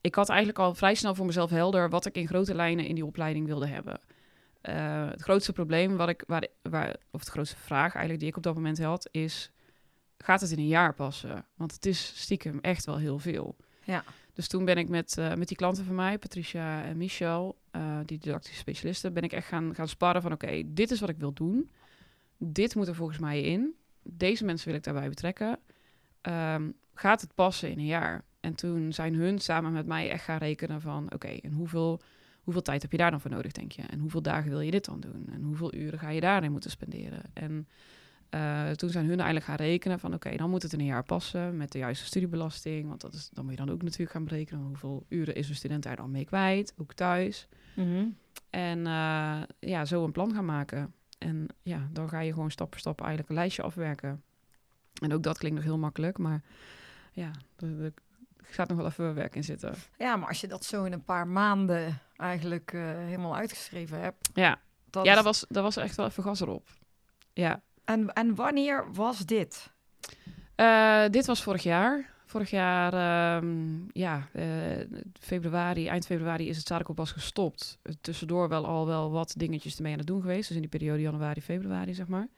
Ik 0.00 0.14
had 0.14 0.28
eigenlijk 0.28 0.58
al 0.58 0.74
vrij 0.74 0.94
snel 0.94 1.14
voor 1.14 1.26
mezelf 1.26 1.50
helder 1.50 1.90
wat 1.90 2.06
ik 2.06 2.16
in 2.16 2.26
grote 2.26 2.54
lijnen 2.54 2.86
in 2.86 2.94
die 2.94 3.04
opleiding 3.04 3.46
wilde 3.46 3.66
hebben. 3.66 4.00
Eh, 4.60 5.08
het 5.08 5.22
grootste 5.22 5.52
probleem, 5.52 5.96
wat 5.96 6.08
ik, 6.08 6.24
waar, 6.26 6.46
waar, 6.62 6.96
of 7.10 7.24
de 7.24 7.30
grootste 7.30 7.56
vraag 7.56 7.92
eigenlijk 7.92 8.18
die 8.18 8.28
ik 8.28 8.36
op 8.36 8.42
dat 8.42 8.54
moment 8.54 8.82
had, 8.82 9.08
is: 9.10 9.50
gaat 10.18 10.40
het 10.40 10.50
in 10.50 10.58
een 10.58 10.66
jaar 10.66 10.94
passen? 10.94 11.44
Want 11.54 11.72
het 11.72 11.86
is 11.86 12.12
stiekem 12.20 12.58
echt 12.60 12.84
wel 12.84 12.96
heel 12.96 13.18
veel. 13.18 13.56
Ja. 13.84 14.04
Dus 14.34 14.48
toen 14.48 14.64
ben 14.64 14.76
ik 14.76 14.88
met, 14.88 15.18
eh, 15.18 15.34
met 15.34 15.48
die 15.48 15.56
klanten 15.56 15.84
van 15.84 15.94
mij, 15.94 16.18
Patricia 16.18 16.84
en 16.84 16.96
Michel, 16.96 17.58
eh, 17.70 17.98
die 18.04 18.18
didactische 18.18 18.58
specialisten, 18.58 19.12
ben 19.12 19.22
ik 19.22 19.32
echt 19.32 19.46
gaan, 19.46 19.74
gaan 19.74 19.88
sparren 19.88 20.22
van: 20.22 20.32
oké, 20.32 20.62
dit 20.66 20.90
is 20.90 21.00
wat 21.00 21.08
ik 21.08 21.18
wil 21.18 21.32
doen. 21.32 21.70
Dit 22.38 22.74
moet 22.74 22.88
er 22.88 22.94
volgens 22.94 23.18
mij 23.18 23.40
in. 23.42 23.74
Deze 24.02 24.44
mensen 24.44 24.68
wil 24.68 24.76
ik 24.76 24.82
daarbij 24.82 25.08
betrekken. 25.08 25.58
Ehm, 26.20 26.70
gaat 27.00 27.20
het 27.20 27.34
passen 27.34 27.70
in 27.70 27.78
een 27.78 27.86
jaar? 27.86 28.24
En 28.40 28.54
toen 28.54 28.92
zijn 28.92 29.14
hun 29.14 29.38
samen 29.38 29.72
met 29.72 29.86
mij 29.86 30.10
echt 30.10 30.24
gaan 30.24 30.38
rekenen 30.38 30.80
van... 30.80 31.12
oké, 31.12 31.28
en 31.28 31.52
hoeveel, 31.52 32.00
hoeveel 32.42 32.62
tijd 32.62 32.82
heb 32.82 32.90
je 32.90 32.96
daar 32.96 33.10
dan 33.10 33.20
voor 33.20 33.30
nodig, 33.30 33.52
denk 33.52 33.72
je? 33.72 33.82
En 33.82 33.98
hoeveel 33.98 34.22
dagen 34.22 34.50
wil 34.50 34.60
je 34.60 34.70
dit 34.70 34.84
dan 34.84 35.00
doen? 35.00 35.28
En 35.32 35.42
hoeveel 35.42 35.74
uren 35.74 35.98
ga 35.98 36.08
je 36.08 36.20
daarin 36.20 36.52
moeten 36.52 36.70
spenderen? 36.70 37.22
En 37.32 37.68
eh, 38.30 38.70
toen 38.70 38.90
zijn 38.90 39.06
hun 39.06 39.16
eigenlijk 39.16 39.46
gaan 39.46 39.56
rekenen 39.56 40.00
van... 40.00 40.14
oké, 40.14 40.36
dan 40.36 40.50
moet 40.50 40.62
het 40.62 40.72
in 40.72 40.80
een 40.80 40.86
jaar 40.86 41.04
passen 41.04 41.56
met 41.56 41.72
de 41.72 41.78
juiste 41.78 42.04
studiebelasting. 42.04 42.88
Want 42.88 43.00
dat 43.00 43.14
is, 43.14 43.30
dan 43.32 43.44
moet 43.44 43.52
je 43.52 43.64
dan 43.64 43.70
ook 43.70 43.82
natuurlijk 43.82 44.10
gaan 44.10 44.24
berekenen... 44.24 44.64
hoeveel 44.64 45.06
uren 45.08 45.34
is 45.34 45.48
een 45.48 45.54
student 45.54 45.82
daar 45.82 45.96
dan 45.96 46.10
mee 46.10 46.24
kwijt, 46.24 46.74
ook 46.76 46.94
thuis. 46.94 47.48
Mhm. 47.76 48.06
En 48.50 48.86
eh, 48.86 49.42
ja, 49.60 49.84
zo 49.84 50.04
een 50.04 50.12
plan 50.12 50.34
gaan 50.34 50.44
maken. 50.44 50.94
En 51.18 51.46
ja, 51.62 51.88
dan 51.92 52.08
ga 52.08 52.20
je 52.20 52.32
gewoon 52.32 52.50
stap 52.50 52.70
voor 52.70 52.80
stap 52.80 53.00
eigenlijk 53.00 53.28
een 53.28 53.36
lijstje 53.36 53.62
afwerken. 53.62 54.22
En 55.02 55.12
ook 55.12 55.22
dat 55.22 55.38
klinkt 55.38 55.56
nog 55.56 55.66
heel 55.66 55.78
makkelijk, 55.78 56.18
maar 56.18 56.42
ja, 57.10 57.30
er, 57.58 57.84
er 57.84 57.92
gaat 58.40 58.68
nog 58.68 58.76
wel 58.76 58.86
even 58.86 59.14
werk 59.14 59.36
in 59.36 59.44
zitten. 59.44 59.74
Ja, 59.98 60.16
maar 60.16 60.28
als 60.28 60.40
je 60.40 60.48
dat 60.48 60.64
zo 60.64 60.84
in 60.84 60.92
een 60.92 61.04
paar 61.04 61.26
maanden 61.26 62.00
eigenlijk 62.16 62.72
eh, 62.72 62.80
helemaal 62.82 63.36
uitgeschreven 63.36 64.00
hebt. 64.00 64.30
Ja, 64.34 64.60
Dat 64.90 65.04
ja 65.04 65.14
dat, 65.14 65.24
was, 65.24 65.44
dat 65.48 65.62
was 65.62 65.76
echt 65.76 65.96
wel 65.96 66.06
even 66.06 66.22
gas 66.22 66.40
erop. 66.40 66.68
Ja, 67.32 67.62
en, 67.84 68.12
en 68.12 68.34
wanneer 68.34 68.92
was 68.92 69.18
dit? 69.18 69.72
Eh, 70.54 71.04
dit 71.10 71.26
was 71.26 71.42
vorig 71.42 71.62
jaar. 71.62 72.18
Vorig 72.26 72.50
jaar, 72.50 72.92
ehm, 72.92 73.78
ja, 73.92 74.28
eh, 74.32 74.46
februari, 75.20 75.88
eind 75.88 76.06
februari 76.06 76.48
is 76.48 76.56
het 76.56 76.66
zadenkoolpas 76.66 77.12
gestopt. 77.12 77.78
Tussendoor 78.00 78.48
wel 78.48 78.66
al 78.66 78.86
wel 78.86 79.10
wat 79.10 79.34
dingetjes 79.36 79.76
ermee 79.76 79.92
aan 79.92 79.98
het 79.98 80.06
doen 80.06 80.20
geweest. 80.20 80.46
Dus 80.46 80.56
in 80.56 80.62
die 80.62 80.70
periode 80.70 81.00
januari, 81.00 81.42
februari, 81.42 81.94
zeg 81.94 82.06
maar. 82.06 82.28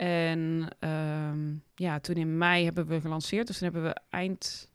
En 0.00 0.68
ehm, 0.78 1.54
ja, 1.74 1.98
toen 2.00 2.14
in 2.14 2.38
mei 2.38 2.64
hebben 2.64 2.86
we 2.86 3.00
gelanceerd. 3.00 3.46
Dus 3.46 3.58
toen 3.58 3.72
hebben 3.72 3.90
we 3.90 4.00
eind, 4.10 4.70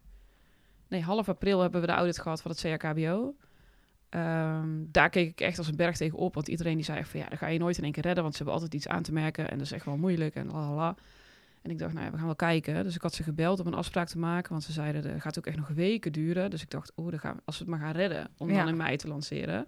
nee, 0.88 1.02
half 1.02 1.30
april 1.30 1.62
hebben 1.62 1.82
we 1.82 1.88
de 1.88 1.94
audit 1.94 2.20
gehad 2.20 2.42
van 2.42 2.52
het 2.52 2.60
CRKBO. 2.60 3.36
Ehm, 4.10 4.68
daar 4.92 5.10
keek 5.10 5.30
ik 5.30 5.42
echt 5.42 5.58
als 5.58 5.68
een 5.68 5.76
berg 5.76 5.98
tegen 5.98 6.18
op. 6.18 6.34
Want 6.34 6.48
iedereen 6.48 6.76
die 6.76 6.84
zei 6.86 6.98
echt 6.98 7.10
van 7.10 7.20
ja, 7.20 7.30
dat 7.30 7.38
ga 7.38 7.48
je 7.48 7.60
nooit 7.60 7.78
in 7.78 7.84
één 7.84 7.92
keer 7.92 8.04
redden. 8.04 8.24
Want 8.24 8.36
ze 8.36 8.44
hebben 8.44 8.62
altijd 8.62 8.82
iets 8.82 8.88
aan 8.92 9.04
te 9.04 9.14
merken. 9.14 9.50
En 9.50 9.58
dat 9.58 9.66
is 9.66 9.72
echt 9.72 9.86
wel 9.86 9.98
moeilijk 9.98 10.36
en 10.36 10.52
la. 10.52 10.96
En 11.62 11.72
ik 11.72 11.80
dacht, 11.80 11.94
nou 11.94 12.06
ja, 12.06 12.12
we 12.12 12.18
gaan 12.18 12.26
wel 12.26 12.36
kijken. 12.36 12.84
Dus 12.84 12.96
ik 12.96 13.02
had 13.02 13.14
ze 13.14 13.24
gebeld 13.24 13.60
om 13.60 13.68
een 13.68 13.74
afspraak 13.74 14.08
te 14.08 14.18
maken. 14.18 14.52
Want 14.52 14.64
ze 14.64 14.72
zeiden, 14.72 15.02
dat 15.04 15.22
gaat 15.22 15.38
ook 15.38 15.46
echt 15.48 15.58
nog 15.58 15.68
weken 15.68 16.12
duren. 16.12 16.50
Dus 16.50 16.62
ik 16.62 16.70
dacht, 16.70 16.92
oh, 16.96 17.10
dan 17.10 17.20
gaan 17.20 17.36
we, 17.36 17.42
als 17.46 17.58
we 17.58 17.64
het 17.64 17.72
maar 17.74 17.82
gaan 17.84 17.96
redden. 17.96 18.28
Om 18.38 18.50
Ja. 18.50 18.58
dan 18.58 18.68
in 18.68 18.78
mei 18.78 18.98
te 18.98 19.08
lanceren. 19.08 19.68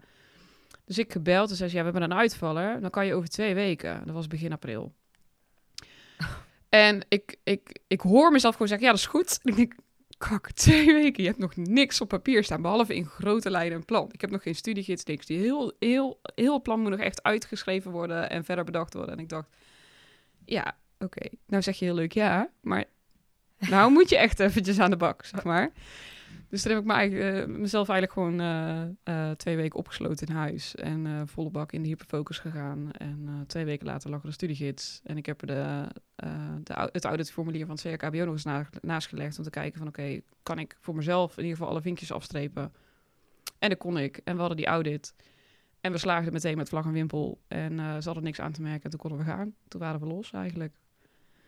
Dus 0.85 0.97
ik 0.97 1.11
gebeld 1.11 1.49
en 1.49 1.55
zei 1.55 1.69
ze, 1.69 1.75
ja, 1.75 1.83
we 1.83 1.91
hebben 1.91 2.11
een 2.11 2.17
uitvaller. 2.17 2.81
Dan 2.81 2.89
kan 2.89 3.05
je 3.05 3.13
over 3.13 3.29
twee 3.29 3.53
weken. 3.55 4.01
Dat 4.05 4.13
was 4.13 4.27
begin 4.27 4.51
april. 4.51 4.93
En 6.69 7.05
ik, 7.07 7.35
ik, 7.43 7.79
ik 7.87 8.01
hoor 8.01 8.31
mezelf 8.31 8.53
gewoon 8.53 8.67
zeggen, 8.67 8.87
ja, 8.87 8.93
dat 8.93 9.01
is 9.01 9.07
goed. 9.07 9.39
En 9.43 9.51
ik 9.51 9.55
denk, 9.55 9.73
kak, 10.17 10.51
twee 10.51 10.93
weken. 10.93 11.23
Je 11.23 11.29
hebt 11.29 11.41
nog 11.41 11.55
niks 11.55 12.01
op 12.01 12.07
papier 12.07 12.43
staan, 12.43 12.61
behalve 12.61 12.95
in 12.95 13.05
grote 13.05 13.49
lijnen 13.49 13.77
een 13.77 13.85
plan. 13.85 14.09
Ik 14.11 14.21
heb 14.21 14.29
nog 14.29 14.43
geen 14.43 14.55
studiegids, 14.55 15.03
niks. 15.03 15.25
Die 15.25 15.39
heel, 15.39 15.73
heel, 15.79 16.19
heel 16.35 16.61
plan 16.61 16.79
moet 16.79 16.91
nog 16.91 16.99
echt 16.99 17.23
uitgeschreven 17.23 17.91
worden 17.91 18.29
en 18.29 18.45
verder 18.45 18.63
bedacht 18.63 18.93
worden. 18.93 19.13
En 19.13 19.19
ik 19.19 19.29
dacht, 19.29 19.49
ja, 20.45 20.77
oké. 20.99 21.29
Nou 21.45 21.63
zeg 21.63 21.79
je 21.79 21.85
heel 21.85 21.95
leuk 21.95 22.13
ja, 22.13 22.49
maar 22.61 22.85
nou 23.69 23.91
moet 23.91 24.09
je 24.09 24.17
echt 24.17 24.39
eventjes 24.39 24.79
aan 24.79 24.89
de 24.89 24.97
bak, 24.97 25.25
zeg 25.25 25.43
maar. 25.43 25.71
Dus 26.49 26.61
toen 26.61 26.71
heb 26.71 26.83
ik 26.83 26.91
eigen- 26.91 27.41
eh, 27.41 27.57
mezelf 27.57 27.89
eigenlijk 27.89 28.19
gewoon 28.19 28.39
eh, 28.39 29.29
eh, 29.29 29.35
twee 29.35 29.55
weken 29.55 29.79
opgesloten 29.79 30.27
in 30.27 30.33
huis. 30.33 30.75
En 30.75 31.27
volle 31.27 31.49
bak 31.49 31.71
in 31.71 31.81
de 31.81 31.87
hyperfocus 31.87 32.39
gegaan. 32.39 32.91
En 32.91 33.43
twee 33.47 33.65
weken 33.65 33.85
later 33.85 34.09
lag 34.09 34.19
er 34.19 34.25
een 34.25 34.33
studiegids. 34.33 35.01
En 35.03 35.17
ik 35.17 35.25
heb 35.25 35.39
de, 35.39 35.85
de, 36.63 36.89
het 36.91 37.05
auditformulier 37.05 37.65
van 37.65 37.75
het 37.75 37.83
CRKBO 37.83 38.23
nog 38.23 38.33
eens 38.33 38.43
na, 38.43 38.67
naast 38.81 39.07
gelegd. 39.07 39.37
Om 39.37 39.43
te 39.43 39.49
kijken 39.49 39.77
van 39.77 39.87
oké, 39.87 40.19
kan 40.43 40.59
ik 40.59 40.77
voor 40.79 40.95
mezelf 40.95 41.31
in 41.37 41.43
ieder 41.43 41.57
geval 41.57 41.71
alle 41.71 41.81
vinkjes 41.81 42.11
afstrepen? 42.11 42.73
En 43.59 43.69
dat 43.69 43.77
kon 43.77 43.97
ik. 43.97 44.19
En 44.23 44.33
we 44.33 44.39
hadden 44.39 44.57
die 44.57 44.65
audit. 44.65 45.13
En 45.81 45.91
we 45.91 45.97
slaagden 45.97 46.33
meteen 46.33 46.57
met 46.57 46.69
vlag 46.69 46.85
en 46.85 46.91
wimpel. 46.91 47.39
En 47.47 47.77
ze 47.77 48.05
hadden 48.05 48.23
niks 48.23 48.39
aan 48.39 48.51
te 48.51 48.61
merken. 48.61 48.83
En 48.83 48.89
toen 48.89 48.99
konden 48.99 49.19
we 49.19 49.25
gaan. 49.25 49.53
Toen 49.67 49.79
waren 49.81 49.99
we 49.99 50.05
los 50.05 50.31
eigenlijk. 50.31 50.73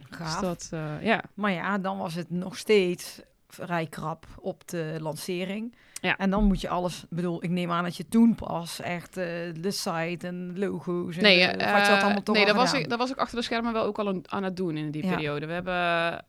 Gaaf. 0.09 0.39
Dus 0.39 0.69
dat, 0.69 0.79
ja. 1.01 1.23
Maar 1.33 1.51
ja, 1.51 1.77
dan 1.77 1.97
was 1.97 2.13
het 2.13 2.29
nog 2.29 2.57
steeds 2.57 3.21
vrij 3.53 3.87
krap 3.87 4.25
op 4.39 4.67
de 4.67 4.95
lancering. 4.99 5.75
Ja. 6.01 6.17
En 6.17 6.29
dan 6.29 6.43
moet 6.43 6.61
je 6.61 6.69
alles, 6.69 7.03
ik 7.03 7.09
bedoel, 7.09 7.43
ik 7.43 7.49
neem 7.49 7.71
aan 7.71 7.83
dat 7.83 7.97
je 7.97 8.07
toen 8.07 8.35
pas 8.35 8.79
echt 8.81 9.17
eh, 9.17 9.25
de 9.61 9.71
site 9.71 10.27
en 10.27 10.59
logo's 10.59 11.15
en 11.17 11.23
Nee, 11.23 11.37
de- 11.37 11.43
eh, 11.51 11.83
je 11.85 11.89
dat 11.91 12.01
allemaal 12.03 12.23
toch 12.23 12.35
nee 12.35 12.43
al 12.45 12.53
dat, 12.53 12.71
was 12.71 12.73
ik, 12.81 12.89
dat 12.89 12.97
was 12.97 13.11
ik 13.11 13.17
achter 13.17 13.37
de 13.37 13.43
schermen 13.43 13.73
wel 13.73 13.83
ook 13.83 13.99
al 13.99 14.07
aan, 14.07 14.21
aan 14.31 14.43
het 14.43 14.55
doen 14.57 14.77
in 14.77 14.91
die 14.91 15.03
Ja. 15.05 15.09
periode. 15.15 15.45
We 15.45 15.53
hebben, 15.53 15.73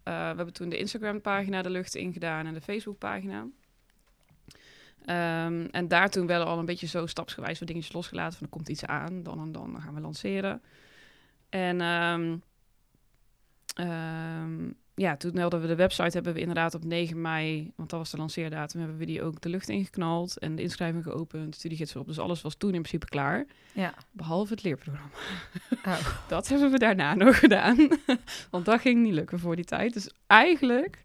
eh, 0.03 0.15
we 0.31 0.37
hebben 0.37 0.53
toen 0.53 0.69
de 0.69 0.79
Instagram-pagina 0.79 1.63
de 1.63 1.71
lucht 1.71 1.95
ingedaan 1.95 2.47
en 2.47 2.55
de 2.55 2.61
Facebook-pagina. 2.61 3.47
Ehm, 5.05 5.67
en 5.71 5.89
daar 5.89 6.11
toen 6.11 6.27
wel 6.27 6.45
al 6.45 6.59
een 6.59 6.65
beetje 6.65 6.87
zo 6.87 7.07
stapsgewijs 7.07 7.59
wat 7.59 7.69
dingetjes 7.69 7.93
losgelaten. 7.95 8.33
Van 8.39 8.47
er 8.47 8.53
komt 8.53 8.69
iets 8.69 8.85
aan, 8.85 9.23
dan 9.23 9.41
en 9.41 9.53
dan 9.53 9.77
gaan 9.81 9.95
we 9.95 10.01
lanceren. 10.01 10.63
En 11.49 11.81
ehm, 11.81 12.37
ja, 15.01 15.17
toen 15.17 15.39
hadden 15.39 15.61
we 15.61 15.67
de 15.67 15.75
website 15.75 16.11
hebben 16.11 16.33
we 16.33 16.41
inderdaad 16.41 16.75
op 16.75 16.85
9 16.85 17.21
mei, 17.21 17.73
want 17.77 17.91
dat 17.91 17.99
was 17.99 18.11
de 18.11 18.17
lanceerdatum, 18.17 18.81
hebben 18.81 18.99
we 18.99 19.05
die 19.05 19.23
ook 19.23 19.41
de 19.41 19.49
lucht 19.49 19.69
ingeknald 19.69 20.39
en 20.39 20.57
de 20.57 20.63
inschrijving 20.63 21.05
geopend, 21.05 21.55
studiegids 21.55 21.97
op. 21.97 22.07
Dus 22.07 22.19
alles 22.19 22.43
was 22.43 22.55
toen 22.55 22.75
in 22.75 22.83
principe 22.83 23.07
klaar, 23.07 23.47
Ja. 23.73 23.95
behalve 24.11 24.53
het 24.53 24.63
leerprogramma. 24.63 25.15
Oh. 25.85 26.07
Dat 26.29 26.49
hebben 26.49 26.71
we 26.71 26.79
daarna 26.79 27.15
nog 27.15 27.39
gedaan, 27.39 27.89
want 28.51 28.65
dat 28.65 28.81
ging 28.81 29.03
niet 29.03 29.13
lukken 29.13 29.39
voor 29.39 29.57
die 29.57 29.65
tijd. 29.65 29.93
Dus 29.93 30.11
eigenlijk, 30.27 31.05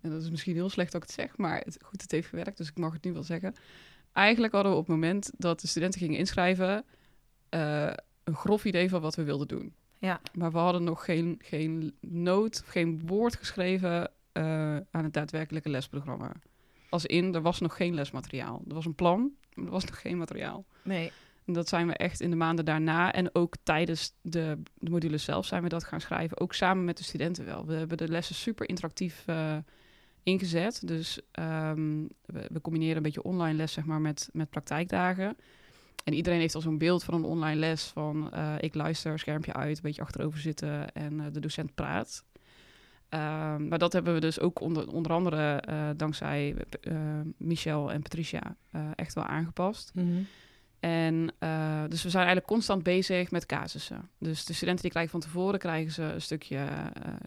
en 0.00 0.10
dat 0.10 0.22
is 0.22 0.30
misschien 0.30 0.54
heel 0.54 0.70
slecht 0.70 0.92
dat 0.92 1.02
ik 1.02 1.08
het 1.08 1.16
zeg, 1.16 1.36
maar 1.36 1.60
het, 1.64 1.78
goed, 1.82 2.02
het 2.02 2.10
heeft 2.10 2.28
gewerkt, 2.28 2.56
dus 2.56 2.68
ik 2.68 2.78
mag 2.78 2.92
het 2.92 3.04
nu 3.04 3.12
wel 3.12 3.22
zeggen. 3.22 3.54
Eigenlijk 4.12 4.52
hadden 4.52 4.72
we 4.72 4.78
op 4.78 4.86
het 4.86 4.94
moment 4.94 5.30
dat 5.36 5.60
de 5.60 5.66
studenten 5.66 6.00
gingen 6.00 6.18
inschrijven, 6.18 6.84
eh, 7.48 7.92
een 8.24 8.36
grof 8.36 8.64
idee 8.64 8.88
van 8.88 9.00
wat 9.00 9.14
we 9.14 9.22
wilden 9.22 9.48
doen. 9.48 9.74
Ja. 9.98 10.20
Maar 10.34 10.52
we 10.52 10.58
hadden 10.58 10.84
nog 10.84 11.04
geen, 11.04 11.40
geen 11.42 11.94
noot, 12.00 12.62
geen 12.66 13.06
woord 13.06 13.36
geschreven 13.36 14.10
eh, 14.32 14.76
aan 14.76 15.04
het 15.04 15.12
daadwerkelijke 15.12 15.68
lesprogramma. 15.68 16.32
Als 16.88 17.06
in, 17.06 17.34
er 17.34 17.42
was 17.42 17.60
nog 17.60 17.76
geen 17.76 17.94
lesmateriaal. 17.94 18.62
Er 18.68 18.74
was 18.74 18.84
een 18.84 18.94
plan, 18.94 19.30
maar 19.54 19.64
er 19.64 19.70
was 19.70 19.84
nog 19.84 20.00
geen 20.00 20.18
materiaal. 20.18 20.64
Nee. 20.82 21.12
En 21.44 21.52
dat 21.52 21.68
zijn 21.68 21.86
we 21.86 21.92
echt 21.96 22.20
in 22.20 22.30
de 22.30 22.36
maanden 22.36 22.64
daarna 22.64 23.12
en 23.12 23.34
ook 23.34 23.54
tijdens 23.62 24.12
de, 24.22 24.62
de 24.78 24.90
modules 24.90 25.24
zelf 25.24 25.46
zijn 25.46 25.62
we 25.62 25.68
dat 25.68 25.84
gaan 25.84 26.00
schrijven. 26.00 26.40
Ook 26.40 26.54
samen 26.54 26.84
met 26.84 26.96
de 26.96 27.04
studenten 27.04 27.44
wel. 27.44 27.66
We 27.66 27.74
hebben 27.74 27.96
de 27.96 28.08
lessen 28.08 28.34
super 28.34 28.68
interactief 28.68 29.22
eh, 29.26 29.56
ingezet. 30.22 30.86
Dus 30.86 31.20
ehm, 31.30 32.02
we, 32.24 32.48
we 32.52 32.60
combineren 32.60 32.96
een 32.96 33.02
beetje 33.02 33.22
online 33.22 33.56
les 33.56 33.72
zeg 33.72 33.84
maar, 33.84 34.00
met, 34.00 34.28
met 34.32 34.50
praktijkdagen. 34.50 35.36
En 36.04 36.12
iedereen 36.12 36.40
heeft 36.40 36.54
al 36.54 36.60
zo'n 36.60 36.78
beeld 36.78 37.04
van 37.04 37.14
een 37.14 37.24
online 37.24 37.58
les 37.58 37.84
van 37.84 38.32
eh, 38.32 38.54
ik 38.60 38.74
luister, 38.74 39.18
schermpje 39.18 39.52
uit, 39.52 39.76
een 39.76 39.82
beetje 39.82 40.02
achterover 40.02 40.40
zitten 40.40 40.94
en 40.94 41.20
eh, 41.20 41.26
de 41.32 41.40
docent 41.40 41.74
praat. 41.74 42.24
Ehm, 43.08 43.68
maar 43.68 43.78
dat 43.78 43.92
hebben 43.92 44.14
we 44.14 44.20
dus 44.20 44.40
ook 44.40 44.60
onder, 44.60 44.92
onder 44.92 45.12
andere 45.12 45.56
eh, 45.56 45.88
dankzij 45.96 46.56
Michel 47.36 47.92
en 47.92 48.02
Patricia 48.02 48.56
echt 48.94 49.14
wel 49.14 49.24
aangepast. 49.24 49.92
En 50.84 51.32
eh, 51.38 51.82
dus 51.88 52.02
we 52.02 52.10
zijn 52.10 52.24
eigenlijk 52.24 52.46
constant 52.46 52.82
bezig 52.82 53.30
met 53.30 53.46
casussen. 53.46 54.08
Dus 54.18 54.44
de 54.44 54.52
studenten 54.52 54.82
die 54.82 54.90
krijgen 54.90 55.12
van 55.12 55.20
tevoren 55.20 55.58
krijgen 55.58 55.92
ze 55.92 56.02
een 56.02 56.20
stukje 56.20 56.66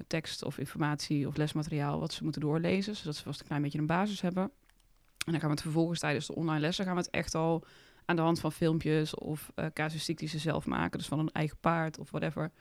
tekst 0.08 0.44
of 0.44 0.58
informatie 0.58 1.28
of 1.28 1.38
lesmateriaal 1.38 2.00
wat 2.00 2.14
ze 2.14 2.24
moeten 2.24 2.42
doorlezen, 2.42 2.96
zodat 2.96 3.16
ze 3.16 3.24
vast 3.24 3.40
een 3.40 3.48
klein 3.48 3.62
beetje 3.62 3.80
een 3.80 3.86
basis 3.86 4.22
hebben. 4.22 4.44
En 4.44 5.32
dan 5.32 5.40
gaan 5.40 5.50
we 5.50 5.56
het 5.56 5.62
vervolgens 5.62 6.00
tijdens 6.00 6.28
de 6.28 6.36
online 6.36 6.60
lessen 6.60 6.86
gaan 6.86 6.96
we 6.96 7.02
het 7.02 7.10
echt 7.10 7.36
al 7.36 7.64
aan 8.08 8.16
de 8.16 8.22
hand 8.22 8.40
van 8.40 8.52
filmpjes 8.52 9.16
of 9.16 9.52
eh 9.56 9.66
casuïstiek 9.74 10.18
die 10.18 10.28
ze 10.28 10.40
zelf 10.40 10.66
maken, 10.66 10.98
dus 11.00 11.08
van 11.08 11.20
een 11.20 11.32
eigen 11.32 11.58
paard 11.60 12.00
of 12.00 12.10
whatever, 12.12 12.52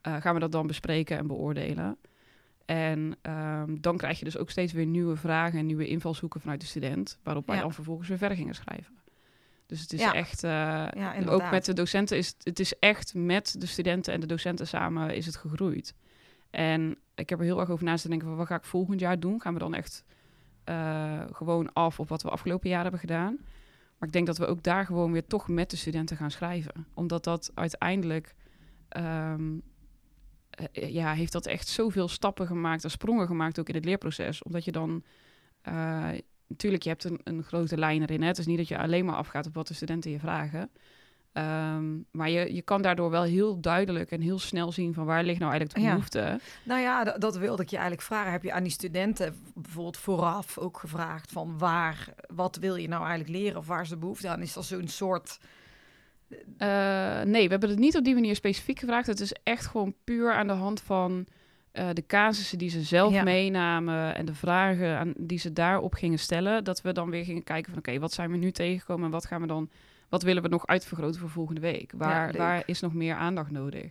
eh, 0.00 0.16
gaan 0.20 0.34
we 0.34 0.40
dat 0.40 0.52
dan 0.52 0.66
bespreken 0.66 1.18
en 1.18 1.26
beoordelen. 1.26 1.98
En 2.64 3.16
ehm, 3.22 3.76
dan 3.80 3.96
krijg 3.96 4.18
je 4.18 4.24
dus 4.24 4.36
ook 4.38 4.50
steeds 4.50 4.72
weer 4.72 4.86
nieuwe 4.86 5.16
vragen 5.16 5.58
en 5.58 5.66
nieuwe 5.66 5.86
invalshoeken 5.86 6.40
vanuit 6.40 6.60
de 6.60 6.66
student, 6.66 7.18
waarop 7.22 7.46
wij 7.46 7.56
Ja. 7.56 7.62
dan 7.62 7.72
vervolgens 7.72 8.08
weer 8.08 8.18
verder 8.18 8.36
gingen 8.36 8.54
schrijven. 8.54 8.96
Dus 9.66 9.80
het 9.80 9.92
is 9.92 10.00
Ja. 10.00 10.12
echt, 10.14 10.44
eh, 10.44 10.50
Ja, 10.50 11.14
ook 11.26 11.50
met 11.50 11.64
de 11.64 11.72
docenten 11.72 12.16
is 12.16 12.26
het, 12.28 12.36
het 12.44 12.58
is 12.60 12.78
echt 12.78 13.14
met 13.14 13.54
de 13.58 13.66
studenten 13.66 14.12
en 14.12 14.20
de 14.20 14.26
docenten 14.26 14.66
samen 14.66 15.14
is 15.16 15.26
het 15.26 15.36
gegroeid. 15.36 15.94
En 16.50 16.98
ik 17.14 17.28
heb 17.28 17.38
er 17.38 17.44
heel 17.44 17.60
erg 17.60 17.70
over 17.70 17.84
na 17.84 17.96
te 17.96 18.08
denken 18.08 18.28
van 18.28 18.36
wat 18.36 18.46
ga 18.46 18.54
ik 18.54 18.64
volgend 18.64 19.00
jaar 19.00 19.20
doen? 19.20 19.40
Gaan 19.40 19.52
we 19.52 19.58
dan 19.58 19.74
echt 19.74 20.04
gewoon 21.32 21.72
af 21.72 22.00
op 22.00 22.08
wat 22.08 22.22
we 22.22 22.28
afgelopen 22.30 22.68
jaar 22.70 22.82
hebben 22.82 23.00
gedaan? 23.00 23.38
Maar 23.98 24.08
ik 24.08 24.14
denk 24.14 24.26
dat 24.26 24.38
we 24.38 24.46
ook 24.46 24.62
daar 24.62 24.86
gewoon 24.86 25.12
weer 25.12 25.26
toch 25.26 25.48
met 25.48 25.70
de 25.70 25.76
studenten 25.76 26.16
gaan 26.16 26.30
schrijven. 26.30 26.86
Omdat 26.94 27.24
dat 27.24 27.50
uiteindelijk, 27.54 28.34
ehm, 28.88 29.58
eh, 30.50 30.92
ja, 30.92 31.12
heeft 31.12 31.32
dat 31.32 31.46
echt 31.46 31.68
zoveel 31.68 32.08
stappen 32.08 32.46
gemaakt 32.46 32.84
en 32.84 32.90
sprongen 32.90 33.26
gemaakt 33.26 33.58
ook 33.58 33.68
in 33.68 33.74
het 33.74 33.84
leerproces. 33.84 34.42
Omdat 34.42 34.64
je 34.64 34.72
dan, 34.72 35.04
eh, 35.60 36.10
natuurlijk, 36.46 36.82
je 36.82 36.88
hebt 36.88 37.04
een, 37.04 37.20
een 37.24 37.42
grote 37.42 37.76
lijn 37.76 38.02
erin. 38.02 38.20
Hè? 38.20 38.26
Het 38.26 38.38
is 38.38 38.46
niet 38.46 38.56
dat 38.56 38.68
je 38.68 38.78
alleen 38.78 39.04
maar 39.04 39.16
afgaat 39.16 39.46
op 39.46 39.54
wat 39.54 39.68
de 39.68 39.74
studenten 39.74 40.10
je 40.10 40.18
vragen. 40.18 40.70
Ehm, 41.32 41.84
maar 42.10 42.30
je, 42.30 42.54
je 42.54 42.62
kan 42.62 42.82
daardoor 42.82 43.10
wel 43.10 43.22
heel 43.22 43.60
duidelijk 43.60 44.10
en 44.10 44.20
heel 44.20 44.38
snel 44.38 44.72
zien 44.72 44.94
van 44.94 45.04
waar 45.04 45.24
ligt 45.24 45.38
nou 45.38 45.50
eigenlijk 45.50 45.80
de 45.80 45.86
Ja. 45.86 45.92
behoefte. 45.94 46.40
Nou 46.64 46.80
ja, 46.80 47.04
d- 47.04 47.20
dat 47.20 47.36
wilde 47.36 47.62
ik 47.62 47.68
je 47.68 47.76
eigenlijk 47.76 48.06
vragen. 48.06 48.32
Heb 48.32 48.42
je 48.42 48.52
aan 48.52 48.62
die 48.62 48.72
studenten 48.72 49.36
bijvoorbeeld 49.54 49.96
vooraf 49.96 50.58
ook 50.58 50.78
gevraagd 50.78 51.32
van 51.32 51.58
waar, 51.58 52.08
wat 52.34 52.56
wil 52.56 52.76
je 52.76 52.88
nou 52.88 53.06
eigenlijk 53.06 53.30
leren 53.38 53.58
of 53.58 53.66
waar 53.66 53.82
is 53.82 53.88
de 53.88 53.96
behoefte 53.96 54.28
aan? 54.28 54.42
Is 54.42 54.52
dat 54.52 54.64
zo'n 54.64 54.88
soort... 54.88 55.38
Eh, 56.58 57.20
nee, 57.22 57.44
we 57.44 57.50
hebben 57.50 57.68
het 57.70 57.78
niet 57.78 57.96
op 57.96 58.04
die 58.04 58.14
manier 58.14 58.34
specifiek 58.36 58.78
gevraagd. 58.78 59.06
Het 59.06 59.20
is 59.20 59.32
echt 59.42 59.66
gewoon 59.66 59.94
puur 60.04 60.32
aan 60.32 60.46
de 60.46 60.52
hand 60.52 60.80
van 60.80 61.26
eh, 61.72 61.88
de 61.92 62.06
casussen 62.06 62.58
die 62.58 62.70
ze 62.70 62.82
zelf 62.82 63.12
Ja. 63.12 63.22
meenamen 63.22 64.14
en 64.14 64.24
de 64.24 64.34
vragen 64.34 64.98
aan, 64.98 65.12
die 65.16 65.38
ze 65.38 65.52
daarop 65.52 65.94
gingen 65.94 66.18
stellen, 66.18 66.64
dat 66.64 66.80
we 66.82 66.92
dan 66.92 67.10
weer 67.10 67.24
gingen 67.24 67.44
kijken 67.44 67.70
van 67.72 67.78
oké, 67.78 67.98
wat 67.98 68.12
zijn 68.12 68.30
we 68.30 68.36
nu 68.36 68.50
tegengekomen 68.50 69.04
en 69.04 69.10
wat 69.10 69.26
gaan 69.26 69.40
we 69.40 69.46
dan, 69.46 69.70
wat 70.08 70.22
willen 70.22 70.42
we 70.42 70.48
nog 70.48 70.66
uitvergroten 70.66 71.20
voor 71.20 71.30
volgende 71.30 71.60
week? 71.60 71.92
Waar, 71.96 72.32
waar 72.36 72.62
is 72.66 72.80
nog 72.80 72.94
meer 72.94 73.14
aandacht 73.14 73.50
nodig? 73.50 73.90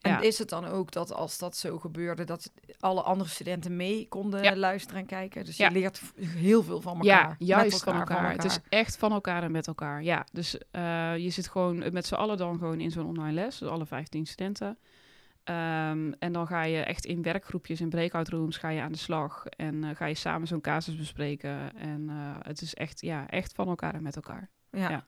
En 0.00 0.10
Ja. 0.10 0.20
is 0.20 0.38
het 0.38 0.48
dan 0.48 0.64
ook 0.66 0.92
dat 0.92 1.12
als 1.12 1.38
dat 1.38 1.56
zo 1.56 1.78
gebeurde, 1.78 2.24
dat 2.24 2.52
alle 2.78 3.02
andere 3.02 3.30
studenten 3.30 3.76
mee 3.76 4.08
konden 4.08 4.42
Ja. 4.42 4.56
luisteren 4.56 5.00
en 5.00 5.06
kijken? 5.06 5.44
Dus 5.44 5.56
je 5.56 5.70
leert 5.70 6.02
heel 6.20 6.62
veel 6.62 6.80
van 6.80 6.96
elkaar. 6.98 7.34
Ja, 7.38 7.56
juist 7.58 7.82
van, 7.82 7.94
elkaar. 7.94 8.32
Het 8.32 8.44
is 8.44 8.58
echt 8.68 8.96
van 8.96 9.12
elkaar 9.12 9.42
en 9.42 9.52
met 9.52 9.66
elkaar. 9.66 10.02
Ja, 10.02 10.26
dus 10.32 10.58
eh, 10.70 11.16
je 11.16 11.30
zit 11.30 11.48
gewoon 11.48 11.92
met 11.92 12.06
z'n 12.06 12.14
allen 12.14 12.36
dan 12.36 12.58
gewoon 12.58 12.80
in 12.80 12.90
zo'n 12.90 13.06
online 13.06 13.32
les, 13.32 13.58
dus 13.58 13.68
alle 13.68 13.86
15 13.86 14.26
studenten. 14.26 14.78
Ehm, 15.44 16.12
en 16.18 16.32
dan 16.32 16.46
ga 16.46 16.62
je 16.62 16.80
echt 16.82 17.04
in 17.04 17.22
werkgroepjes, 17.22 17.80
in 17.80 17.88
breakout 17.88 18.28
rooms, 18.28 18.56
ga 18.56 18.68
je 18.68 18.80
aan 18.80 18.92
de 18.92 18.98
slag 18.98 19.46
en 19.46 19.84
eh, 19.84 19.96
ga 19.96 20.04
je 20.06 20.14
samen 20.14 20.48
zo'n 20.48 20.60
casus 20.60 20.96
bespreken. 20.96 21.76
En 21.76 22.08
eh, 22.08 22.16
het 22.42 22.60
is 22.60 22.74
echt, 22.74 23.00
ja, 23.00 23.28
echt 23.28 23.52
van 23.52 23.68
elkaar 23.68 23.94
en 23.94 24.02
met 24.02 24.16
elkaar. 24.16 24.48
Ja. 24.70 24.90
Ja. 24.90 25.06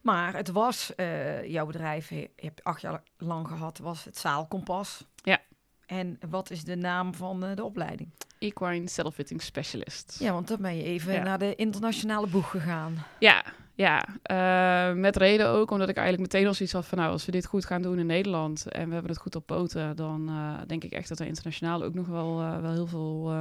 Maar 0.00 0.36
het 0.36 0.48
was, 0.50 0.94
eh, 0.94 1.44
jouw 1.44 1.66
bedrijf, 1.66 2.08
je 2.08 2.16
je 2.20 2.30
hebt 2.36 2.64
acht 2.64 2.80
jaar 2.80 3.02
lang 3.18 3.48
gehad, 3.48 3.78
was 3.78 4.04
het 4.04 4.18
Zaalkompas. 4.18 5.04
Ja. 5.22 5.40
En 5.86 6.18
wat 6.30 6.50
is 6.50 6.64
de 6.64 6.76
naam 6.76 7.14
van 7.14 7.44
eh, 7.44 7.56
de 7.56 7.64
opleiding? 7.64 8.10
Equine 8.38 8.88
Saddle-Fitting 8.88 9.42
Specialist. 9.42 10.16
Ja, 10.18 10.32
want 10.32 10.48
dan 10.48 10.58
ben 10.60 10.76
je 10.76 10.82
even 10.82 11.12
Ja. 11.12 11.22
naar 11.22 11.38
de 11.38 11.54
internationale 11.54 12.26
boeg 12.26 12.50
gegaan. 12.50 13.04
Ja, 13.18 13.44
ja. 13.74 14.04
eh, 14.22 14.94
met 14.96 15.16
reden 15.16 15.48
ook, 15.48 15.70
omdat 15.70 15.88
ik 15.88 15.96
eigenlijk 15.96 16.32
meteen 16.32 16.48
al 16.48 16.54
zoiets 16.54 16.74
had 16.74 16.86
van... 16.86 16.98
nou, 16.98 17.10
als 17.10 17.24
we 17.24 17.32
dit 17.32 17.46
goed 17.46 17.64
gaan 17.64 17.82
doen 17.82 17.98
in 17.98 18.06
Nederland 18.06 18.66
en 18.68 18.86
we 18.86 18.92
hebben 18.92 19.12
het 19.12 19.20
goed 19.20 19.34
op 19.36 19.46
poten... 19.46 19.96
dan 19.96 20.30
denk 20.66 20.84
ik 20.84 20.92
echt 20.92 21.08
dat 21.08 21.18
er 21.18 21.26
internationaal 21.26 21.82
ook 21.82 21.94
nog 21.94 22.06
wel, 22.06 22.36
wel 22.60 22.72
heel 22.72 22.86
veel 22.86 23.32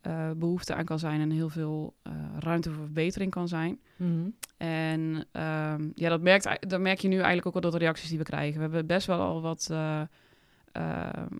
eh, 0.00 0.30
behoefte 0.36 0.74
aan 0.74 0.84
kan 0.84 0.98
zijn... 0.98 1.20
en 1.20 1.30
heel 1.30 1.48
veel 1.48 1.94
eh, 2.02 2.12
ruimte 2.38 2.70
voor 2.70 2.84
verbetering 2.84 3.30
kan 3.30 3.48
zijn. 3.48 3.80
En 4.56 5.26
ehm, 5.32 5.88
ja, 5.94 6.08
dat, 6.08 6.20
merkt, 6.20 6.70
dat 6.70 6.80
merk 6.80 6.98
je 6.98 7.08
nu 7.08 7.16
eigenlijk 7.16 7.46
ook 7.46 7.54
al 7.54 7.60
door 7.60 7.70
de 7.70 7.78
reacties 7.78 8.08
die 8.08 8.18
we 8.18 8.24
krijgen. 8.24 8.54
We 8.54 8.60
hebben 8.60 8.86
best 8.86 9.06
wel 9.06 9.20
al 9.20 9.42
wat, 9.42 9.68
eh, 9.70 10.02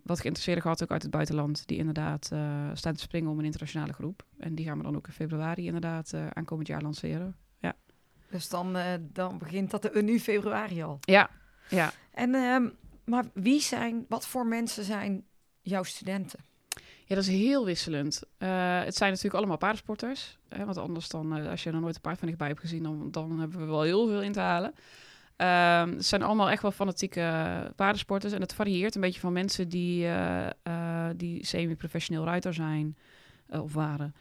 wat 0.02 0.20
geïnteresseerden 0.20 0.62
gehad, 0.62 0.82
ook 0.82 0.90
uit 0.90 1.02
het 1.02 1.10
buitenland, 1.10 1.66
die 1.66 1.78
inderdaad 1.78 2.24
staan 2.72 2.94
te 2.94 3.00
springen 3.00 3.30
om 3.30 3.38
een 3.38 3.44
internationale 3.44 3.92
groep. 3.92 4.24
En 4.38 4.54
die 4.54 4.66
gaan 4.66 4.78
we 4.78 4.84
dan 4.84 4.96
ook 4.96 5.06
in 5.06 5.12
februari 5.12 5.66
inderdaad 5.66 6.14
aankomend 6.32 6.68
jaar 6.68 6.82
lanceren. 6.82 7.36
Dus 8.30 8.48
dan, 8.48 8.76
dan 9.00 9.38
begint 9.38 9.70
dat 9.70 9.94
nu 9.94 10.20
februari 10.20 10.82
al. 10.82 10.98
Ja, 11.00 11.30
ja. 11.68 11.92
En, 12.10 12.34
ehm, 12.34 12.68
maar 13.04 13.24
wie 13.34 13.60
zijn, 13.60 14.04
wat 14.08 14.26
voor 14.26 14.46
mensen 14.46 14.84
zijn 14.84 15.24
jouw 15.60 15.82
studenten? 15.82 16.47
Ja, 17.08 17.14
dat 17.14 17.24
is 17.24 17.30
heel 17.30 17.64
wisselend. 17.64 18.22
Eh, 18.38 18.48
het 18.84 18.96
zijn 18.96 19.10
natuurlijk 19.10 19.36
allemaal 19.36 19.56
paardensporters. 19.56 20.38
Hè, 20.48 20.64
want 20.64 20.76
anders 20.76 21.08
dan, 21.08 21.36
eh, 21.36 21.50
als 21.50 21.62
je 21.62 21.70
er 21.70 21.80
nooit 21.80 21.94
een 21.94 22.00
paard 22.00 22.18
van 22.18 22.26
dichtbij 22.26 22.48
hebt 22.48 22.60
gezien, 22.60 22.82
dan, 22.82 23.10
dan 23.10 23.38
hebben 23.38 23.58
we 23.58 23.64
wel 23.64 23.82
heel 23.82 24.06
veel 24.06 24.22
in 24.22 24.32
te 24.32 24.40
halen. 24.40 24.74
Ehm, 25.36 25.90
het 25.90 26.06
zijn 26.06 26.22
allemaal 26.22 26.50
echt 26.50 26.62
wel 26.62 26.70
fanatieke 26.70 27.22
paardensporters. 27.76 28.32
En 28.32 28.40
het 28.40 28.54
varieert 28.54 28.94
een 28.94 29.00
beetje 29.00 29.20
van 29.20 29.32
mensen 29.32 29.68
die, 29.68 30.06
eh, 30.08 31.08
die 31.16 31.46
semi-professioneel 31.46 32.24
ruiter 32.24 32.54
zijn 32.54 32.96
of 33.48 33.72
waren. 33.72 34.14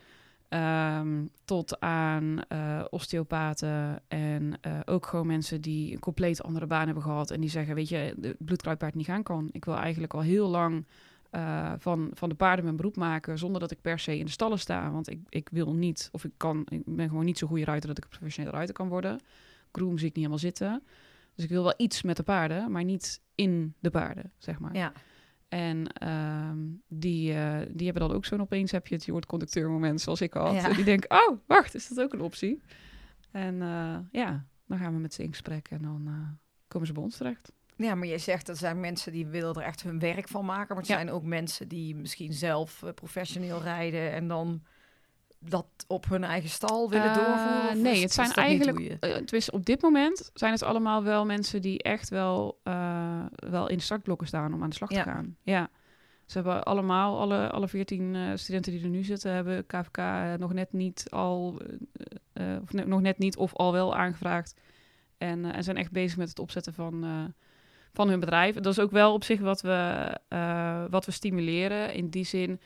Ehm, 0.50 1.26
tot 1.46 1.80
aan 1.80 2.42
osteopaten 2.90 4.02
en 4.08 4.60
ook 4.86 5.06
gewoon 5.06 5.28
mensen 5.28 5.62
die 5.62 5.94
een 5.94 6.00
compleet 6.00 6.44
andere 6.44 6.66
baan 6.66 6.86
hebben 6.86 7.04
gehad. 7.04 7.32
En 7.32 7.42
die 7.42 7.50
zeggen, 7.50 7.76
weet 7.76 7.90
je, 7.90 8.14
de 8.18 8.36
bloedkruidpaard 8.40 8.96
niet 8.96 9.06
gaan 9.06 9.24
kan. 9.24 9.50
Ik 9.52 9.66
wil 9.66 9.76
eigenlijk 9.76 10.14
al 10.14 10.22
heel 10.22 10.48
lang 10.48 10.86
eh, 11.30 11.74
van, 11.78 12.10
van 12.14 12.30
de 12.30 12.36
paarden 12.36 12.64
mijn 12.64 12.78
beroep 12.78 12.96
maken 12.96 13.38
zonder 13.38 13.62
dat 13.62 13.72
ik 13.72 13.82
per 13.82 14.00
se 14.00 14.18
in 14.18 14.26
de 14.26 14.32
stallen 14.32 14.60
sta. 14.60 14.92
Want 14.92 15.10
ik, 15.10 15.20
ik 15.30 15.50
wil 15.52 15.74
niet, 15.74 16.10
of 16.12 16.24
ik 16.24 16.32
kan, 16.38 16.66
ik 16.70 16.82
ben 16.86 17.08
gewoon 17.08 17.26
niet 17.26 17.38
zo'n 17.38 17.48
goede 17.48 17.66
ruiter 17.66 17.88
dat 17.88 17.98
ik 17.98 18.04
een 18.04 18.10
professionele 18.10 18.56
ruiter 18.56 18.76
kan 18.76 18.88
worden. 18.88 19.20
Groom 19.72 19.98
zie 19.98 20.08
ik 20.08 20.16
niet 20.16 20.26
helemaal 20.26 20.38
zitten. 20.38 20.84
Dus 21.36 21.44
ik 21.44 21.52
wil 21.52 21.64
wel 21.64 21.74
iets 21.78 22.02
met 22.02 22.18
de 22.18 22.24
paarden, 22.24 22.72
maar 22.72 22.84
niet 22.84 23.22
in 23.36 23.74
de 23.80 23.90
paarden, 23.90 24.32
zeg 24.38 24.60
maar. 24.60 24.76
Ja. 24.76 24.92
En 25.48 25.88
ehm, 25.88 26.58
die, 26.88 27.34
eh, 27.34 27.60
die 27.72 27.86
hebben 27.86 28.08
dan 28.08 28.16
ook 28.16 28.26
zo'n 28.26 28.42
opeens 28.42 28.72
heb 28.72 28.88
je 28.88 28.96
het 28.96 29.06
je 29.06 29.12
wordt 29.12 29.26
conducteur 29.26 29.70
moment 29.70 30.02
zoals 30.02 30.22
ik 30.22 30.34
had. 30.34 30.54
Ja. 30.54 30.70
En 30.70 30.76
die 30.76 30.84
denken, 30.84 31.12
oh, 31.12 31.38
wacht, 31.48 31.76
is 31.76 31.88
dat 31.88 32.02
ook 32.02 32.14
een 32.14 32.22
optie? 32.22 32.62
En 33.32 33.62
eh, 33.62 33.98
ja, 34.12 34.46
dan 34.66 34.78
gaan 34.78 34.94
we 34.94 35.00
met 35.00 35.14
ze 35.14 35.24
in 35.24 35.30
gesprek 35.30 35.68
en 35.70 35.82
dan 35.82 36.38
komen 36.68 36.88
ze 36.88 36.94
bij 36.94 37.04
ons 37.04 37.18
terecht. 37.18 37.52
Ja, 37.78 37.96
maar 37.96 38.08
je 38.08 38.18
zegt 38.18 38.46
dat 38.46 38.58
zijn 38.58 38.80
mensen 38.80 39.12
die 39.12 39.28
willen 39.28 39.56
er 39.56 39.62
echt 39.62 39.84
hun 39.84 40.00
werk 40.00 40.28
van 40.28 40.46
maken. 40.46 40.68
Maar 40.68 40.78
het 40.78 40.88
Ja. 40.88 40.96
zijn 40.96 41.12
ook 41.12 41.24
mensen 41.24 41.68
die 41.68 41.96
misschien 41.96 42.34
zelf 42.34 42.84
eh, 42.84 42.90
professioneel 42.94 43.62
rijden 43.62 44.12
en 44.12 44.28
dan 44.28 44.62
dat 45.40 45.66
op 45.88 46.10
hun 46.10 46.24
eigen 46.24 46.50
stal 46.50 46.90
willen 46.90 47.10
Eh, 47.10 47.16
doorvoeren. 47.16 47.82
Nee, 47.82 47.94
is- 47.96 48.02
het 48.02 48.14
zijn 48.14 48.32
eigenlijk- 48.32 49.00
tenminste, 49.00 49.52
op 49.52 49.66
dit 49.66 49.82
moment 49.82 50.32
zijn 50.34 50.52
het 50.52 50.64
allemaal 50.64 51.04
wel 51.04 51.26
mensen 51.26 51.62
die 51.62 51.84
echt 51.84 52.10
wel, 52.10 52.60
wel 53.36 53.68
in 53.70 53.80
startblokken 53.82 54.28
staan 54.28 54.54
om 54.54 54.64
aan 54.64 54.70
de 54.70 54.76
slag 54.76 54.92
Ja. 54.92 55.04
te 55.04 55.10
gaan. 55.10 55.36
Ja. 55.42 55.70
Ze 56.26 56.38
hebben 56.38 56.64
allemaal, 56.64 57.20
alle, 57.20 57.50
alle 57.52 57.68
14 57.68 58.16
eh, 58.16 58.32
studenten 58.36 58.72
die 58.72 58.84
er 58.84 58.90
nu 58.90 59.04
zitten, 59.04 59.32
hebben 59.32 59.66
KVK 59.66 59.98
nog 60.40 60.54
net 60.54 60.74
niet 60.74 61.08
al, 61.10 61.62
of 62.62 62.74
ne- 62.74 62.86
nog 62.86 63.02
net 63.02 63.18
niet 63.18 63.38
of 63.38 63.54
al 63.56 63.72
wel 63.72 63.96
aangevraagd. 63.96 64.54
En, 65.18 65.46
en 65.54 65.64
zijn 65.64 65.78
echt 65.78 65.92
bezig 65.92 66.18
met 66.18 66.30
het 66.30 66.40
opzetten 66.40 66.74
van, 66.74 67.04
van 67.98 68.10
hun 68.10 68.20
bedrijf. 68.20 68.56
Dat 68.56 68.66
is 68.74 68.80
ook 68.80 68.92
wel 68.92 69.14
op 69.14 69.24
zich 69.24 69.40
wat 69.40 69.62
we, 69.62 70.08
eh, 70.28 70.84
wat 70.90 71.06
we 71.06 71.12
stimuleren. 71.12 71.94
In 71.94 72.10
die 72.10 72.24
zin, 72.26 72.60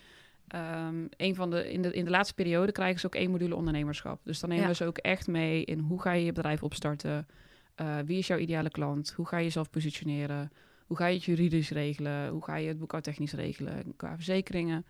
ehm, 0.47 0.95
een 1.17 1.35
van 1.35 1.49
de, 1.49 1.71
in, 1.71 1.81
de, 1.81 1.93
in 1.93 2.05
de 2.05 2.11
laatste 2.11 2.33
periode 2.33 2.71
krijgen 2.71 2.99
ze 2.99 3.05
ook 3.05 3.15
één 3.15 3.31
module 3.31 3.55
ondernemerschap. 3.55 4.19
Dus 4.23 4.39
dan 4.39 4.49
nemen 4.49 4.63
Ja. 4.63 4.69
we 4.69 4.75
ze 4.75 4.85
ook 4.85 4.97
echt 4.97 5.27
mee 5.27 5.65
in 5.65 5.79
hoe 5.79 6.01
ga 6.01 6.11
je 6.11 6.25
je 6.25 6.31
bedrijf 6.31 6.63
opstarten. 6.63 7.27
Eh, 7.75 7.97
wie 8.05 8.17
is 8.17 8.27
jouw 8.27 8.37
ideale 8.37 8.69
klant? 8.69 9.13
Hoe 9.15 9.27
ga 9.27 9.37
je 9.37 9.43
jezelf 9.43 9.69
positioneren? 9.69 10.51
Hoe 10.87 10.97
ga 10.97 11.05
je 11.05 11.15
het 11.15 11.23
juridisch 11.23 11.69
regelen? 11.69 12.29
Hoe 12.29 12.43
ga 12.43 12.55
je 12.55 12.67
het 12.67 12.79
boekhoudtechnisch 12.79 13.33
regelen 13.33 13.93
qua 13.97 14.15
verzekeringen? 14.15 14.85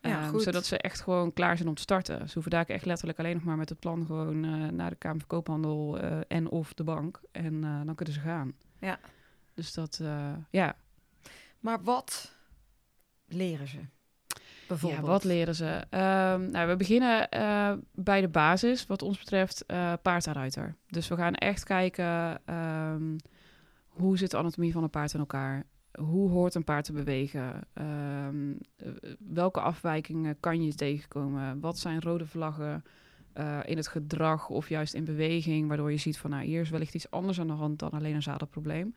Ja, 0.00 0.20
Ehm, 0.20 0.28
goed. 0.28 0.42
zodat 0.42 0.66
ze 0.66 0.78
echt 0.78 1.00
gewoon 1.00 1.32
klaar 1.32 1.56
zijn 1.56 1.68
om 1.68 1.74
te 1.74 1.82
starten. 1.82 2.26
Ze 2.28 2.34
hoeven 2.34 2.50
daar 2.50 2.66
echt 2.66 2.84
letterlijk 2.86 3.18
alleen 3.18 3.34
nog 3.34 3.44
maar 3.44 3.56
met 3.56 3.68
het 3.68 3.78
plan 3.78 4.06
gewoon 4.06 4.44
eh, 4.44 4.68
naar 4.68 4.90
de 4.90 4.96
Kamer 4.96 5.18
van 5.18 5.28
Koophandel 5.28 5.98
en 6.28 6.48
of 6.50 6.74
de 6.74 6.84
bank. 6.84 7.20
En 7.32 7.60
dan 7.60 7.94
kunnen 7.94 8.14
ze 8.14 8.20
gaan. 8.20 8.52
Ja. 8.80 8.98
Dus 9.58 9.72
dat, 9.72 9.98
eh, 10.02 10.32
ja. 10.50 10.76
Maar 11.60 11.82
wat 11.82 12.34
leren 13.26 13.68
ze? 13.68 13.78
Bijvoorbeeld. 14.68 15.02
Ja, 15.02 15.08
wat 15.08 15.24
leren 15.24 15.54
ze? 15.54 15.84
Ehm, 15.90 16.50
nou, 16.50 16.68
we 16.68 16.76
beginnen 16.76 17.28
eh, 17.28 17.72
bij 17.94 18.20
de 18.20 18.28
basis, 18.28 18.86
wat 18.86 19.02
ons 19.02 19.18
betreft, 19.18 19.66
eh 19.66 19.92
paard 20.02 20.26
en 20.26 20.32
ruiter. 20.32 20.76
Dus 20.86 21.08
we 21.08 21.16
gaan 21.16 21.34
echt 21.34 21.64
kijken, 21.64 22.40
ehm, 22.44 23.16
hoe 23.88 24.18
zit 24.18 24.30
de 24.30 24.36
anatomie 24.36 24.72
van 24.72 24.82
een 24.82 24.90
paard 24.90 25.12
in 25.12 25.20
elkaar? 25.20 25.66
Hoe 25.92 26.30
hoort 26.30 26.54
een 26.54 26.64
paard 26.64 26.84
te 26.84 26.92
bewegen? 26.92 27.60
Ehm, 27.72 28.52
eh, 28.76 28.88
welke 29.18 29.60
afwijkingen 29.60 30.40
kan 30.40 30.62
je 30.62 30.74
tegenkomen? 30.74 31.60
Wat 31.60 31.78
zijn 31.78 32.00
rode 32.00 32.26
vlaggen 32.26 32.84
in 33.64 33.76
het 33.76 33.88
gedrag 33.88 34.48
of 34.48 34.68
juist 34.68 34.94
in 34.94 35.04
beweging, 35.04 35.68
waardoor 35.68 35.90
je 35.90 35.96
ziet 35.96 36.18
van, 36.18 36.30
nou, 36.30 36.44
hier 36.44 36.60
is 36.60 36.70
wellicht 36.70 36.94
iets 36.94 37.10
anders 37.10 37.40
aan 37.40 37.46
de 37.46 37.52
hand 37.52 37.78
dan 37.78 37.90
alleen 37.90 38.14
een 38.14 38.22
zadelprobleem. 38.22 38.94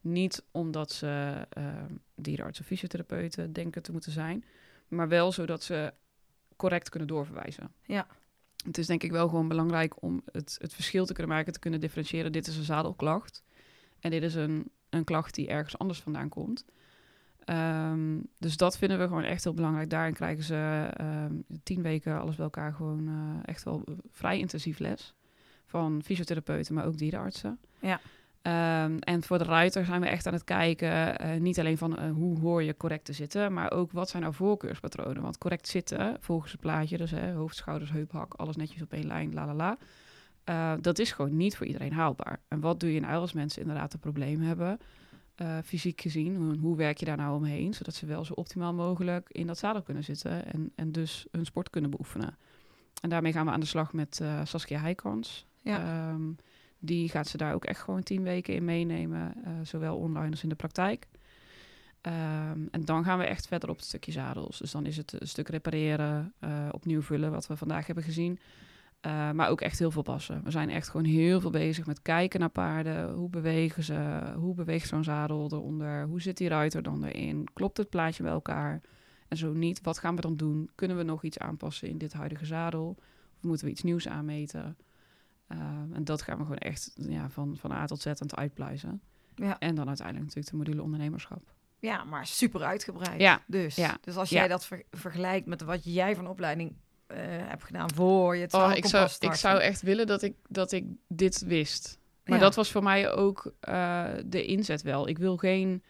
Niet 0.00 0.44
omdat 0.50 0.92
ze 0.92 1.46
ehm 1.48 1.94
dierenarts 2.14 2.60
of 2.60 2.66
fysiotherapeuten 2.66 3.52
denken 3.52 3.82
te 3.82 3.92
moeten 3.92 4.12
zijn, 4.12 4.44
maar 4.88 5.08
wel 5.08 5.32
zodat 5.32 5.62
ze 5.62 5.92
correct 6.56 6.88
kunnen 6.88 7.08
doorverwijzen. 7.08 7.72
Ja. 7.82 8.06
Het 8.66 8.78
is 8.78 8.86
denk 8.86 9.02
ik 9.02 9.10
wel 9.10 9.28
gewoon 9.28 9.48
belangrijk 9.48 10.02
om 10.02 10.22
het, 10.32 10.56
het 10.60 10.74
verschil 10.74 11.06
te 11.06 11.12
kunnen 11.12 11.32
maken, 11.32 11.52
te 11.52 11.58
kunnen 11.58 11.80
differentiëren. 11.80 12.32
Dit 12.32 12.46
is 12.46 12.56
een 12.56 12.64
zadelklacht 12.64 13.44
en 14.00 14.10
dit 14.10 14.22
is 14.22 14.34
een, 14.34 14.70
een 14.90 15.04
klacht 15.04 15.34
die 15.34 15.48
ergens 15.48 15.78
anders 15.78 16.00
vandaan 16.00 16.28
komt. 16.28 16.64
Ehm, 17.44 18.20
dus 18.38 18.56
dat 18.56 18.78
vinden 18.78 18.98
we 18.98 19.06
gewoon 19.06 19.22
echt 19.22 19.44
heel 19.44 19.54
belangrijk. 19.54 19.90
Daarin 19.90 20.14
krijgen 20.14 20.44
ze 20.44 20.88
ehm, 20.92 21.34
tien 21.62 21.82
weken 21.82 22.20
alles 22.20 22.34
bij 22.34 22.44
elkaar 22.44 22.72
gewoon 22.72 23.08
eh, 23.08 23.40
echt 23.44 23.62
wel 23.62 23.84
vrij 24.12 24.38
intensief 24.38 24.78
les. 24.78 25.14
Van 25.66 26.02
fysiotherapeuten, 26.04 26.74
maar 26.74 26.86
ook 26.86 26.98
dierenartsen. 26.98 27.58
Ja. 27.80 28.00
Ehm, 28.42 28.96
en 28.98 29.22
voor 29.22 29.38
de 29.38 29.44
ruiter 29.44 29.84
zijn 29.84 30.00
we 30.00 30.06
echt 30.06 30.26
aan 30.26 30.32
het 30.32 30.44
kijken, 30.44 31.18
eh, 31.18 31.40
niet 31.40 31.58
alleen 31.58 31.78
van 31.78 31.98
eh, 31.98 32.10
hoe 32.10 32.38
hoor 32.38 32.62
je 32.62 32.76
correct 32.76 33.04
te 33.04 33.12
zitten, 33.12 33.52
maar 33.52 33.72
ook 33.72 33.92
wat 33.92 34.08
zijn 34.08 34.22
nou 34.22 34.34
voorkeurspatronen. 34.34 35.22
Want 35.22 35.38
correct 35.38 35.68
zitten, 35.68 36.16
volgens 36.20 36.52
het 36.52 36.60
plaatje, 36.60 36.96
dus 36.96 37.10
hè, 37.10 37.32
hoofd, 37.32 37.56
schouders, 37.56 37.90
heup, 37.90 38.12
hak, 38.12 38.34
alles 38.34 38.56
netjes 38.56 38.82
op 38.82 38.92
één 38.92 39.06
lijn, 39.06 39.34
la 39.34 39.46
la 39.46 39.54
la. 39.54 39.78
eh, 40.44 40.72
dat 40.80 40.98
is 40.98 41.12
gewoon 41.12 41.36
niet 41.36 41.56
voor 41.56 41.66
iedereen 41.66 41.92
haalbaar. 41.92 42.40
En 42.48 42.60
wat 42.60 42.80
doe 42.80 42.92
je 42.94 43.00
nou 43.00 43.14
als 43.14 43.32
mensen 43.32 43.60
inderdaad 43.62 43.92
een 43.92 43.98
probleem 44.00 44.40
hebben, 44.40 44.78
fysiek 45.64 46.00
gezien? 46.00 46.36
Hoe, 46.36 46.56
hoe 46.58 46.76
werk 46.76 46.98
je 46.98 47.04
daar 47.04 47.16
nou 47.16 47.34
omheen, 47.36 47.74
zodat 47.74 47.94
ze 47.94 48.06
wel 48.06 48.24
zo 48.24 48.32
optimaal 48.32 48.74
mogelijk 48.74 49.28
in 49.30 49.46
dat 49.46 49.58
zadel 49.58 49.82
kunnen 49.82 50.04
zitten 50.04 50.52
en, 50.52 50.72
en 50.74 50.92
dus 50.92 51.26
hun 51.30 51.44
sport 51.44 51.70
kunnen 51.70 51.90
beoefenen? 51.90 52.36
En 53.00 53.08
daarmee 53.08 53.32
gaan 53.32 53.46
we 53.46 53.52
aan 53.52 53.60
de 53.60 53.66
slag 53.66 53.92
met 53.92 54.22
Saskia 54.44 54.80
Heikans. 54.80 55.46
Ja. 55.62 55.78
Ehm, 55.78 56.30
die 56.78 57.08
gaat 57.08 57.28
ze 57.28 57.36
daar 57.36 57.54
ook 57.54 57.64
echt 57.64 57.80
gewoon 57.80 58.02
tien 58.02 58.22
weken 58.22 58.54
in 58.54 58.64
meenemen, 58.64 59.34
eh, 59.44 59.52
zowel 59.62 59.96
online 59.96 60.30
als 60.30 60.42
in 60.42 60.48
de 60.48 60.54
praktijk. 60.54 61.08
Ehm, 62.00 62.66
en 62.70 62.84
dan 62.84 63.04
gaan 63.04 63.18
we 63.18 63.24
echt 63.24 63.46
verder 63.46 63.68
op 63.68 63.76
het 63.76 63.84
stukje 63.84 64.12
zadels. 64.12 64.58
Dus 64.58 64.70
dan 64.70 64.86
is 64.86 64.96
het 64.96 65.20
een 65.20 65.28
stuk 65.28 65.48
repareren, 65.48 66.32
eh, 66.38 66.68
opnieuw 66.70 67.02
vullen, 67.02 67.30
wat 67.30 67.46
we 67.46 67.56
vandaag 67.56 67.86
hebben 67.86 68.04
gezien. 68.04 68.38
Eh, 69.00 69.30
maar 69.30 69.48
ook 69.48 69.60
echt 69.60 69.78
heel 69.78 69.90
veel 69.90 70.02
passen. 70.02 70.44
We 70.44 70.50
zijn 70.50 70.70
echt 70.70 70.88
gewoon 70.88 71.06
heel 71.06 71.40
veel 71.40 71.50
bezig 71.50 71.86
met 71.86 72.02
kijken 72.02 72.40
naar 72.40 72.48
paarden. 72.48 73.12
Hoe 73.12 73.28
bewegen 73.28 73.82
ze? 73.82 74.32
Hoe 74.36 74.54
beweegt 74.54 74.88
zo'n 74.88 75.04
zadel 75.04 75.48
eronder? 75.52 76.06
Hoe 76.06 76.20
zit 76.20 76.36
die 76.36 76.48
ruiter 76.48 76.82
dan 76.82 77.04
erin? 77.04 77.48
Klopt 77.52 77.76
het 77.76 77.90
plaatje 77.90 78.22
bij 78.22 78.32
elkaar? 78.32 78.80
En 79.28 79.36
zo 79.36 79.52
niet, 79.52 79.80
wat 79.82 79.98
gaan 79.98 80.14
we 80.14 80.20
dan 80.20 80.36
doen? 80.36 80.70
Kunnen 80.74 80.96
we 80.96 81.02
nog 81.02 81.22
iets 81.22 81.38
aanpassen 81.38 81.88
in 81.88 81.98
dit 81.98 82.12
huidige 82.12 82.46
zadel? 82.46 82.96
Of 83.36 83.42
moeten 83.42 83.66
we 83.66 83.72
iets 83.72 83.82
nieuws 83.82 84.08
aanmeten? 84.08 84.76
Ehm, 85.48 85.92
en 85.92 86.04
dat 86.04 86.22
gaan 86.22 86.36
we 86.36 86.42
gewoon 86.42 86.58
echt 86.58 86.90
ja, 86.94 87.30
van, 87.30 87.56
van 87.56 87.72
A 87.72 87.86
tot 87.86 88.00
Z 88.00 88.06
aan 88.06 88.14
het 88.18 88.36
uitpluizen. 88.36 89.00
Ja. 89.34 89.58
En 89.58 89.74
dan 89.74 89.86
uiteindelijk 89.88 90.26
natuurlijk 90.26 90.50
de 90.52 90.56
module 90.56 90.82
ondernemerschap. 90.82 91.42
ja, 91.78 92.04
maar 92.04 92.26
super 92.26 92.62
uitgebreid. 92.62 93.20
Ja, 93.20 93.42
Dus, 93.46 93.74
ja, 93.76 93.98
dus 94.00 94.16
als 94.16 94.28
ja. 94.30 94.38
jij 94.38 94.48
dat 94.48 94.66
ver- 94.66 94.82
vergelijkt 94.90 95.46
met 95.46 95.60
wat 95.62 95.84
jij 95.84 96.16
van 96.16 96.26
opleiding 96.26 96.76
eh, 97.06 97.16
hebt 97.26 97.64
gedaan 97.64 97.90
voor 97.94 98.36
je 98.36 98.42
het 98.42 98.54
Oh, 98.54 98.70
ik, 98.74 98.86
zou, 98.86 99.04
ik 99.04 99.10
starten. 99.10 99.38
zou 99.38 99.60
echt 99.60 99.82
willen 99.82 100.06
dat 100.06 100.22
ik, 100.22 100.34
dat 100.48 100.72
ik 100.72 100.84
dit 101.08 101.40
wist. 101.46 101.98
Maar 102.24 102.38
dat 102.38 102.54
was 102.54 102.70
voor 102.70 102.82
mij 102.82 103.10
ook 103.12 103.52
eh, 103.60 104.04
de 104.26 104.44
inzet 104.44 104.82
wel. 104.82 105.08
Ik 105.08 105.18
wil 105.18 105.36
geen... 105.36 105.82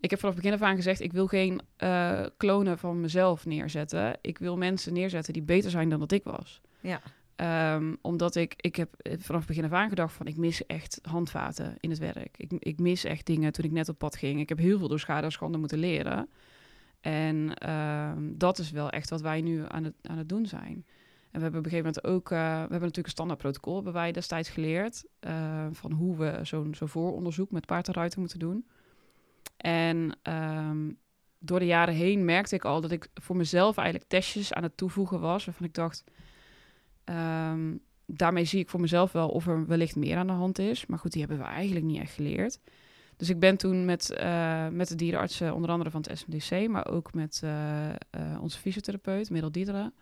Ik 0.00 0.10
heb 0.10 0.18
vanaf 0.20 0.34
het 0.34 0.44
begin 0.44 0.58
af 0.60 0.66
aan 0.68 0.76
gezegd... 0.76 1.00
ik 1.00 1.12
wil 1.12 1.26
geen 1.26 1.60
eh, 1.76 2.26
klonen 2.36 2.78
van 2.78 3.00
mezelf 3.00 3.46
neerzetten. 3.46 4.18
Ik 4.20 4.38
wil 4.38 4.56
mensen 4.56 4.92
neerzetten 4.92 5.32
die 5.32 5.42
beter 5.42 5.70
zijn 5.70 5.88
dan 5.88 5.98
dat 5.98 6.12
ik 6.12 6.24
was. 6.24 6.60
Ja. 6.80 7.00
Ehm, 7.40 7.94
omdat 8.00 8.34
ik... 8.34 8.54
Ik 8.56 8.76
heb 8.76 8.94
eh, 8.96 9.12
vanaf 9.18 9.40
het 9.40 9.48
begin 9.48 9.64
af 9.64 9.72
aan 9.72 9.88
gedacht 9.88 10.14
van... 10.14 10.26
ik 10.26 10.36
mis 10.36 10.66
echt 10.66 10.98
handvaten 11.02 11.76
in 11.80 11.90
het 11.90 11.98
werk. 11.98 12.36
Ik, 12.36 12.52
ik 12.58 12.78
mis 12.78 13.04
echt 13.04 13.26
dingen 13.26 13.52
toen 13.52 13.64
ik 13.64 13.70
net 13.70 13.88
op 13.88 13.98
pad 13.98 14.16
ging. 14.16 14.40
Ik 14.40 14.48
heb 14.48 14.58
heel 14.58 14.78
veel 14.78 14.88
door 14.88 15.00
schade 15.00 15.24
en 15.24 15.32
schande 15.32 15.58
moeten 15.58 15.78
leren. 15.78 16.28
En 17.00 17.54
ehm, 17.54 18.22
dat 18.34 18.58
is 18.58 18.70
wel 18.70 18.90
echt 18.90 19.10
wat 19.10 19.20
wij 19.20 19.40
nu 19.40 19.64
aan 19.68 19.84
het, 19.84 19.94
aan 20.02 20.18
het 20.18 20.28
doen 20.28 20.46
zijn. 20.46 20.74
En 21.30 21.38
we 21.38 21.40
hebben 21.40 21.60
op 21.60 21.64
een 21.64 21.70
gegeven 21.70 21.92
moment 21.94 22.04
ook, 22.04 22.30
eh, 22.30 22.38
we 22.38 22.44
hebben 22.44 22.70
natuurlijk 22.70 23.06
een 23.06 23.12
standaard 23.12 23.38
protocol, 23.38 23.74
hebben 23.74 23.92
wij 23.92 24.12
destijds 24.12 24.48
geleerd, 24.48 25.04
eh, 25.20 25.66
van 25.70 25.92
hoe 25.92 26.16
we 26.16 26.38
zo'n 26.42 26.74
zo'n 26.74 26.88
vooronderzoek 26.88 27.50
met 27.50 27.66
paard 27.66 27.88
en 27.88 27.94
ruiter 27.94 28.20
moeten 28.20 28.38
doen. 28.38 28.66
En 29.56 30.18
ehm, 30.22 30.90
door 31.38 31.58
de 31.58 31.66
jaren 31.66 31.94
heen 31.94 32.24
merkte 32.24 32.54
ik 32.54 32.64
al 32.64 32.80
dat 32.80 32.90
ik 32.90 33.08
voor 33.14 33.36
mezelf 33.36 33.76
eigenlijk 33.76 34.08
testjes 34.08 34.52
aan 34.52 34.62
het 34.62 34.76
toevoegen 34.76 35.20
was, 35.20 35.44
waarvan 35.44 35.66
ik 35.66 35.74
dacht, 35.74 36.04
ehm, 37.04 37.76
daarmee 38.06 38.44
zie 38.44 38.60
ik 38.60 38.68
voor 38.68 38.80
mezelf 38.80 39.12
wel 39.12 39.28
of 39.28 39.46
er 39.46 39.66
wellicht 39.66 39.96
meer 39.96 40.16
aan 40.16 40.26
de 40.26 40.32
hand 40.32 40.58
is. 40.58 40.86
Maar 40.86 40.98
goed, 40.98 41.12
die 41.12 41.20
hebben 41.20 41.38
we 41.38 41.44
eigenlijk 41.44 41.86
niet 41.86 42.00
echt 42.00 42.12
geleerd. 42.12 42.58
Dus 43.20 43.28
ik 43.28 43.38
ben 43.38 43.56
toen 43.56 43.84
met, 43.84 44.10
eh, 44.10 44.68
met 44.68 44.88
de 44.88 44.94
dierenartsen, 44.94 45.54
onder 45.54 45.70
andere 45.70 45.90
van 45.90 46.04
het 46.06 46.18
SMDC, 46.18 46.68
maar 46.68 46.88
ook 46.88 47.14
met 47.14 47.40
eh, 47.44 47.88
eh, 47.88 47.96
onze 48.40 48.58
fysiotherapeut, 48.58 49.30
Middel 49.30 49.52
Diederen, 49.52 49.94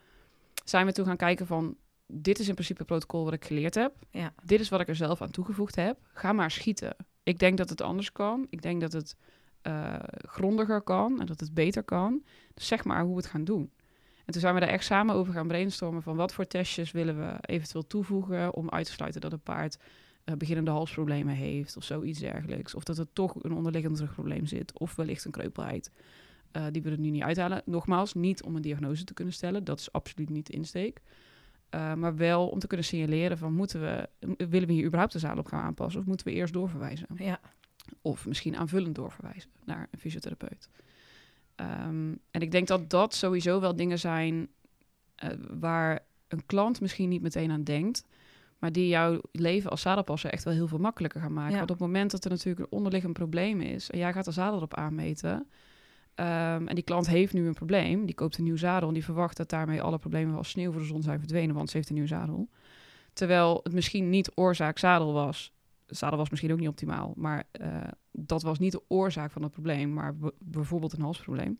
zijn 0.63 0.85
we 0.85 0.91
toen 0.91 1.05
gaan 1.05 1.17
kijken 1.17 1.47
van, 1.47 1.75
dit 2.07 2.39
is 2.39 2.47
in 2.47 2.53
principe 2.53 2.79
het 2.79 2.87
protocol 2.87 3.23
wat 3.23 3.33
ik 3.33 3.45
geleerd 3.45 3.75
heb. 3.75 3.93
Ja. 4.11 4.33
Dit 4.43 4.59
is 4.59 4.69
wat 4.69 4.79
ik 4.79 4.87
er 4.87 4.95
zelf 4.95 5.21
aan 5.21 5.31
toegevoegd 5.31 5.75
heb. 5.75 5.97
Ga 6.13 6.33
maar 6.33 6.51
schieten. 6.51 6.95
Ik 7.23 7.39
denk 7.39 7.57
dat 7.57 7.69
het 7.69 7.81
anders 7.81 8.11
kan. 8.11 8.47
Ik 8.49 8.61
denk 8.61 8.81
dat 8.81 8.91
het 8.91 9.15
grondiger 10.25 10.81
kan 10.81 11.19
en 11.19 11.25
dat 11.25 11.39
het 11.39 11.53
beter 11.53 11.83
kan. 11.83 12.23
Dus 12.53 12.67
zeg 12.67 12.83
maar 12.83 13.01
hoe 13.01 13.11
we 13.15 13.21
het 13.21 13.29
gaan 13.29 13.43
doen. 13.43 13.71
En 14.29 14.35
toen 14.35 14.43
zijn 14.43 14.53
we 14.53 14.59
daar 14.59 14.69
echt 14.69 14.83
samen 14.83 15.15
over 15.15 15.33
gaan 15.33 15.47
brainstormen 15.47 16.01
van 16.01 16.15
wat 16.15 16.33
voor 16.33 16.47
testjes 16.47 16.91
willen 16.91 17.17
we 17.17 17.37
eventueel 17.41 17.87
toevoegen 17.87 18.53
om 18.53 18.69
uit 18.69 18.85
te 18.85 18.91
sluiten 18.91 19.21
dat 19.21 19.31
een 19.31 19.41
paard 19.41 19.77
eh, 20.23 20.35
beginnende 20.35 20.71
halsproblemen 20.71 21.35
heeft 21.35 21.77
of 21.77 21.83
zoiets 21.83 22.19
dergelijks. 22.19 22.75
Of 22.75 22.83
dat 22.83 22.97
er 22.97 23.13
toch 23.13 23.43
een 23.43 23.53
onderliggend 23.53 23.99
rugprobleem 23.99 24.45
zit 24.45 24.79
of 24.79 24.95
wellicht 24.95 25.25
een 25.25 25.31
kreupelheid. 25.31 25.91
eh, 26.51 26.65
die 26.71 26.81
we 26.81 26.89
er 26.89 26.99
nu 26.99 27.09
niet 27.09 27.21
uithalen. 27.21 27.61
Nogmaals, 27.65 28.13
niet 28.13 28.43
om 28.43 28.55
een 28.55 28.61
diagnose 28.61 29.03
te 29.03 29.13
kunnen 29.13 29.33
stellen. 29.33 29.63
Dat 29.63 29.79
is 29.79 29.91
absoluut 29.91 30.29
niet 30.29 30.47
de 30.47 30.53
insteek. 30.53 31.01
Uh, 31.75 31.93
maar 31.93 32.15
wel 32.15 32.47
om 32.47 32.59
te 32.59 32.67
kunnen 32.67 32.85
signaleren 32.85 33.37
van 33.37 33.53
moeten 33.53 33.81
we, 33.81 34.09
willen 34.49 34.67
we 34.67 34.73
hier 34.73 34.85
überhaupt 34.85 35.13
de 35.13 35.19
zaal 35.19 35.37
op 35.37 35.47
gaan 35.47 35.61
aanpassen 35.61 36.01
of 36.01 36.07
moeten 36.07 36.27
we 36.27 36.33
eerst 36.33 36.53
doorverwijzen? 36.53 37.07
Ja. 37.15 37.39
Of 38.01 38.27
misschien 38.27 38.57
aanvullend 38.57 38.95
doorverwijzen 38.95 39.49
naar 39.65 39.87
een 39.91 39.99
fysiotherapeut. 39.99 40.69
Ehm, 41.59 42.13
en 42.31 42.41
ik 42.41 42.51
denk 42.51 42.67
dat 42.67 42.89
dat 42.89 43.13
sowieso 43.13 43.59
wel 43.59 43.75
dingen 43.75 43.99
zijn 43.99 44.47
eh, 45.15 45.29
waar 45.59 45.99
een 46.27 46.45
klant 46.45 46.81
misschien 46.81 47.09
niet 47.09 47.21
meteen 47.21 47.51
aan 47.51 47.63
denkt, 47.63 48.05
maar 48.59 48.71
die 48.71 48.87
jouw 48.87 49.21
leven 49.31 49.69
als 49.69 49.81
zadelpasser 49.81 50.31
echt 50.31 50.43
wel 50.43 50.53
heel 50.53 50.67
veel 50.67 50.77
makkelijker 50.77 51.21
gaan 51.21 51.33
maken. 51.33 51.51
Ja. 51.51 51.57
Want 51.57 51.71
op 51.71 51.79
het 51.79 51.87
moment 51.87 52.11
dat 52.11 52.23
er 52.23 52.29
natuurlijk 52.29 52.59
een 52.59 52.77
onderliggend 52.77 53.13
probleem 53.13 53.61
is 53.61 53.89
en 53.89 53.97
jij 53.97 54.13
gaat 54.13 54.25
de 54.25 54.31
zadel 54.31 54.61
op 54.61 54.73
aanmeten, 54.73 55.47
ehm, 56.15 56.67
en 56.67 56.75
die 56.75 56.83
klant 56.83 57.07
heeft 57.07 57.33
nu 57.33 57.47
een 57.47 57.53
probleem, 57.53 58.05
die 58.05 58.15
koopt 58.15 58.37
een 58.37 58.43
nieuw 58.43 58.57
zadel 58.57 58.87
en 58.87 58.93
die 58.93 59.03
verwacht 59.03 59.37
dat 59.37 59.49
daarmee 59.49 59.81
alle 59.81 59.97
problemen 59.97 60.35
als 60.35 60.49
sneeuw 60.49 60.71
voor 60.71 60.81
de 60.81 60.87
zon 60.87 61.01
zijn 61.01 61.19
verdwenen, 61.19 61.55
want 61.55 61.69
ze 61.69 61.77
heeft 61.77 61.89
een 61.89 61.95
nieuw 61.95 62.07
zadel. 62.07 62.49
Terwijl 63.13 63.59
het 63.63 63.73
misschien 63.73 64.09
niet 64.09 64.31
oorzaak 64.35 64.77
zadel 64.77 65.13
was. 65.13 65.53
De 65.89 65.95
zadel 65.95 66.17
was 66.17 66.29
misschien 66.29 66.51
ook 66.51 66.59
niet 66.59 66.67
optimaal, 66.67 67.13
maar 67.15 67.43
eh, 67.51 67.67
dat 68.11 68.41
was 68.41 68.59
niet 68.59 68.71
de 68.71 68.81
oorzaak 68.87 69.31
van 69.31 69.41
het 69.41 69.51
probleem, 69.51 69.93
maar 69.93 70.15
bijvoorbeeld 70.39 70.93
een 70.93 71.01
halsprobleem. 71.01 71.59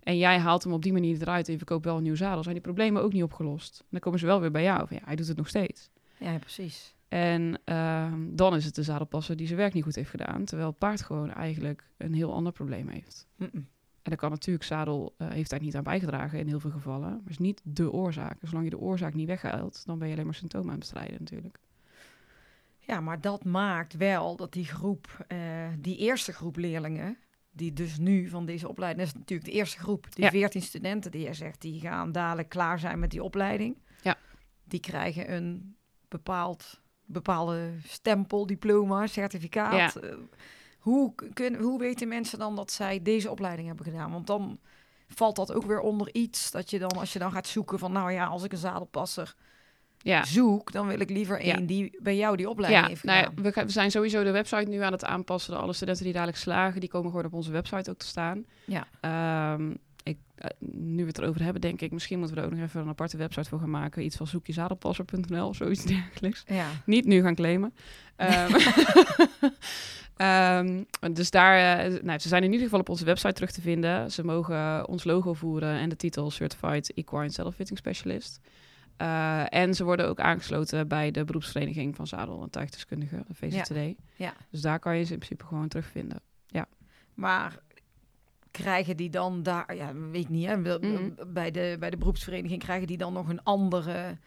En 0.00 0.18
jij 0.18 0.38
haalt 0.38 0.64
hem 0.64 0.72
op 0.72 0.82
die 0.82 0.92
manier 0.92 1.20
eruit 1.20 1.46
en 1.46 1.52
je 1.52 1.58
verkoopt 1.58 1.84
wel 1.84 1.96
een 1.96 2.02
nieuw 2.02 2.14
zadel, 2.14 2.42
zijn 2.42 2.54
die 2.54 2.62
problemen 2.62 3.02
ook 3.02 3.12
niet 3.12 3.22
opgelost. 3.22 3.84
Dan 3.90 4.00
komen 4.00 4.18
ze 4.18 4.26
wel 4.26 4.40
weer 4.40 4.50
bij 4.50 4.62
jou. 4.62 4.86
Van, 4.86 4.96
ja, 4.96 5.02
hij 5.06 5.16
doet 5.16 5.28
het 5.28 5.36
nog 5.36 5.48
steeds. 5.48 5.90
Ja, 6.18 6.38
precies. 6.38 6.94
En 7.08 7.60
ehm, 7.64 8.20
dan 8.30 8.54
is 8.54 8.64
het 8.64 8.74
de 8.74 8.82
zadelpasser 8.82 9.36
die 9.36 9.46
zijn 9.46 9.58
werk 9.58 9.72
niet 9.72 9.84
goed 9.84 9.94
heeft 9.94 10.10
gedaan, 10.10 10.44
terwijl 10.44 10.68
het 10.68 10.78
paard 10.78 11.02
gewoon 11.02 11.30
eigenlijk 11.32 11.90
een 11.96 12.14
heel 12.14 12.32
ander 12.32 12.52
probleem 12.52 12.88
heeft. 12.88 13.26
En 13.38 14.12
dan 14.12 14.16
kan 14.16 14.30
natuurlijk 14.30 14.64
zadel 14.64 15.14
eh, 15.18 15.28
heeft 15.28 15.50
daar 15.50 15.60
niet 15.60 15.76
aan 15.76 15.82
bijgedragen 15.82 16.38
in 16.38 16.46
heel 16.46 16.60
veel 16.60 16.70
gevallen, 16.70 17.10
maar 17.10 17.30
is 17.30 17.38
niet 17.38 17.60
de 17.64 17.92
oorzaak. 17.92 18.38
Zolang 18.42 18.64
je 18.64 18.70
de 18.70 18.78
oorzaak 18.78 19.14
niet 19.14 19.26
weghaalt, 19.26 19.86
dan 19.86 19.98
ben 19.98 20.08
je 20.08 20.12
alleen 20.12 20.26
maar 20.26 20.34
symptomen 20.34 20.66
aan 20.66 20.78
het 20.78 20.80
bestrijden 20.80 21.16
natuurlijk. 21.18 21.58
Ja, 22.86 23.00
maar 23.00 23.20
dat 23.20 23.44
maakt 23.44 23.96
wel 23.96 24.36
dat 24.36 24.52
die 24.52 24.64
groep, 24.64 25.24
eh, 25.28 25.38
die 25.78 25.96
eerste 25.96 26.32
groep 26.32 26.56
leerlingen, 26.56 27.18
die 27.50 27.72
dus 27.72 27.98
nu 27.98 28.28
van 28.28 28.46
deze 28.46 28.68
opleiding, 28.68 29.06
dat 29.06 29.14
is 29.14 29.20
natuurlijk 29.20 29.50
de 29.50 29.54
eerste 29.56 29.78
groep, 29.78 30.14
die 30.14 30.24
Ja. 30.24 30.30
14 30.30 30.62
studenten 30.62 31.10
die 31.10 31.22
jij 31.22 31.34
zegt, 31.34 31.60
die 31.60 31.80
gaan 31.80 32.12
dadelijk 32.12 32.48
klaar 32.48 32.78
zijn 32.78 32.98
met 32.98 33.10
die 33.10 33.22
opleiding. 33.22 33.76
Ja. 34.02 34.16
Die 34.64 34.80
krijgen 34.80 35.32
een 35.32 35.76
bepaald, 36.08 36.80
bepaalde 37.04 37.70
stempel, 37.86 38.46
diploma, 38.46 39.06
certificaat. 39.06 39.96
Eh, 39.96 40.14
hoe, 40.78 41.14
kunnen, 41.32 41.60
hoe 41.60 41.78
weten 41.78 42.08
mensen 42.08 42.38
dan 42.38 42.56
dat 42.56 42.70
zij 42.72 43.02
deze 43.02 43.30
opleiding 43.30 43.66
hebben 43.66 43.86
gedaan? 43.86 44.12
Want 44.12 44.26
dan 44.26 44.58
valt 45.08 45.36
dat 45.36 45.52
ook 45.52 45.64
weer 45.64 45.80
onder 45.80 46.14
iets 46.14 46.50
dat 46.50 46.70
je 46.70 46.78
dan, 46.78 46.90
als 46.90 47.12
je 47.12 47.18
dan 47.18 47.32
gaat 47.32 47.46
zoeken 47.46 47.78
van, 47.78 47.92
nou 47.92 48.12
ja, 48.12 48.26
als 48.26 48.44
ik 48.44 48.52
een 48.52 48.58
zadelpasser 48.58 49.34
Ja, 49.98 50.24
zoek, 50.24 50.72
dan 50.72 50.86
wil 50.86 51.00
ik 51.00 51.10
liever 51.10 51.44
Ja. 51.46 51.56
een 51.56 51.66
die 51.66 51.98
bij 52.02 52.16
jou 52.16 52.36
die 52.36 52.48
opleiding 52.48 52.82
ja, 52.82 52.88
heeft 52.88 53.04
nou 53.04 53.18
gedaan. 53.18 53.44
ja, 53.44 53.50
we, 53.60 53.64
we 53.64 53.70
zijn 53.72 53.90
sowieso 53.90 54.24
de 54.24 54.30
website 54.30 54.68
nu 54.70 54.80
aan 54.80 54.92
het 54.92 55.04
aanpassen. 55.04 55.58
Alle 55.58 55.72
studenten 55.72 56.04
die 56.04 56.12
dadelijk 56.12 56.38
slagen, 56.38 56.80
die 56.80 56.88
komen 56.88 57.10
gewoon 57.10 57.26
op 57.26 57.32
onze 57.32 57.50
website 57.50 57.90
ook 57.90 57.98
te 57.98 58.06
staan. 58.06 58.44
Ja. 58.64 58.86
Ehm, 59.00 59.70
ik, 60.02 60.16
eh, 60.34 60.50
nu 60.70 61.02
we 61.02 61.08
het 61.08 61.18
erover 61.18 61.42
hebben, 61.42 61.60
denk 61.60 61.80
ik, 61.80 61.92
misschien 61.92 62.18
moeten 62.18 62.36
we 62.36 62.42
er 62.42 62.48
ook 62.48 62.54
nog 62.54 62.64
even 62.64 62.80
een 62.80 62.88
aparte 62.88 63.16
website 63.16 63.48
voor 63.48 63.58
gaan 63.58 63.70
maken. 63.70 64.04
Iets 64.04 64.16
van 64.16 64.26
zoekjezadelpasser.nl 64.26 65.48
of 65.48 65.56
zoiets 65.56 65.84
dergelijks. 65.94 66.42
Ja. 66.46 66.66
Niet 66.84 67.04
nu 67.06 67.22
gaan 67.22 67.34
claimen. 67.34 67.74
Ehm, 68.16 68.54
ehm, 70.16 70.82
dus 71.12 71.30
daar, 71.30 71.78
eh, 71.78 72.02
nou, 72.02 72.18
ze 72.18 72.28
zijn 72.28 72.42
in 72.42 72.50
ieder 72.50 72.64
geval 72.64 72.80
op 72.80 72.88
onze 72.88 73.04
website 73.04 73.32
terug 73.32 73.50
te 73.50 73.60
vinden. 73.60 74.10
Ze 74.12 74.24
mogen 74.24 74.88
ons 74.88 75.04
logo 75.04 75.32
voeren 75.32 75.74
en 75.78 75.88
de 75.88 75.96
titel 75.96 76.30
Certified 76.30 76.92
Equine 76.94 77.30
Saddle 77.30 77.52
Fitting 77.54 77.78
Specialist. 77.78 78.40
Eh, 78.96 79.54
en 79.54 79.74
ze 79.74 79.84
worden 79.84 80.08
ook 80.08 80.20
aangesloten 80.20 80.88
bij 80.88 81.10
de 81.10 81.24
beroepsvereniging 81.24 81.96
van 81.96 82.06
zadel- 82.06 82.42
en 82.42 82.50
tuigdeskundigen, 82.50 83.24
de 83.28 83.34
VZTD. 83.34 83.94
Ja. 84.16 84.34
Dus 84.50 84.60
daar 84.60 84.78
kan 84.78 84.96
je 84.96 85.04
ze 85.04 85.12
in 85.12 85.18
principe 85.18 85.44
gewoon 85.44 85.68
terugvinden. 85.68 86.20
Maar 87.14 87.58
krijgen 88.50 88.96
die 88.96 89.10
dan 89.10 89.42
daar, 89.42 89.74
ja, 89.76 89.94
weet 89.94 90.22
ik 90.22 90.28
niet, 90.28 90.46
hè, 90.46 90.56
Mhm. 90.56 91.10
bij, 91.32 91.50
de, 91.50 91.76
bij 91.78 91.90
de 91.90 91.96
beroepsvereniging 91.96 92.62
krijgen 92.62 92.86
die 92.86 92.96
dan 92.96 93.12
nog 93.12 93.28
een 93.28 93.42
andere 93.42 94.18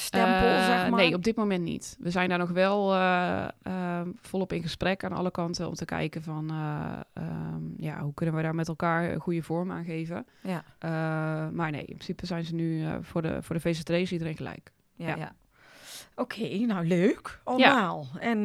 stempel, 0.00 0.48
Eh, 0.48 0.66
zeg 0.66 0.88
maar? 0.90 1.00
Nee, 1.00 1.14
op 1.14 1.24
dit 1.24 1.36
moment 1.36 1.62
niet. 1.64 1.96
We 2.00 2.10
zijn 2.10 2.28
daar 2.28 2.38
nog 2.38 2.50
wel 2.50 2.94
eh, 2.94 3.48
eh, 3.62 4.00
volop 4.20 4.52
in 4.52 4.62
gesprek 4.62 5.04
aan 5.04 5.12
alle 5.12 5.30
kanten 5.30 5.68
om 5.68 5.74
te 5.74 5.84
kijken 5.84 6.22
van 6.22 6.50
eh, 6.50 7.00
ehm, 7.12 7.62
ja, 7.76 8.00
hoe 8.00 8.14
kunnen 8.14 8.34
we 8.34 8.42
daar 8.42 8.54
met 8.54 8.68
elkaar 8.68 9.10
een 9.12 9.20
goede 9.20 9.42
vorm 9.42 9.70
aan 9.72 9.84
geven. 9.84 10.26
Ja, 10.42 10.64
maar 11.52 11.70
nee, 11.70 11.80
in 11.80 11.94
principe 11.94 12.26
zijn 12.26 12.44
ze 12.44 12.54
nu 12.54 12.86
voor, 13.00 13.22
de, 13.22 13.42
voor 13.42 13.54
de 13.54 13.60
VZT 13.60 13.90
is 13.90 14.12
iedereen 14.12 14.36
gelijk. 14.36 14.72
ja, 14.94 15.08
Ja. 15.08 15.16
ja. 15.16 15.32
Oké, 16.14 16.58
nou 16.58 16.86
leuk, 16.86 17.40
allemaal. 17.44 18.06
En 18.18 18.44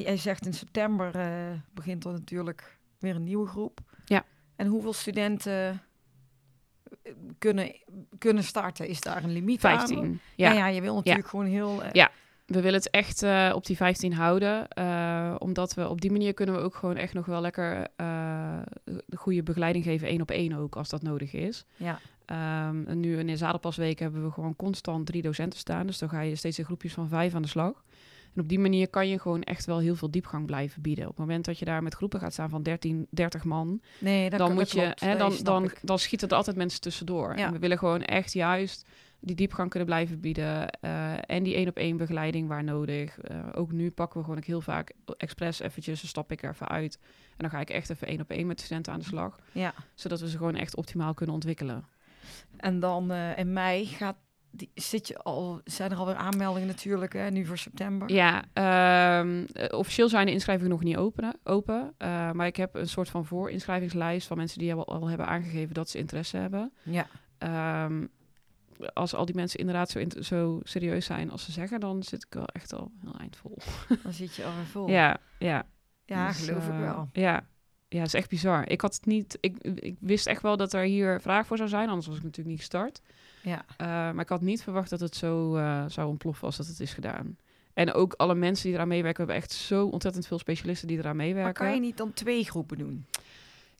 jij 0.00 0.16
zegt 0.16 0.46
in 0.46 0.54
september 0.54 1.10
begint 1.74 2.04
er 2.04 2.12
natuurlijk 2.12 2.78
weer 2.98 3.14
een 3.14 3.24
nieuwe 3.24 3.46
groep. 3.46 3.80
Ja. 4.04 4.24
En 4.56 4.66
hoeveel 4.66 4.92
studenten 4.92 5.80
kunnen, 7.38 7.72
kunnen 8.18 8.42
starten? 8.44 8.88
Is 8.88 9.00
daar 9.00 9.24
een 9.24 9.32
limiet 9.32 9.64
aan? 9.64 9.76
15. 9.78 10.20
Ja, 10.36 10.52
Ja, 10.52 10.56
ja, 10.56 10.66
je 10.66 10.80
wil 10.80 10.94
natuurlijk 10.94 11.28
gewoon 11.28 11.46
heel... 11.46 11.82
eh, 11.82 11.88
Ja. 11.92 12.10
we 12.46 12.60
willen 12.60 12.78
het 12.78 12.90
echt 12.90 13.22
eh, 13.22 13.52
op 13.54 13.66
die 13.66 13.76
15 13.76 14.12
houden. 14.12 14.68
eh, 14.68 15.34
omdat 15.38 15.74
we 15.74 15.88
op 15.88 16.00
die 16.00 16.10
manier 16.12 16.34
kunnen 16.34 16.54
we 16.54 16.60
ook 16.60 16.74
gewoon 16.74 16.96
echt 16.96 17.14
nog 17.14 17.26
wel 17.26 17.40
lekker 17.40 17.88
de 18.84 19.16
goede 19.16 19.42
begeleiding 19.42 19.84
geven, 19.84 20.08
één 20.08 20.20
op 20.20 20.30
één 20.30 20.52
ook, 20.52 20.76
als 20.76 20.88
dat 20.88 21.02
nodig 21.02 21.32
is. 21.32 21.64
ja. 21.76 21.98
Ehm, 22.26 22.84
en 22.86 23.00
nu 23.00 23.18
in 23.18 23.26
de 23.26 23.36
zadelpasweek 23.36 23.98
hebben 23.98 24.24
we 24.24 24.30
gewoon 24.30 24.56
constant 24.56 25.06
drie 25.06 25.22
docenten 25.22 25.58
staan. 25.58 25.86
Dus 25.86 25.98
dan 25.98 26.08
ga 26.08 26.20
je 26.20 26.36
steeds 26.36 26.58
in 26.58 26.64
groepjes 26.64 26.92
van 26.92 27.08
vijf 27.08 27.34
aan 27.34 27.42
de 27.42 27.48
slag. 27.48 27.84
En 28.36 28.42
op 28.42 28.48
die 28.48 28.58
manier 28.58 28.88
kan 28.88 29.08
je 29.08 29.18
gewoon 29.18 29.42
echt 29.42 29.64
wel 29.66 29.78
heel 29.78 29.94
veel 29.96 30.10
diepgang 30.10 30.46
blijven 30.46 30.82
bieden. 30.82 31.04
Op 31.04 31.10
het 31.10 31.18
moment 31.18 31.44
dat 31.44 31.58
je 31.58 31.64
daar 31.64 31.82
met 31.82 31.94
groepen 31.94 32.20
gaat 32.20 32.32
staan 32.32 32.48
van 32.48 32.62
13, 32.62 33.06
30 33.10 33.44
man, 33.44 33.80
Nee, 33.98 34.30
dat 34.30 34.38
dan 34.38 34.54
moet 34.54 34.70
je, 34.70 34.80
klopt. 34.80 35.00
hè, 35.00 35.06
Nee, 35.08 35.16
dan, 35.16 35.36
dan, 35.42 35.70
dan 35.82 35.98
schieten 35.98 36.28
er 36.28 36.36
altijd 36.36 36.56
mensen 36.56 36.80
tussendoor. 36.80 37.36
Ja. 37.36 37.46
En 37.46 37.52
we 37.52 37.58
willen 37.58 37.78
gewoon 37.78 38.02
echt 38.02 38.32
juist 38.32 38.86
die 39.20 39.34
diepgang 39.36 39.70
kunnen 39.70 39.88
blijven 39.88 40.20
bieden. 40.20 40.70
eh, 40.70 41.12
en 41.30 41.42
die 41.42 41.54
één 41.54 41.68
op 41.68 41.76
één 41.76 41.96
begeleiding 41.96 42.48
waar 42.48 42.64
nodig. 42.64 43.18
Eh, 43.20 43.38
ook 43.54 43.72
nu 43.72 43.90
pakken 43.90 44.18
we 44.18 44.24
gewoon 44.24 44.38
ook 44.40 44.46
heel 44.46 44.60
vaak 44.60 44.92
expres 45.16 45.60
eventjes, 45.60 46.00
dan 46.00 46.08
stap 46.08 46.32
ik 46.32 46.42
er 46.42 46.50
even 46.50 46.68
uit. 46.68 46.98
En 47.28 47.36
dan 47.36 47.50
ga 47.50 47.60
ik 47.60 47.70
echt 47.70 47.90
even 47.90 48.06
één 48.06 48.20
op 48.20 48.30
één 48.30 48.46
met 48.46 48.56
de 48.58 48.64
studenten 48.64 48.92
aan 48.92 48.98
de 48.98 49.04
slag. 49.04 49.38
Ja. 49.52 49.74
Zodat 49.94 50.20
we 50.20 50.28
ze 50.28 50.36
gewoon 50.36 50.56
echt 50.56 50.76
optimaal 50.76 51.14
kunnen 51.14 51.34
ontwikkelen. 51.34 51.84
En 52.56 52.80
dan 52.80 53.10
eh, 53.10 53.38
in 53.38 53.52
mei 53.52 53.86
gaat 53.86 54.16
die, 54.56 54.70
zit 54.74 55.08
je 55.08 55.18
al, 55.18 55.60
zijn 55.64 55.90
er 55.90 55.96
alweer 55.96 56.14
aanmeldingen 56.14 56.68
natuurlijk, 56.68 57.12
hè, 57.12 57.30
nu 57.30 57.46
voor 57.46 57.58
september. 57.58 58.12
Ja, 58.12 58.44
ehm, 58.52 59.44
eh, 59.52 59.78
officieel 59.78 60.08
zijn 60.08 60.26
de 60.26 60.32
inschrijvingen 60.32 60.70
nog 60.70 60.82
niet 60.82 60.96
open. 60.96 61.36
open 61.44 61.94
eh, 61.98 62.30
maar 62.30 62.46
ik 62.46 62.56
heb 62.56 62.74
een 62.74 62.88
soort 62.88 63.08
van 63.08 63.24
voorinschrijvingslijst 63.26 64.26
van 64.26 64.36
mensen 64.36 64.58
die 64.58 64.74
al, 64.74 64.86
al 64.86 65.08
hebben 65.08 65.26
aangegeven 65.26 65.74
dat 65.74 65.90
ze 65.90 65.98
interesse 65.98 66.36
hebben. 66.36 66.72
Ja. 66.82 67.06
Ehm, 67.38 68.04
als 68.92 69.14
al 69.14 69.24
die 69.24 69.34
mensen 69.34 69.58
inderdaad 69.58 69.90
zo, 69.90 70.00
zo 70.20 70.60
serieus 70.62 71.06
zijn 71.06 71.30
als 71.30 71.44
ze 71.44 71.52
zeggen, 71.52 71.80
dan 71.80 72.02
zit 72.02 72.24
ik 72.24 72.34
wel 72.34 72.46
echt 72.46 72.74
al 72.74 72.90
heel 73.02 73.18
eindvol. 73.18 73.58
Dan 74.02 74.12
zit 74.12 74.34
je 74.34 74.44
alweer 74.44 74.64
vol. 74.64 74.88
Ja, 74.88 75.18
ja. 75.38 75.66
ja 76.04 76.28
Dus, 76.28 76.38
geloof 76.38 76.66
ik 76.66 76.72
eh, 76.72 76.80
wel. 76.80 77.08
Ja. 77.12 77.46
ja, 77.88 77.98
het 77.98 78.06
is 78.06 78.14
echt 78.14 78.28
bizar. 78.28 78.68
Ik 78.68 78.80
had 78.80 78.94
het 78.94 79.06
niet. 79.06 79.38
Ik, 79.40 79.58
ik 79.62 79.96
wist 80.00 80.26
echt 80.26 80.42
wel 80.42 80.56
dat 80.56 80.72
er 80.72 80.82
hier 80.82 81.20
vraag 81.20 81.46
voor 81.46 81.56
zou 81.56 81.68
zijn, 81.68 81.88
anders 81.88 82.06
was 82.06 82.16
ik 82.16 82.22
natuurlijk 82.22 82.50
niet 82.50 82.58
gestart. 82.58 83.00
Ja. 83.46 83.64
Eh, 83.76 83.86
maar 83.86 84.20
ik 84.20 84.28
had 84.28 84.40
niet 84.40 84.62
verwacht 84.62 84.90
dat 84.90 85.00
het 85.00 85.16
zo 85.16 85.56
eh, 85.56 85.84
zou 85.88 86.08
ontploffen 86.08 86.46
als 86.46 86.56
dat 86.56 86.66
het 86.66 86.80
is 86.80 86.92
gedaan. 86.92 87.36
En 87.74 87.92
ook 87.92 88.12
alle 88.12 88.34
mensen 88.34 88.64
die 88.66 88.74
eraan 88.74 88.88
meewerken. 88.88 89.26
We 89.26 89.32
hebben 89.32 89.50
echt 89.50 89.60
zo 89.60 89.86
ontzettend 89.86 90.26
veel 90.26 90.38
specialisten 90.38 90.88
die 90.88 90.98
eraan 90.98 91.16
Maar 91.16 91.26
meewerken. 91.26 91.54
kan 91.64 91.74
je 91.74 91.80
niet 91.80 91.96
dan 91.96 92.12
twee 92.12 92.44
groepen 92.44 92.78
doen? 92.78 93.06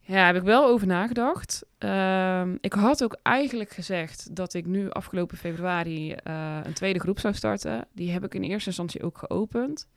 Ja, 0.02 0.26
heb 0.26 0.36
ik 0.36 0.42
wel 0.42 0.66
over 0.66 0.86
nagedacht. 0.86 1.64
Ehm, 1.78 2.56
ik 2.60 2.72
had 2.72 3.04
ook 3.04 3.18
eigenlijk 3.22 3.70
gezegd 3.70 4.36
dat 4.36 4.54
ik 4.54 4.66
nu 4.66 4.90
afgelopen 4.90 5.36
februari 5.36 6.12
eh, 6.12 6.60
een 6.62 6.72
tweede 6.72 7.00
groep 7.00 7.18
zou 7.18 7.34
starten. 7.34 7.88
Die 7.92 8.10
heb 8.10 8.24
ik 8.24 8.34
in 8.34 8.42
eerste 8.42 8.68
instantie 8.68 9.02
ook 9.02 9.18
geopend. 9.18 9.88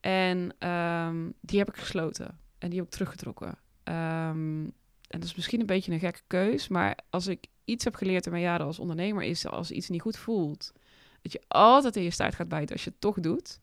En 0.00 0.54
ehm, 0.58 1.30
die 1.40 1.58
heb 1.58 1.68
ik 1.68 1.76
gesloten. 1.76 2.38
En 2.58 2.68
die 2.68 2.78
heb 2.78 2.86
ik 2.86 2.92
teruggetrokken. 2.92 3.58
Ehm, 3.84 4.64
en 5.08 5.18
dat 5.20 5.24
is 5.24 5.34
misschien 5.34 5.60
een 5.60 5.66
beetje 5.66 5.92
een 5.92 5.98
gekke 5.98 6.20
keus. 6.26 6.68
Maar 6.68 6.98
als 7.10 7.26
ik 7.26 7.46
iets 7.64 7.84
heb 7.84 7.94
geleerd 7.94 8.26
in 8.26 8.32
mijn 8.32 8.44
jaren 8.44 8.66
als 8.66 8.78
ondernemer... 8.78 9.22
is 9.22 9.46
als 9.46 9.70
iets 9.70 9.88
niet 9.88 10.00
goed 10.02 10.16
voelt... 10.16 10.72
dat 11.22 11.32
je 11.32 11.42
altijd 11.48 11.96
in 11.96 12.02
je 12.02 12.10
staart 12.10 12.34
gaat 12.34 12.48
bijten 12.48 12.72
als 12.74 12.84
je 12.84 12.90
het 12.90 13.00
toch 13.00 13.20
doet. 13.20 13.60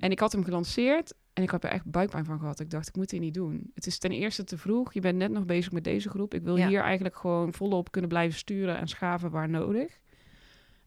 En 0.00 0.10
ik 0.10 0.18
had 0.18 0.32
hem 0.32 0.44
gelanceerd 0.44 1.14
en 1.32 1.42
ik 1.42 1.50
heb 1.50 1.64
er 1.64 1.70
echt 1.70 1.84
buikpijn 1.90 2.24
van 2.24 2.38
gehad. 2.38 2.60
Ik 2.60 2.70
dacht, 2.70 2.88
ik 2.88 2.96
moet 2.96 3.10
dit 3.10 3.20
niet 3.20 3.34
doen. 3.34 3.70
Het 3.74 3.86
is 3.86 3.98
ten 3.98 4.10
eerste 4.10 4.44
te 4.44 4.58
vroeg. 4.58 4.92
Je 4.94 5.00
bent 5.00 5.18
net 5.18 5.30
nog 5.30 5.44
bezig 5.44 5.72
met 5.72 5.84
deze 5.84 6.08
groep. 6.08 6.34
Ik 6.34 6.42
wil 6.42 6.56
Ja. 6.56 6.68
hier 6.68 6.80
eigenlijk 6.80 7.16
gewoon 7.16 7.52
volop 7.52 7.90
kunnen 7.90 8.10
blijven 8.10 8.38
sturen 8.38 8.78
en 8.78 8.88
schaven 8.88 9.30
waar 9.30 9.48
nodig. 9.48 9.98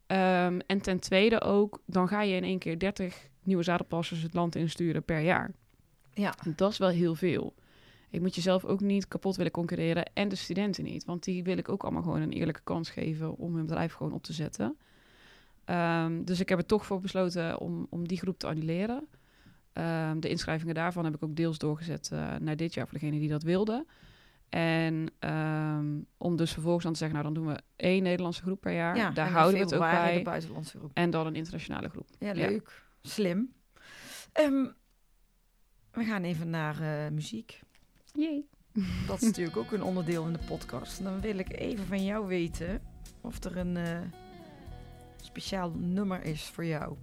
Ehm, 0.07 0.59
en 0.67 0.81
ten 0.81 0.99
tweede 0.99 1.41
ook, 1.41 1.81
dan 1.85 2.07
ga 2.07 2.21
je 2.21 2.35
in 2.35 2.43
één 2.43 2.59
keer 2.59 2.79
30 2.79 3.27
nieuwe 3.43 3.63
zadelpassers 3.63 4.21
het 4.21 4.33
land 4.33 4.55
insturen 4.55 5.03
per 5.03 5.19
jaar. 5.19 5.51
Ja. 6.13 6.33
Dat 6.55 6.71
is 6.71 6.77
wel 6.77 6.89
heel 6.89 7.15
veel. 7.15 7.53
Ik 8.09 8.21
moet 8.21 8.35
jezelf 8.35 8.65
ook 8.65 8.79
niet 8.79 9.07
kapot 9.07 9.35
willen 9.35 9.51
concurreren 9.51 10.11
en 10.13 10.27
de 10.29 10.35
studenten 10.35 10.83
niet. 10.83 11.05
Want 11.05 11.23
die 11.23 11.43
wil 11.43 11.57
ik 11.57 11.69
ook 11.69 11.83
allemaal 11.83 12.01
gewoon 12.01 12.21
een 12.21 12.31
eerlijke 12.31 12.61
kans 12.63 12.89
geven 12.89 13.35
om 13.37 13.55
hun 13.55 13.65
bedrijf 13.65 13.93
gewoon 13.93 14.13
op 14.13 14.23
te 14.23 14.33
zetten. 14.33 14.77
Ehm, 15.65 16.23
dus 16.23 16.39
ik 16.39 16.49
heb 16.49 16.57
er 16.59 16.65
toch 16.65 16.85
voor 16.85 16.99
besloten 16.99 17.59
om, 17.59 17.87
om 17.89 18.07
die 18.07 18.17
groep 18.17 18.39
te 18.39 18.47
annuleren. 18.47 19.07
Ehm, 19.73 20.19
de 20.19 20.29
inschrijvingen 20.29 20.75
daarvan 20.75 21.05
heb 21.05 21.15
ik 21.15 21.23
ook 21.23 21.35
deels 21.35 21.57
doorgezet 21.57 22.09
eh, 22.11 22.35
naar 22.35 22.55
dit 22.55 22.73
jaar 22.73 22.87
voor 22.87 22.99
degene 22.99 23.19
die 23.19 23.29
dat 23.29 23.43
wilde. 23.43 23.85
En 24.49 25.05
ehm, 25.19 26.35
dus 26.35 26.53
vervolgens 26.53 26.85
aan 26.85 26.91
te 26.91 26.97
zeggen, 26.97 27.17
nou 27.21 27.33
dan 27.33 27.43
doen 27.43 27.53
we 27.53 27.61
één 27.75 28.03
Nederlandse 28.03 28.41
groep 28.41 28.61
per 28.61 28.73
jaar. 28.73 28.95
Ja, 28.95 29.09
Daar 29.11 29.29
houden 29.29 29.53
we 29.53 29.59
het 29.59 29.73
ook 29.75 29.81
februari 29.81 30.07
de 30.07 30.13
bij. 30.13 30.23
buitenlandse 30.23 30.77
groep. 30.77 30.91
En 30.93 31.09
dan 31.09 31.25
een 31.27 31.35
internationale 31.35 31.89
groep. 31.89 32.07
Ja, 32.19 32.27
Ja. 32.33 32.47
leuk. 32.47 32.83
Slim. 33.01 33.53
We 35.91 36.03
gaan 36.05 36.23
even 36.23 36.49
naar 36.49 36.81
eh, 36.81 37.11
muziek. 37.11 37.59
Jee. 38.13 38.47
Dat 39.07 39.21
is 39.21 39.21
natuurlijk 39.21 39.57
ook 39.57 39.71
een 39.71 39.83
onderdeel 39.83 40.25
in 40.25 40.33
de 40.33 40.39
podcast. 40.47 41.03
Dan 41.03 41.21
wil 41.21 41.37
ik 41.37 41.59
even 41.59 41.85
van 41.85 42.05
jou 42.05 42.27
weten 42.27 42.81
of 43.21 43.43
er 43.43 43.57
een 43.57 43.77
eh, 43.77 43.97
speciaal 45.21 45.71
nummer 45.75 46.23
is 46.23 46.43
voor 46.43 46.65
jou. 46.65 46.95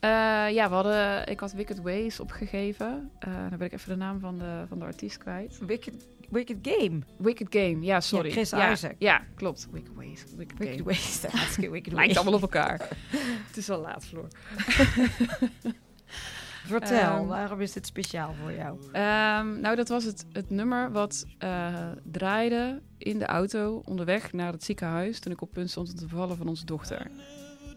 Eh, 0.00 0.10
ja, 0.50 0.68
we 0.68 0.74
hadden, 0.74 1.26
ik 1.26 1.40
had 1.40 1.52
Wicked 1.52 1.82
Ways 1.82 2.20
opgegeven. 2.20 3.10
Eh 3.18 3.48
dan 3.48 3.58
ben 3.58 3.66
ik 3.66 3.72
even 3.72 3.88
de 3.88 3.96
naam 3.96 4.20
van 4.20 4.38
de, 4.38 4.64
van 4.68 4.78
de 4.78 4.84
artiest 4.84 5.18
kwijt. 5.18 5.58
Wicked, 5.66 6.06
Wicked 6.30 6.58
Game. 6.62 6.98
Wicked 7.16 7.46
Game, 7.50 7.80
ja, 7.80 8.00
sorry. 8.00 8.30
Chris 8.30 8.50
ja, 8.50 8.72
Isaac. 8.72 8.94
Ja, 8.98 9.24
klopt. 9.34 9.68
Wicked 9.70 9.94
Ways. 9.94 10.24
Wicked, 10.36 10.58
Wicked 10.58 10.74
Game. 10.74 10.82
Ways. 10.82 11.20
Wicked 11.56 11.92
Lijkt 11.98 12.16
allemaal 12.16 12.34
op 12.34 12.42
elkaar. 12.42 12.78
het 13.48 13.56
is 13.56 13.70
al 13.70 13.80
laat, 13.80 14.04
Floor. 14.04 14.28
Vertel, 16.66 16.98
Ehm, 16.98 17.26
waarom 17.26 17.60
is 17.60 17.72
dit 17.72 17.86
speciaal 17.86 18.34
voor 18.42 18.52
jou? 18.52 18.78
Ehm, 18.92 19.60
nou, 19.60 19.76
dat 19.76 19.88
was 19.88 20.04
het, 20.04 20.26
het 20.32 20.50
nummer 20.50 20.92
wat 20.92 21.26
eh, 21.38 21.74
draaide 22.02 22.80
in 22.98 23.18
de 23.18 23.26
auto 23.26 23.82
onderweg 23.84 24.32
naar 24.32 24.52
het 24.52 24.64
ziekenhuis 24.64 25.20
toen 25.20 25.32
ik 25.32 25.40
op 25.40 25.52
punt 25.52 25.70
stond 25.70 25.90
om 25.90 25.96
te 25.96 26.08
vallen 26.08 26.36
van 26.36 26.48
onze 26.48 26.64
dochter. 26.64 27.10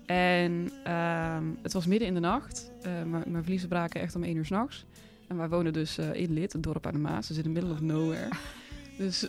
En 0.06 0.72
ehm, 0.84 1.44
het 1.62 1.74
was 1.74 1.86
midden 1.86 2.08
in 2.08 2.14
de 2.14 2.20
nacht. 2.20 2.72
Eh, 2.82 2.92
mijn 3.26 3.44
vliezen 3.44 3.70
braken 3.70 4.02
echt 4.02 4.16
om 4.16 4.24
één 4.24 4.36
uur 4.36 4.46
s'nachts. 4.46 4.86
En 5.28 5.38
wij 5.38 5.50
wonen 5.50 5.74
dus 5.74 5.98
eh, 5.98 6.14
in 6.14 6.34
Lid, 6.34 6.54
het 6.54 6.64
dorp 6.64 6.88
aan 6.88 6.94
de 6.94 7.00
Maas. 7.00 7.28
Dus 7.28 7.38
in 7.38 7.44
the 7.44 7.50
middle 7.50 7.72
of 7.72 7.82
nowhere. 7.82 8.30
dus 8.98 9.28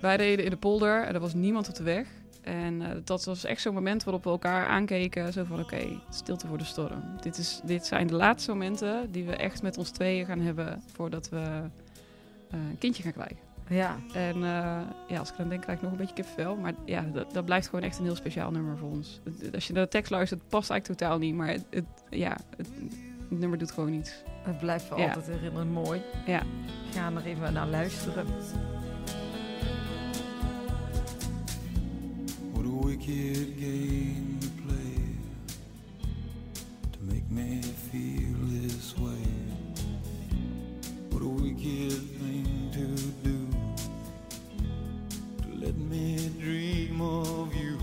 wij 0.00 0.16
reden 0.16 0.44
in 0.44 0.50
de 0.50 0.56
polder 0.56 1.02
en 1.02 1.14
er 1.14 1.20
was 1.20 1.34
niemand 1.34 1.68
op 1.68 1.74
de 1.74 1.82
weg. 1.82 2.08
En 2.46 2.82
eh, 2.82 2.96
dat 3.04 3.24
was 3.24 3.44
echt 3.44 3.60
zo'n 3.60 3.74
moment 3.74 4.04
waarop 4.04 4.24
we 4.24 4.30
elkaar 4.30 4.66
aankeken. 4.66 5.32
Zo 5.32 5.44
van, 5.44 5.60
oké, 5.60 6.00
stilte 6.10 6.46
voor 6.46 6.58
de 6.58 6.64
storm. 6.64 7.02
Dit, 7.20 7.38
is, 7.38 7.60
dit 7.64 7.86
zijn 7.86 8.06
de 8.06 8.14
laatste 8.14 8.50
momenten 8.50 9.10
die 9.12 9.24
we 9.24 9.36
echt 9.36 9.62
met 9.62 9.78
ons 9.78 9.90
tweeën 9.90 10.26
gaan 10.26 10.40
hebben... 10.40 10.82
voordat 10.92 11.28
we 11.28 11.36
eh, 11.36 12.58
een 12.70 12.78
kindje 12.78 13.02
gaan 13.02 13.12
krijgen. 13.12 13.36
Ja, 13.68 13.96
En 14.14 14.34
eh, 14.34 14.80
ja, 15.08 15.18
als 15.18 15.30
ik 15.30 15.36
dan 15.36 15.48
denk, 15.48 15.62
krijg 15.62 15.76
ik 15.78 15.82
nog 15.84 15.92
een 15.92 15.98
beetje 15.98 16.14
kippenvel. 16.14 16.56
Maar 16.56 16.72
ja, 16.84 17.04
dat, 17.12 17.32
dat 17.32 17.44
blijft 17.44 17.68
gewoon 17.68 17.84
echt 17.84 17.98
een 17.98 18.04
heel 18.04 18.16
speciaal 18.16 18.50
nummer 18.50 18.76
voor 18.78 18.90
ons. 18.90 19.20
Als 19.54 19.66
je 19.66 19.72
naar 19.72 19.82
de 19.84 19.88
tekst 19.90 20.10
luistert, 20.10 20.40
het 20.40 20.48
past 20.50 20.70
eigenlijk 20.70 21.00
totaal 21.00 21.18
niet. 21.18 21.34
Maar 21.34 21.48
het, 21.48 21.64
het- 21.70 21.84
ja, 22.10 22.36
het, 22.56 22.68
het 23.28 23.38
nummer 23.40 23.58
doet 23.58 23.70
gewoon 23.72 23.92
iets. 23.92 24.22
het 24.42 24.58
blijft 24.58 24.84
voor 24.84 24.98
Ja. 24.98 25.06
altijd 25.06 25.26
herinneren. 25.26 25.68
Mooi. 25.68 26.00
Ja. 26.26 26.38
We 26.92 26.98
gaan 26.98 27.16
er 27.16 27.24
even 27.26 27.52
naar 27.52 27.66
luisteren. 27.68 28.26
What 32.66 32.82
a 32.82 32.86
wicked 32.88 33.60
game 33.60 34.40
to 34.40 34.48
play 34.66 34.98
to 36.92 36.98
make 37.02 37.30
me 37.30 37.62
feel 37.62 38.34
this 38.42 38.98
way. 38.98 39.28
What 41.10 41.22
a 41.22 41.28
wicked 41.28 41.92
thing 42.18 42.70
to 42.72 42.86
do 43.22 43.46
to 45.42 45.64
let 45.64 45.76
me 45.76 46.28
dream 46.40 47.00
of 47.00 47.54
you. 47.54 47.78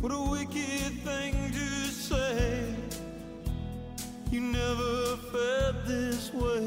What 0.00 0.10
a 0.10 0.30
wicked 0.30 0.92
thing 1.04 1.52
to 1.52 1.68
say. 1.92 2.74
You 4.32 4.40
never 4.40 5.16
felt 5.30 5.86
this 5.86 6.32
way. 6.34 6.66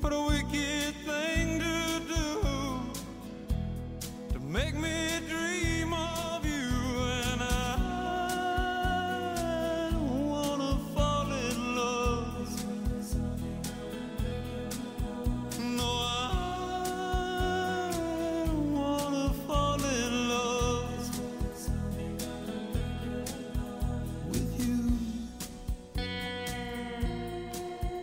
What 0.00 0.12
a 0.12 0.20
wicked 0.20 0.94
thing 1.04 1.58
to 1.58 2.00
do 2.14 2.55
make 4.56 4.74
me 4.74 5.20
dream 5.28 5.92
of 5.92 6.46
you 6.46 7.02
and 7.24 7.42
I 7.42 7.76
don't 9.92 10.28
wanna 10.28 10.78
fall 10.94 11.26
in 11.30 11.74
love. 11.74 12.48
No 15.76 15.90
I 16.00 16.32
don't 18.46 18.72
wanna 18.72 19.30
fall 19.46 19.84
in 19.84 20.28
love 20.28 21.10
with 24.30 24.52
you. 24.56 24.78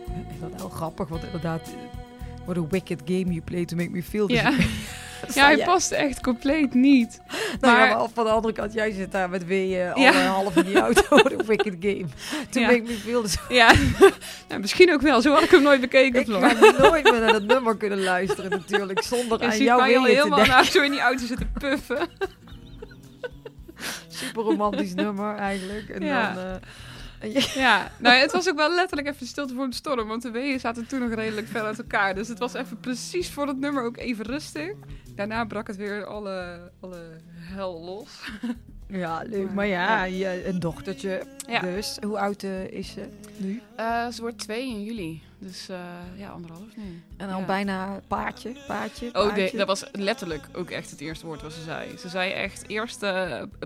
Ik 0.04 0.26
vind 0.28 0.40
dat 0.40 0.54
heel 0.56 0.68
grappig, 0.68 1.08
want 1.08 1.24
inderdaad... 1.24 1.74
What 2.44 2.56
a 2.56 2.66
wicked 2.68 3.00
game 3.04 3.32
you 3.32 3.40
play 3.40 3.64
to 3.64 3.76
make 3.76 3.90
me 3.90 4.02
feel 4.02 4.26
this 4.26 4.40
Ja. 4.40 4.56
Ja, 5.32 5.44
hij 5.44 5.64
past 5.64 5.90
echt 5.90 6.20
compleet 6.20 6.74
niet. 6.74 7.20
Nou 7.60 7.78
ja, 7.78 7.86
maar- 7.86 7.96
maar 7.96 8.08
van 8.14 8.24
de 8.24 8.30
andere 8.30 8.54
kant, 8.54 8.72
jij 8.72 8.90
zit 8.92 9.12
daar 9.12 9.30
met 9.30 9.46
Ja. 9.96 10.08
een 10.20 10.26
half 10.26 10.56
in 10.56 10.64
die 10.64 10.78
auto. 10.78 11.16
A 11.40 11.44
wicked 11.46 11.76
game. 11.80 12.06
To 12.50 12.60
Ja. 12.60 12.66
make 12.66 12.82
me 12.82 12.98
this 13.22 13.36
Ja, 13.60 13.72
nou, 14.48 14.60
misschien 14.60 14.92
ook 14.92 15.00
wel. 15.00 15.20
Zo 15.22 15.32
had 15.32 15.42
ik 15.42 15.50
hem 15.50 15.62
nooit 15.62 15.80
bekeken, 15.80 16.20
Ik 16.20 16.26
ga 16.28 16.78
nooit 16.88 17.02
meer 17.10 17.20
naar 17.20 17.32
dat 17.32 17.42
nummer 17.42 17.76
kunnen 17.76 18.02
luisteren 18.02 18.50
natuurlijk, 18.50 19.02
zonder 19.02 19.38
Je 19.38 19.44
aan 19.44 19.50
al 19.96 20.02
weeën 20.02 20.14
te 20.14 20.18
helemaal 20.22 20.38
denken. 20.38 20.54
nou, 20.54 20.66
zo 20.70 20.82
in 20.82 20.90
die 20.90 21.00
auto 21.00 21.26
zitten 21.26 21.52
puffen. 21.58 22.08
Super 24.08 24.42
romantisch 24.42 24.94
nummer 24.94 25.36
eigenlijk. 25.36 25.88
En 25.88 26.02
Ja. 26.04 26.32
dan... 26.34 26.44
eh, 26.44 26.50
je- 26.52 26.60
Ja, 27.54 27.90
nou, 27.98 28.16
het 28.16 28.32
was 28.32 28.48
ook 28.48 28.56
wel 28.56 28.74
letterlijk 28.74 29.08
even 29.08 29.26
stilte 29.26 29.54
voor 29.54 29.68
de 29.68 29.74
storm. 29.74 30.08
Want 30.08 30.22
de 30.22 30.30
weeën 30.30 30.60
zaten 30.60 30.86
toen 30.86 31.00
nog 31.00 31.14
redelijk 31.14 31.46
ver 31.48 31.62
uit 31.62 31.78
elkaar. 31.78 32.14
Dus 32.14 32.28
het 32.28 32.38
was 32.38 32.54
even 32.54 32.80
precies 32.80 33.30
voor 33.30 33.46
het 33.46 33.58
nummer 33.58 33.84
ook 33.84 33.96
even 33.96 34.24
rustig. 34.24 34.72
Daarna 35.14 35.44
brak 35.44 35.66
het 35.66 35.76
weer 35.76 36.06
alle, 36.06 36.70
alle 36.80 37.20
hel 37.34 37.80
los. 37.84 38.30
Ja, 38.98 39.22
leuk. 39.26 39.44
Maar, 39.44 39.54
Maar 39.54 39.66
ja, 39.66 40.04
ja. 40.04 40.32
je, 40.32 40.46
een 40.48 40.60
dochtertje. 40.60 41.22
Ja. 41.48 41.60
Dus, 41.60 41.96
hoe 42.06 42.18
oud 42.18 42.42
eh, 42.42 42.64
is 42.70 42.92
ze 42.92 43.08
nu? 43.36 43.62
Eh, 43.76 44.08
ze 44.08 44.20
wordt 44.20 44.38
twee 44.38 44.68
in 44.68 44.82
juli. 44.84 45.22
Dus 45.38 45.68
eh, 45.68 45.76
ja, 46.16 46.28
anderhalf 46.28 46.76
nu. 46.76 47.02
En 47.16 47.30
al 47.30 47.38
Ja. 47.40 47.46
bijna 47.46 48.00
paardje, 48.08 48.52
paardje, 48.66 49.10
Oh, 49.12 49.34
nee, 49.34 49.56
dat 49.56 49.66
was 49.66 49.84
letterlijk 49.92 50.44
ook 50.52 50.70
echt 50.70 50.90
het 50.90 51.00
eerste 51.00 51.26
woord 51.26 51.42
wat 51.42 51.52
ze 51.52 51.62
zei. 51.62 51.98
Ze 51.98 52.08
zei 52.08 52.32
echt 52.32 52.68
eerst 52.68 53.04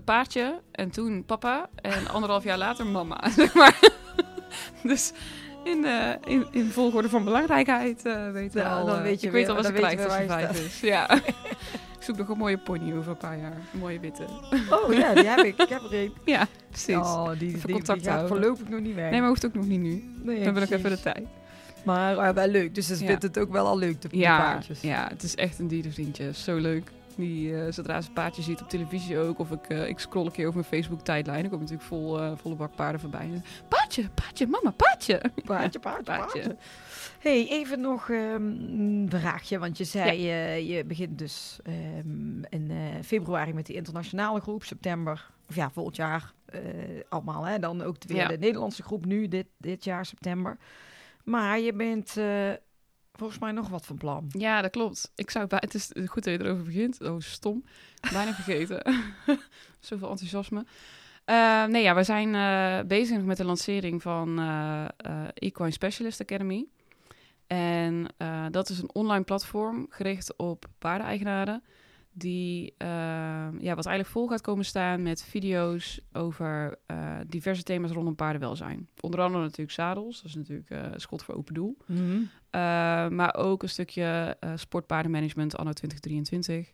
paardje 0.05 0.61
en 0.73 0.91
toen 0.91 1.25
papa 1.25 1.69
en 1.75 2.09
anderhalf 2.09 2.45
jaar 2.45 2.59
later 2.59 2.87
mama, 2.87 3.29
zeg 3.37 3.55
maar. 3.55 3.79
dus 4.83 5.13
in, 5.65 5.85
in, 6.25 6.47
in 6.51 6.71
volgorde 6.71 7.09
van 7.09 7.25
belangrijkheid 7.25 8.05
eh 8.07 8.31
weet 8.31 8.53
we 8.53 8.59
Ja, 8.61 8.79
al. 8.79 8.87
dan 8.87 9.03
weet 9.03 9.21
je 9.21 9.27
ik 9.27 9.33
weer- 9.33 9.41
weet 9.47 9.49
al 9.57 9.63
wat 9.63 9.73
vijf 10.27 10.61
is. 10.67 10.81
Ja. 10.81 11.09
zoek 12.09 12.19
nog 12.19 12.29
een 12.29 12.39
mooie 12.39 12.59
pony 12.59 12.93
over 12.93 13.11
een 13.11 13.17
paar 13.17 13.39
jaar. 13.39 13.57
Een 13.73 13.79
mooie 13.79 14.01
witte. 14.01 14.25
Oh 14.71 14.93
ja, 14.93 15.15
die 15.15 15.25
heb 15.27 15.39
ik. 15.39 15.57
Ik 15.57 15.69
heb 15.69 15.83
er 15.83 15.95
een. 15.95 16.13
Ja, 16.25 16.47
precies. 16.71 16.95
Oh, 16.97 17.31
die, 17.39 17.49
Even 17.49 17.67
die, 17.67 17.75
contact 17.77 18.07
houden. 18.07 18.29
voorlopig 18.29 18.69
nog 18.69 18.81
niet 18.81 18.95
weg. 18.95 19.11
Nee, 19.11 19.21
maar 19.21 19.29
hoeft 19.29 19.47
ook 19.47 19.55
nog 19.55 19.67
niet 19.67 19.81
nu. 19.81 20.05
Nee, 20.23 20.45
Dan 20.45 20.55
heb 20.55 20.65
ik 20.65 20.71
even 20.79 20.91
de 20.91 21.01
tijd. 21.01 21.27
Maar 21.85 22.19
eh, 22.19 22.35
wel 22.35 22.49
leuk. 22.49 22.75
Dus 22.75 22.87
ze 22.87 22.99
Ja. 23.01 23.07
vindt 23.07 23.23
het 23.23 23.39
ook 23.39 23.51
wel 23.53 23.67
al 23.67 23.79
leuk, 23.79 24.03
de, 24.03 24.09
Ja, 24.11 24.39
paardjes. 24.39 24.81
ja, 24.81 25.09
het 25.09 25.23
is 25.23 25.35
echt 25.35 25.59
een 25.59 25.69
dierenvriendje. 25.69 26.33
Zo 26.35 26.57
leuk. 26.57 26.91
Die, 27.19 27.61
eh, 27.63 27.73
zodra 27.73 28.01
ze 28.01 28.09
een 28.09 28.15
paardje 28.15 28.43
ziet 28.43 28.61
op 28.61 28.69
televisie 28.69 29.19
ook, 29.19 29.39
of 29.39 29.51
ik, 29.51 29.67
eh, 29.69 29.89
ik 29.89 29.99
scroll 29.99 30.27
een 30.27 30.33
keer 30.33 30.47
over 30.47 30.59
mijn 30.61 30.71
Facebook-tijdlijn, 30.73 31.45
ik 31.45 31.51
kom 31.51 31.59
natuurlijk 31.61 31.89
vol, 31.89 32.21
eh, 32.21 32.33
volle 32.37 32.55
bak 32.55 32.75
paarden 32.75 33.01
voorbij. 33.01 33.43
Paardje, 33.69 34.09
paardje, 34.15 34.47
mama, 34.47 34.71
paardje. 34.71 35.23
Paardje, 35.45 35.79
paardje, 35.79 36.03
Paardje. 36.03 36.57
hey, 37.19 37.47
even 37.49 37.81
nog 37.81 38.11
ehm, 38.11 38.43
een 38.43 39.07
vraagje. 39.11 39.59
Want 39.59 39.79
je 39.79 39.85
zei, 39.85 40.21
je 40.73 40.85
begint 40.85 41.19
dus 41.19 41.59
ehm, 41.63 42.43
in 42.49 42.73
februari 43.05 43.53
met 43.53 43.67
die 43.67 43.77
internationale 43.77 44.41
groep. 44.41 44.65
September, 44.65 45.31
of 45.49 45.55
ja, 45.55 45.71
volgend 45.71 45.97
jaar 45.97 46.33
allemaal. 47.09 47.45
Hè? 47.45 47.59
Dan 47.59 47.83
ook 47.83 47.97
weer 48.07 48.17
Ja. 48.17 48.29
de 48.29 48.39
Nederlandse 48.39 48.83
groep 48.83 49.05
nu, 49.05 49.29
dit, 49.29 49.47
dit 49.57 49.85
jaar, 49.85 50.07
september. 50.07 50.57
Maar 51.25 51.61
je 51.61 51.73
bent 51.73 52.17
volgens 53.19 53.39
mij 53.39 53.53
nog 53.53 53.69
wat 53.69 53.87
van 53.87 53.97
plan. 53.97 54.27
Ja, 54.29 54.63
dat 54.63 54.71
klopt. 54.71 55.13
Ik 55.15 55.31
zou 55.31 55.47
bij, 55.47 55.59
het 55.63 55.75
is 55.75 55.91
goed 56.07 56.25
dat 56.25 56.33
je 56.33 56.45
erover 56.45 56.65
begint. 56.65 57.01
Oh, 57.01 57.21
stom. 57.21 57.65
Bijna 58.13 58.35
vergeten. 58.35 58.83
Zoveel 59.81 60.11
enthousiasme. 60.11 60.65
Eh, 61.25 61.65
nee, 61.65 61.83
ja, 61.83 61.95
we 61.95 62.03
zijn 62.03 62.35
eh, 62.35 62.87
bezig 62.87 63.23
met 63.23 63.37
de 63.37 63.45
lancering 63.45 64.03
van 64.03 64.39
eh, 64.39 65.25
Equine 65.35 65.71
Specialist 65.71 66.21
Academy. 66.21 66.67
En 67.47 68.07
dat 68.51 68.69
is 68.69 68.79
een 68.79 68.95
online 68.95 69.25
platform 69.25 69.87
gericht 69.91 70.37
op 70.37 70.65
paardeneigenaren. 70.79 71.63
Die, 72.19 72.75
eh, 72.79 72.89
ja, 73.59 73.75
wat 73.75 73.87
eigenlijk 73.87 74.07
vol 74.09 74.29
gaat 74.29 74.41
komen 74.41 74.65
staan 74.65 75.03
met 75.03 75.25
video's 75.25 76.01
over 76.13 76.79
eh, 76.87 77.17
diverse 77.27 77.63
thema's 77.63 77.91
rondom 77.91 78.15
paardenwelzijn. 78.15 78.89
Onder 79.01 79.21
andere 79.21 79.43
natuurlijk 79.43 79.71
zadels. 79.71 80.17
Dat 80.17 80.25
is 80.25 80.35
natuurlijk 80.35 80.71
eh 80.71 80.81
schot 80.97 81.23
voor 81.23 81.35
open 81.35 81.55
doel. 81.55 81.77
Mhm. 81.87 82.01
Uh, 82.01 82.21
maar 83.09 83.35
ook 83.35 83.63
een 83.63 83.69
stukje 83.69 84.37
sportpaardenmanagement 84.55 85.57
anno 85.57 85.73
2023. 85.73 86.73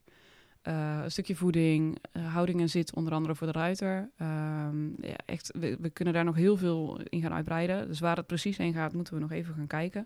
Uh, 0.69 1.01
een 1.03 1.11
stukje 1.11 1.37
voeding, 1.37 1.99
houding 2.13 2.61
en 2.61 2.69
zit, 2.69 2.95
onder 2.95 3.13
andere 3.13 3.35
voor 3.35 3.47
de 3.47 3.53
ruiter. 3.53 4.11
Um, 4.23 4.95
ja, 5.01 5.17
echt, 5.25 5.51
we, 5.59 5.77
we, 5.81 5.91
kunnen 5.91 6.15
daar 6.15 6.25
nog 6.25 6.35
heel 6.35 6.57
veel 6.57 7.01
in 7.05 7.21
gaan 7.21 7.33
uitbreiden. 7.33 7.89
Dus 7.89 8.01
waar 8.01 8.17
het 8.17 8.27
precies 8.27 8.57
heen 8.57 8.73
gaat, 8.73 8.93
moeten 8.93 9.15
we 9.15 9.21
nog 9.21 9.31
even 9.31 9.55
gaan 9.55 9.67
kijken. 9.67 10.05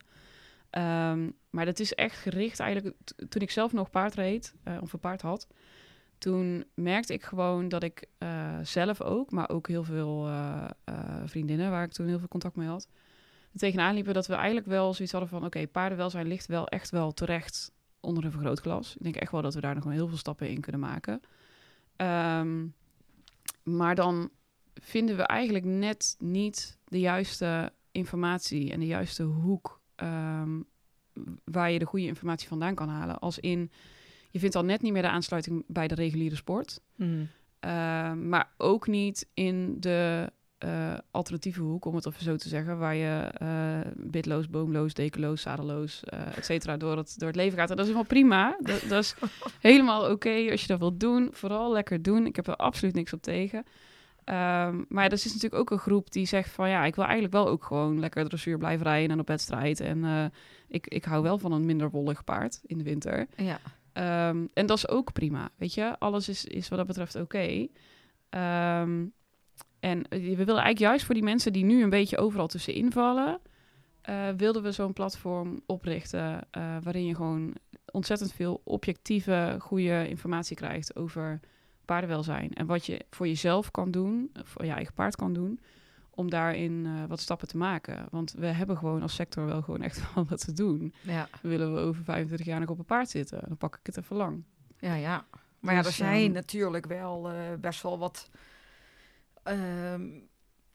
Ehm, 0.70 1.30
maar 1.50 1.64
dat 1.64 1.78
is 1.78 1.94
echt 1.94 2.16
gericht 2.16 2.60
eigenlijk... 2.60 2.96
Toen 3.28 3.42
ik 3.42 3.50
zelf 3.50 3.72
nog 3.72 3.90
paard 3.90 4.14
reed, 4.14 4.54
eh, 4.62 4.76
of 4.80 4.92
een 4.92 5.00
paard 5.00 5.22
had... 5.22 5.46
Toen 6.18 6.64
merkte 6.74 7.12
ik 7.12 7.24
gewoon 7.24 7.68
dat 7.68 7.82
ik 7.82 8.06
eh, 8.18 8.58
zelf 8.62 9.00
ook... 9.00 9.30
maar 9.30 9.48
ook 9.48 9.68
heel 9.68 9.84
veel 9.84 10.26
eh, 10.26 10.64
vriendinnen... 11.24 11.70
waar 11.70 11.84
ik 11.84 11.92
toen 11.92 12.06
heel 12.06 12.18
veel 12.18 12.28
contact 12.28 12.56
mee 12.56 12.68
had... 12.68 12.88
tegenaan 13.54 13.94
liepen 13.94 14.14
dat 14.14 14.26
we 14.26 14.34
eigenlijk 14.34 14.66
wel 14.66 14.94
zoiets 14.94 15.12
hadden 15.12 15.30
van... 15.30 15.44
oké, 15.44 15.66
paardenwelzijn 15.66 16.26
ligt 16.26 16.46
wel 16.46 16.66
echt 16.66 16.90
wel 16.90 17.12
terecht 17.12 17.72
onder 18.00 18.24
een 18.24 18.30
vergrootglas. 18.30 18.96
Ik 18.96 19.02
denk 19.02 19.16
echt 19.16 19.32
wel 19.32 19.42
dat 19.42 19.54
we 19.54 19.60
daar 19.60 19.74
nog 19.74 19.84
wel 19.84 19.92
heel 19.92 20.08
veel 20.08 20.16
stappen 20.16 20.50
in 20.50 20.60
kunnen 20.60 20.80
maken. 20.80 21.20
Ehm, 21.96 22.66
maar 23.62 23.94
dan 23.94 24.30
vinden 24.74 25.16
we 25.16 25.22
eigenlijk 25.22 25.64
net 25.64 26.16
niet 26.18 26.78
de 26.84 27.00
juiste 27.00 27.72
informatie 27.92 28.72
en 28.72 28.80
de 28.80 28.86
juiste 28.86 29.22
hoek 29.22 29.77
ehm, 29.98 30.60
waar 31.44 31.70
je 31.70 31.78
de 31.78 31.84
goede 31.84 32.06
informatie 32.06 32.48
vandaan 32.48 32.74
kan 32.74 32.88
halen. 32.88 33.18
Als 33.18 33.38
in, 33.38 33.70
je 34.30 34.38
vindt 34.38 34.54
al 34.56 34.64
net 34.64 34.82
niet 34.82 34.92
meer 34.92 35.02
de 35.02 35.08
aansluiting 35.08 35.64
bij 35.66 35.88
de 35.88 35.94
reguliere 35.94 36.36
sport, 36.36 36.80
Hmm. 36.96 37.28
Ehm, 37.60 38.28
maar 38.28 38.52
ook 38.56 38.86
niet 38.86 39.28
in 39.34 39.76
de 39.80 40.32
eh, 40.58 40.94
alternatieve 41.10 41.60
hoek, 41.60 41.84
om 41.84 41.94
het 41.94 42.06
even 42.06 42.22
zo 42.22 42.36
te 42.36 42.48
zeggen, 42.48 42.78
waar 42.78 42.94
je 42.94 43.30
eh 43.38 43.92
bitloos, 43.96 44.48
boomloos, 44.48 44.94
dekenloos, 44.94 45.42
zadelloos, 45.42 46.04
eh 46.04 46.36
et 46.36 46.44
cetera, 46.44 46.76
door 46.76 46.96
het, 46.96 47.14
door 47.18 47.28
het 47.28 47.36
leven 47.36 47.58
gaat. 47.58 47.70
En 47.70 47.76
dat 47.76 47.86
is 47.86 47.92
wel 47.92 48.02
prima. 48.02 48.56
Dat, 48.60 48.84
dat 48.88 49.02
is 49.02 49.14
helemaal 49.60 50.10
oké 50.10 50.46
als 50.50 50.60
je 50.60 50.66
dat 50.66 50.78
wilt 50.78 51.00
doen. 51.00 51.28
Vooral 51.32 51.72
lekker 51.72 52.02
doen. 52.02 52.26
Ik 52.26 52.36
heb 52.36 52.46
er 52.46 52.56
absoluut 52.56 52.94
niks 52.94 53.12
op 53.12 53.22
tegen. 53.22 53.64
Ehm, 54.28 54.84
maar 54.88 55.04
er 55.04 55.12
is 55.12 55.24
natuurlijk 55.24 55.54
ook 55.54 55.70
een 55.70 55.78
groep 55.78 56.12
die 56.12 56.26
zegt 56.26 56.50
van 56.50 56.68
ja, 56.68 56.84
ik 56.84 56.94
wil 56.94 57.04
eigenlijk 57.04 57.34
wel 57.34 57.48
ook 57.48 57.64
gewoon 57.64 57.98
lekker 58.00 58.28
dressuur 58.28 58.58
blijven 58.58 58.86
rijden 58.86 59.10
en 59.10 59.20
op 59.20 59.28
wedstrijd. 59.28 59.80
En 59.80 60.04
eh, 60.04 60.24
ik, 60.68 60.86
ik 60.86 61.04
hou 61.04 61.22
wel 61.22 61.38
van 61.38 61.52
een 61.52 61.64
minder 61.64 61.90
wollig 61.90 62.24
paard 62.24 62.60
in 62.66 62.78
de 62.78 62.84
winter. 62.84 63.26
Ja. 63.36 63.60
Ehm, 63.92 64.46
en 64.54 64.66
dat 64.66 64.76
is 64.76 64.88
ook 64.88 65.12
prima, 65.12 65.50
weet 65.56 65.74
je. 65.74 65.98
Alles 65.98 66.28
is, 66.28 66.44
is 66.44 66.68
wat 66.68 66.78
dat 66.78 66.86
betreft 66.86 67.14
oké. 67.14 67.66
Ehm, 68.28 69.06
en 69.80 70.08
eh, 70.08 70.20
we 70.20 70.44
willen 70.44 70.62
eigenlijk 70.62 70.78
juist 70.78 71.04
voor 71.04 71.14
die 71.14 71.24
mensen 71.24 71.52
die 71.52 71.64
nu 71.64 71.82
een 71.82 71.90
beetje 71.90 72.18
overal 72.18 72.46
tussenin 72.46 72.92
vallen... 72.92 73.40
eh, 74.00 74.28
wilden 74.36 74.62
we 74.62 74.72
zo'n 74.72 74.92
platform 74.92 75.60
oprichten... 75.66 76.48
waarin 76.82 77.06
je 77.06 77.14
gewoon 77.14 77.54
ontzettend 77.90 78.32
veel 78.32 78.60
objectieve, 78.64 79.56
goede 79.58 80.08
informatie 80.08 80.56
krijgt... 80.56 80.96
over 80.96 81.40
paardenwelzijn. 81.88 82.52
En 82.54 82.66
wat 82.66 82.86
je 82.86 83.04
voor 83.10 83.26
jezelf 83.26 83.70
kan 83.70 83.90
doen, 83.90 84.30
voor 84.42 84.64
je 84.64 84.70
eigen 84.70 84.94
paard 84.94 85.16
kan 85.16 85.32
doen... 85.32 85.60
om 86.10 86.30
daarin 86.30 86.86
eh, 86.86 86.92
wat 87.08 87.20
stappen 87.20 87.48
te 87.48 87.56
maken. 87.56 88.06
Want 88.10 88.32
we 88.32 88.46
hebben 88.46 88.76
gewoon 88.76 89.02
als 89.02 89.14
sector 89.14 89.46
wel 89.46 89.62
gewoon 89.62 89.82
echt 89.82 90.14
wel 90.14 90.24
wat 90.28 90.44
te 90.44 90.52
doen. 90.52 90.94
Ja. 91.02 91.28
Willen 91.42 91.74
we 91.74 91.80
over 91.80 92.04
25 92.04 92.46
jaar 92.46 92.60
nog 92.60 92.68
op 92.68 92.78
een 92.78 92.84
paard 92.84 93.10
zitten? 93.10 93.42
Dan 93.46 93.56
pak 93.56 93.74
ik 93.74 93.86
het 93.86 93.96
even 93.96 94.16
lang. 94.16 94.42
Ja, 94.78 94.94
ja. 94.94 95.24
Maar 95.60 95.72
ja, 95.72 95.78
er 95.78 95.84
Dus, 95.86 95.96
zijn 95.96 96.24
ehm, 96.24 96.32
natuurlijk 96.32 96.86
wel 96.86 97.30
eh, 97.30 97.34
best 97.60 97.82
wel 97.82 97.98
wat 97.98 98.30
ehm, 99.42 100.06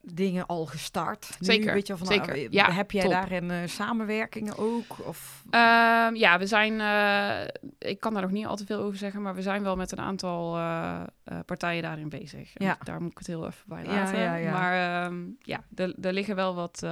dingen 0.06 0.46
al 0.46 0.66
gestart. 0.66 1.30
Nu, 1.40 1.46
Zeker, 1.46 1.74
weet 1.74 1.88
je, 1.88 1.98
van, 1.98 2.08
zeker. 2.08 2.36
nou, 2.36 2.48
Ja, 2.52 2.72
heb 2.72 2.92
jij 2.92 3.02
top. 3.02 3.12
daarin 3.12 3.52
eh, 3.52 3.58
samenwerkingen 3.66 4.58
ook? 4.58 4.96
Of, 5.08 5.44
Ehm, 5.50 6.16
ja, 6.16 6.38
we 6.40 6.46
zijn. 6.46 6.80
eh, 6.82 7.90
ik 7.92 8.00
kan 8.00 8.14
daar 8.14 8.22
nog 8.22 8.32
niet 8.32 8.46
al 8.46 8.56
te 8.56 8.66
veel 8.66 8.80
over 8.80 8.98
zeggen, 8.98 9.22
maar 9.22 9.36
we 9.36 9.42
zijn 9.42 9.64
wel 9.64 9.76
met 9.76 9.92
een 9.92 10.00
aantal 10.00 10.58
eh, 10.58 11.02
partijen 11.46 11.82
daarin 11.84 12.10
bezig. 12.10 12.52
Ja. 12.54 12.78
Daar 12.84 13.02
moet 13.02 13.12
ik 13.12 13.18
het 13.18 13.28
heel 13.28 13.46
even 13.48 13.64
bij 13.66 13.86
laten. 13.86 14.20
ja, 14.20 14.36
ja. 14.36 14.52
Maar 14.52 15.04
ehm, 15.06 15.22
ja, 15.40 15.64
er, 15.76 15.94
er 16.02 16.14
liggen 16.14 16.36
wel 16.36 16.56
wat, 16.56 16.84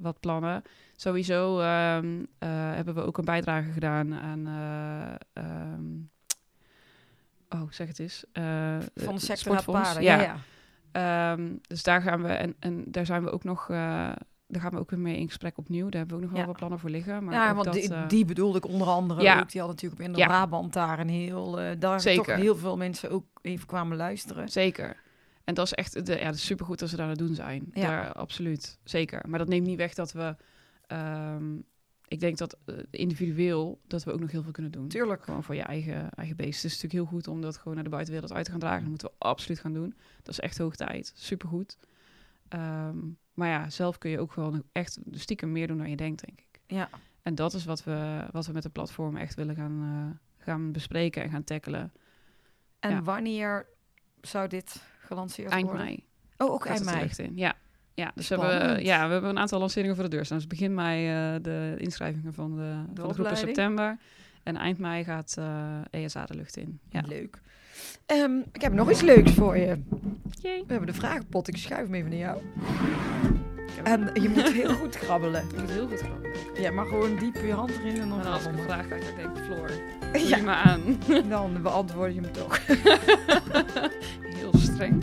wat 0.00 0.20
plannen. 0.20 0.62
Sowieso 0.96 1.60
ehm, 1.60 2.24
eh, 2.38 2.48
hebben 2.50 2.94
we 2.94 3.02
ook 3.04 3.18
een 3.18 3.24
bijdrage 3.24 3.70
gedaan 3.70 4.14
aan. 4.14 4.46
ehm, 5.32 5.96
oh, 7.62 7.70
zeg 7.70 7.86
het 7.88 7.98
eens. 7.98 8.24
van 8.32 9.14
de 9.14 9.20
sector 9.20 9.26
naar 9.26 9.36
sportfonds. 9.36 9.80
paarden. 9.80 10.02
Ja, 10.02 10.20
ja. 10.20 10.36
Ehm, 10.92 11.52
dus 11.60 11.82
daar 11.82 12.02
gaan 12.02 12.22
we, 12.22 12.28
en, 12.28 12.54
en 12.58 12.84
daar 12.86 13.06
zijn 13.06 13.22
we 13.24 13.30
ook 13.30 13.44
nog, 13.44 13.70
eh, 13.70 13.76
daar 14.46 14.60
gaan 14.62 14.70
we 14.72 14.78
ook 14.78 14.90
weer 14.90 14.98
mee 14.98 15.16
in 15.18 15.26
gesprek 15.26 15.58
opnieuw. 15.58 15.88
Daar 15.88 15.98
hebben 16.00 16.08
we 16.08 16.14
ook 16.14 16.20
nog 16.22 16.30
wel 16.30 16.40
Ja. 16.40 16.46
wat 16.46 16.56
plannen 16.56 16.78
voor 16.78 16.90
liggen. 16.90 17.24
Maar 17.24 17.34
ja, 17.34 17.52
want 17.54 17.64
dat, 17.64 17.74
die, 17.74 17.94
eh, 17.94 18.08
die 18.08 18.24
bedoelde 18.24 18.58
ik 18.58 18.66
onder 18.66 18.86
andere 18.88 19.22
Ja. 19.22 19.40
ook. 19.40 19.50
Die 19.50 19.60
had 19.60 19.70
natuurlijk 19.70 20.02
in 20.02 20.12
de 20.12 20.18
Ja. 20.18 20.26
Brabant 20.26 20.72
daar 20.72 20.98
een 20.98 21.08
heel... 21.08 21.60
eh, 21.60 21.70
daar 21.78 22.00
Zeker. 22.00 22.24
toch 22.24 22.34
heel 22.36 22.56
veel 22.56 22.76
mensen 22.76 23.10
ook 23.10 23.24
even 23.42 23.66
kwamen 23.66 23.96
luisteren. 23.96 24.48
Zeker. 24.48 24.96
En 25.44 25.54
dat 25.54 25.66
is 25.66 25.72
echt, 25.74 26.06
de, 26.06 26.18
ja, 26.18 26.24
dat 26.24 26.34
is 26.34 26.44
supergoed 26.46 26.78
dat 26.78 26.88
ze 26.88 26.96
daar 26.96 27.04
aan 27.04 27.10
het 27.10 27.18
doen 27.18 27.34
zijn. 27.34 27.70
Ja. 27.72 27.86
Daar, 27.88 28.12
absoluut, 28.12 28.78
zeker. 28.84 29.22
Maar 29.28 29.38
dat 29.38 29.48
neemt 29.48 29.66
niet 29.66 29.76
weg 29.76 29.94
dat 29.94 30.12
we, 30.12 30.36
ehm, 30.86 31.44
ik 32.08 32.20
denk 32.20 32.38
dat 32.38 32.56
eh, 32.64 32.74
individueel, 32.90 33.80
dat 33.86 34.04
we 34.04 34.12
ook 34.12 34.20
nog 34.20 34.30
heel 34.30 34.42
veel 34.42 34.52
kunnen 34.52 34.72
doen. 34.72 34.88
Tuurlijk. 34.88 35.22
Gewoon 35.24 35.44
voor 35.44 35.54
je 35.54 35.62
eigen, 35.62 36.10
eigen 36.10 36.36
beest. 36.36 36.62
Het 36.62 36.72
is 36.72 36.82
natuurlijk 36.82 36.92
heel 37.10 37.18
goed 37.18 37.28
om 37.28 37.40
dat 37.40 37.56
gewoon 37.56 37.74
naar 37.74 37.84
de 37.84 37.90
buitenwereld 37.90 38.32
uit 38.32 38.44
te 38.44 38.50
gaan 38.50 38.60
dragen. 38.60 38.80
Dat 38.80 38.88
moeten 38.88 39.08
we 39.08 39.14
absoluut 39.18 39.60
gaan 39.60 39.72
doen. 39.72 39.94
Dat 40.22 40.28
is 40.28 40.40
echt 40.40 40.58
hoog 40.58 40.76
tijd. 40.76 41.12
Supergoed. 41.16 41.76
Ehm, 42.48 42.96
maar 43.34 43.48
ja, 43.48 43.70
zelf 43.70 43.98
kun 43.98 44.10
je 44.10 44.20
ook 44.20 44.32
gewoon 44.32 44.62
echt 44.72 44.98
stiekem 45.10 45.52
meer 45.52 45.66
doen 45.66 45.78
dan 45.78 45.90
je 45.90 45.96
denkt, 45.96 46.26
denk 46.26 46.40
ik. 46.40 46.60
Ja. 46.66 46.88
En 47.22 47.34
dat 47.34 47.54
is 47.54 47.64
wat 47.64 47.84
we, 47.84 48.26
wat 48.32 48.46
we 48.46 48.52
met 48.52 48.62
de 48.62 48.68
platform 48.68 49.16
echt 49.16 49.34
willen 49.34 49.54
gaan, 49.54 49.82
eh, 49.82 50.44
gaan 50.44 50.72
bespreken 50.72 51.22
en 51.22 51.30
gaan 51.30 51.44
tackelen. 51.44 51.92
En 52.78 52.90
Ja. 52.90 53.02
wanneer 53.02 53.66
zou 54.20 54.48
dit 54.48 54.82
gelanceerd 55.00 55.50
Eind 55.50 55.66
worden? 55.66 55.84
mei. 55.84 56.06
Oh, 56.36 56.50
ook 56.50 56.66
eind 56.66 56.84
mei. 56.84 57.10
in. 57.16 57.36
Ja. 57.36 57.56
Ja, 57.98 58.10
dus 58.14 58.28
we 58.28 58.34
Spannend. 58.34 58.60
hebben, 58.62 58.84
ja, 58.84 59.06
we 59.06 59.12
hebben 59.12 59.30
een 59.30 59.38
aantal 59.38 59.58
lanceringen 59.58 59.94
voor 59.94 60.04
de 60.04 60.10
deur 60.10 60.24
staan. 60.24 60.38
Dus 60.38 60.46
begin 60.46 60.74
mei 60.74 61.08
eh, 61.08 61.42
de 61.42 61.74
inschrijvingen 61.78 62.34
van 62.34 62.56
de, 62.56 62.72
van 62.94 63.08
de 63.08 63.14
groep 63.14 63.26
in 63.28 63.36
september. 63.36 63.98
En 64.42 64.56
eind 64.56 64.78
mei 64.78 65.04
gaat 65.04 65.34
eh 65.38 66.02
ESA 66.04 66.24
de 66.26 66.34
lucht 66.34 66.56
in. 66.56 66.78
Ja. 66.90 67.02
Leuk. 67.06 67.40
Ehm, 68.06 68.36
ik 68.52 68.60
heb 68.62 68.72
nog 68.72 68.90
iets 68.90 69.00
leuks 69.00 69.32
voor 69.32 69.56
je. 69.58 69.78
We 70.42 70.64
hebben 70.66 70.86
de 70.86 70.92
vragenpot. 70.94 71.48
Ik 71.48 71.56
schuif 71.56 71.84
hem 71.84 71.94
even 71.94 72.10
naar 72.10 72.18
jou. 72.18 72.40
En 73.84 74.10
je 74.22 74.28
moet 74.28 74.52
heel 74.52 74.74
goed 74.74 74.98
krabbelen. 74.98 75.42
Ik 75.50 75.60
moet 75.60 75.70
heel 75.70 75.88
goed 75.88 76.00
grappig. 76.00 76.60
Ja, 76.60 76.70
maar 76.70 76.86
gewoon 76.86 77.16
diep 77.16 77.34
je 77.34 77.52
hand 77.52 77.70
erin 77.70 78.00
en 78.00 78.08
dan 78.08 78.20
En 78.20 78.26
als 78.26 78.44
ik 78.46 78.52
krabbelen. 78.52 78.78
een 78.78 78.84
vraag 78.88 78.88
dan 78.88 79.16
denk 79.16 79.36
ik, 79.36 79.44
Floor, 79.44 79.70
Ja. 80.28 80.36
je 80.36 80.42
me 80.42 80.50
aan. 80.50 80.80
Dan 81.28 81.62
beantwoord 81.62 82.14
je 82.14 82.20
hem 82.20 82.32
toch. 82.32 82.58
Heel 84.38 84.52
streng. 84.58 85.02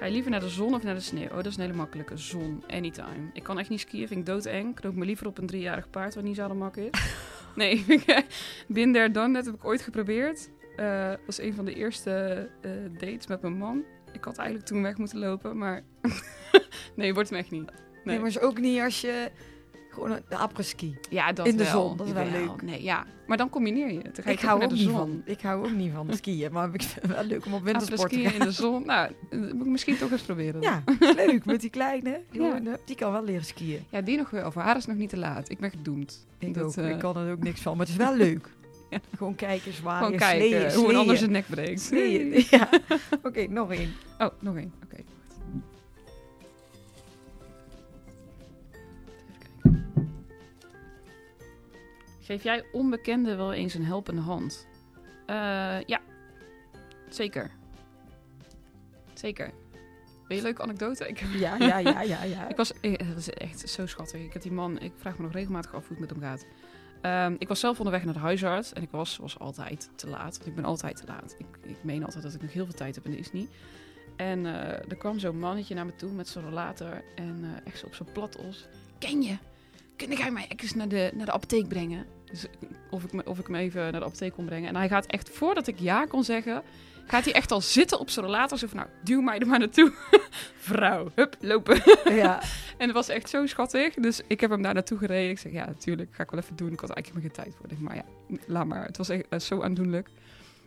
Ga 0.00 0.06
je 0.06 0.12
liever 0.12 0.30
naar 0.30 0.40
de 0.40 0.48
zon 0.48 0.74
of 0.74 0.82
naar 0.82 0.94
de 0.94 1.00
sneeuw? 1.00 1.28
Oh, 1.28 1.34
dat 1.34 1.46
is 1.46 1.56
een 1.56 1.60
hele 1.60 1.74
makkelijke. 1.74 2.16
Zon, 2.16 2.64
anytime. 2.66 3.30
Ik 3.32 3.42
kan 3.42 3.58
echt 3.58 3.68
niet 3.68 3.80
skiën, 3.80 4.08
vind 4.08 4.20
ik 4.20 4.26
doodeng. 4.26 4.74
Knoop 4.74 4.94
me 4.94 5.04
liever 5.04 5.26
op 5.26 5.38
een 5.38 5.46
driejarig 5.46 5.90
paard, 5.90 6.14
wat 6.14 6.24
niet 6.24 6.36
zadelmak 6.36 6.76
is. 6.76 6.90
nee, 7.56 7.84
bin 8.68 8.92
there, 8.92 9.10
done 9.10 9.34
that 9.34 9.44
heb 9.44 9.54
ik 9.54 9.64
ooit 9.64 9.82
geprobeerd. 9.82 10.50
Dat 10.76 11.18
was 11.26 11.40
een 11.40 11.54
van 11.54 11.64
de 11.64 11.74
eerste 11.74 12.48
eh, 12.60 12.70
dates 12.98 13.26
met 13.26 13.42
mijn 13.42 13.56
man. 13.56 13.84
Ik 14.12 14.24
had 14.24 14.36
eigenlijk 14.36 14.68
toen 14.68 14.82
weg 14.82 14.96
moeten 14.96 15.18
lopen, 15.18 15.58
maar... 15.58 15.82
nee, 16.96 17.14
wordt 17.14 17.30
hem 17.30 17.38
echt 17.38 17.50
niet. 17.50 17.70
Nee, 18.04 18.18
maar 18.18 18.28
is 18.28 18.40
ook 18.40 18.58
niet 18.58 18.80
als 18.80 19.00
je 19.00 19.30
gewoon 19.90 20.10
een- 20.10 20.22
de 20.28 20.36
après-ski. 20.36 20.96
Ja, 21.10 21.32
dat 21.32 21.46
In 21.46 21.56
de 21.56 21.64
wel. 21.64 21.72
zon, 21.88 21.96
dat 21.96 22.06
is 22.06 22.12
wel 22.12 22.26
leuk. 22.30 22.62
Nee, 22.62 22.82
ja. 22.82 23.04
Maar 23.26 23.36
dan 23.36 23.48
combineer 23.48 23.90
je 23.92 23.96
het. 24.00 24.14
Dan 24.16 24.24
ga 24.24 24.30
je 24.30 24.36
Ik 24.36 24.42
hou, 24.42 24.62
ook 24.62 24.68
de 24.68 24.74
niet 24.74 24.84
zon. 24.84 24.96
van, 24.96 25.22
ik 25.24 25.40
hou 25.40 25.64
ook 25.66 25.72
niet 25.72 25.92
van 25.94 26.14
skiën, 26.16 26.52
maar 26.52 26.68
ik 26.74 26.82
vind 26.82 27.02
het 27.02 27.10
wel 27.14 27.24
leuk 27.24 27.46
om 27.46 27.54
op 27.54 27.62
wintersport 27.62 28.12
te 28.12 28.18
gaan. 28.20 28.32
in 28.32 28.38
de 28.38 28.50
zon. 28.52 28.86
Nou, 28.86 29.10
dat 29.30 29.40
moet 29.52 29.64
ik 29.66 29.70
misschien 29.70 29.96
toch 29.98 30.10
eens 30.10 30.22
proberen. 30.22 30.60
Ja, 30.62 30.82
leuk 31.26 31.44
met 31.44 31.60
die 31.60 31.70
kleine. 31.70 32.20
Die, 32.30 32.40
Ja. 32.42 32.50
hoorde- 32.50 32.78
die 32.84 32.96
kan 32.96 33.12
wel 33.12 33.24
leren 33.24 33.44
skiën. 33.44 33.84
Ja, 33.90 34.00
die 34.00 34.16
nog 34.16 34.30
wel. 34.30 34.52
Voor 34.52 34.62
haar 34.62 34.76
is 34.76 34.86
nog 34.86 34.96
niet 34.96 35.10
te 35.10 35.16
laat. 35.18 35.50
Ik 35.50 35.58
ben 35.58 35.70
gedoemd. 35.70 36.26
Ik 36.38 36.54
Dat, 36.54 36.64
ook. 36.64 36.84
eh, 36.84 36.90
Ik 36.90 36.98
kan 36.98 37.16
er 37.16 37.32
ook 37.32 37.42
niks 37.42 37.60
van, 37.60 37.76
maar 37.76 37.86
het 37.86 37.94
is 37.98 38.04
wel 38.04 38.16
leuk. 38.26 38.48
Ja. 38.90 38.98
Gewoon 39.16 39.34
kijken, 39.34 39.72
zwaaien, 39.72 40.04
Gewoon 40.04 40.18
kijken 40.18 40.48
sleeën, 40.48 40.74
hoe 40.74 40.88
een 40.92 40.96
ander 40.98 41.16
zijn 41.16 41.30
nek 41.30 41.44
breekt. 41.46 41.80
Sleeën, 41.80 42.44
Ja. 42.50 42.68
Oké, 43.22 43.46
nog 43.48 43.72
één. 43.72 43.92
Oh, 44.18 44.28
nog 44.40 44.56
één. 44.56 44.72
Oké. 44.84 45.02
Geef 52.30 52.42
jij 52.42 52.64
onbekenden 52.72 53.36
wel 53.36 53.52
eens 53.52 53.74
een 53.74 53.84
helpende 53.84 54.20
hand? 54.20 54.66
Eh, 55.26 55.36
ja, 55.86 56.00
zeker. 57.08 57.50
Zeker. 59.14 59.50
Wil 60.02 60.22
je 60.28 60.36
een 60.36 60.42
leuke 60.42 60.62
anekdote? 60.62 61.08
Ik, 61.08 61.20
Ja, 61.20 61.56
ja, 61.58 61.78
ja, 61.78 62.00
ja, 62.02 62.22
ja. 62.22 62.48
ik 62.52 62.56
was, 62.56 62.80
eh, 62.80 62.98
dat 63.08 63.16
is 63.16 63.30
echt 63.30 63.68
zo 63.68 63.86
schattig. 63.86 64.20
Ik 64.20 64.32
heb 64.32 64.42
die 64.42 64.52
man, 64.52 64.80
ik 64.80 64.92
vraag 64.96 65.16
me 65.16 65.22
nog 65.22 65.32
regelmatig 65.32 65.74
af 65.74 65.88
hoe 65.88 65.96
het 65.96 66.00
met 66.00 66.10
hem 66.10 66.20
gaat. 66.20 66.46
Ehm, 67.00 67.34
ik 67.38 67.48
was 67.48 67.60
zelf 67.60 67.78
onderweg 67.78 68.04
naar 68.04 68.14
de 68.14 68.20
huisarts 68.20 68.72
en 68.72 68.82
ik 68.82 68.90
was 68.90 69.12
zoals 69.12 69.38
altijd 69.38 69.90
te 69.94 70.08
laat. 70.08 70.36
Want 70.36 70.46
ik 70.46 70.54
ben 70.54 70.64
altijd 70.64 70.96
te 70.96 71.06
laat. 71.06 71.34
Ik, 71.38 71.46
ik 71.62 71.84
meen 71.84 72.04
altijd 72.04 72.22
dat 72.22 72.34
ik 72.34 72.42
nog 72.42 72.52
heel 72.52 72.64
veel 72.64 72.74
tijd 72.74 72.94
heb 72.94 73.04
en 73.04 73.10
dat 73.10 73.20
is 73.20 73.32
niet. 73.32 73.50
En 74.16 74.46
eh, 74.46 74.90
er 74.90 74.96
kwam 74.98 75.18
zo'n 75.18 75.38
mannetje 75.38 75.74
naar 75.74 75.86
me 75.86 75.96
toe 75.96 76.12
met 76.12 76.28
zo'n 76.28 76.44
rollator 76.44 77.02
en 77.14 77.44
echt 77.64 77.78
zo 77.78 77.86
op 77.86 77.94
zo'n 77.94 78.12
plat 78.12 78.36
os. 78.36 78.66
Ken 78.98 79.22
je? 79.22 79.36
Kun 79.96 80.16
jij 80.16 80.30
mij 80.30 80.48
even 80.56 80.78
naar 80.78 80.88
de, 80.88 81.10
naar 81.14 81.26
de 81.26 81.32
apotheek 81.32 81.68
brengen? 81.68 82.06
Dus 82.30 82.46
of 82.90 83.04
ik, 83.04 83.12
me, 83.12 83.22
of 83.24 83.38
ik 83.38 83.46
hem 83.46 83.54
even 83.54 83.80
naar 83.80 83.92
de 83.92 84.04
apotheek 84.06 84.32
kon 84.32 84.44
brengen. 84.44 84.68
En 84.68 84.76
hij 84.76 84.88
gaat 84.88 85.06
echt, 85.06 85.30
voordat 85.30 85.66
ik 85.66 85.78
ja 85.78 86.04
kon 86.04 86.24
zeggen, 86.24 86.62
gaat 87.06 87.24
hij 87.24 87.32
echt 87.32 87.52
al 87.52 87.60
zitten 87.60 87.98
op 87.98 88.10
zijn 88.10 88.24
rollator. 88.24 88.58
Zo 88.58 88.66
van, 88.66 88.76
nou, 88.76 88.88
duw 89.04 89.20
mij 89.20 89.38
er 89.38 89.46
maar 89.46 89.58
naartoe. 89.58 89.92
Vrouw, 90.56 91.10
hup, 91.14 91.36
lopen. 91.40 91.82
Ja. 92.14 92.40
En 92.78 92.86
het 92.86 92.96
was 92.96 93.08
echt 93.08 93.30
zo 93.30 93.46
schattig. 93.46 93.94
Dus 93.94 94.20
ik 94.26 94.40
heb 94.40 94.50
hem 94.50 94.62
daar 94.62 94.74
naartoe 94.74 94.98
gereden. 94.98 95.30
Ik 95.30 95.38
zeg, 95.38 95.52
ja, 95.52 95.66
natuurlijk, 95.66 96.08
ga 96.12 96.22
ik 96.22 96.30
wel 96.30 96.40
even 96.40 96.56
doen. 96.56 96.72
Ik 96.72 96.80
had 96.80 96.90
eigenlijk 96.90 97.24
helemaal 97.26 97.44
geen 97.46 97.52
tijd 97.52 97.56
voor. 97.56 97.78
Ik 97.78 97.78
maar 97.78 97.96
ja, 97.96 98.38
laat 98.46 98.66
maar. 98.66 98.84
Het 98.84 98.96
was 98.96 99.08
echt 99.08 99.24
eh, 99.28 99.38
zo 99.38 99.62
aandoenlijk. 99.62 100.08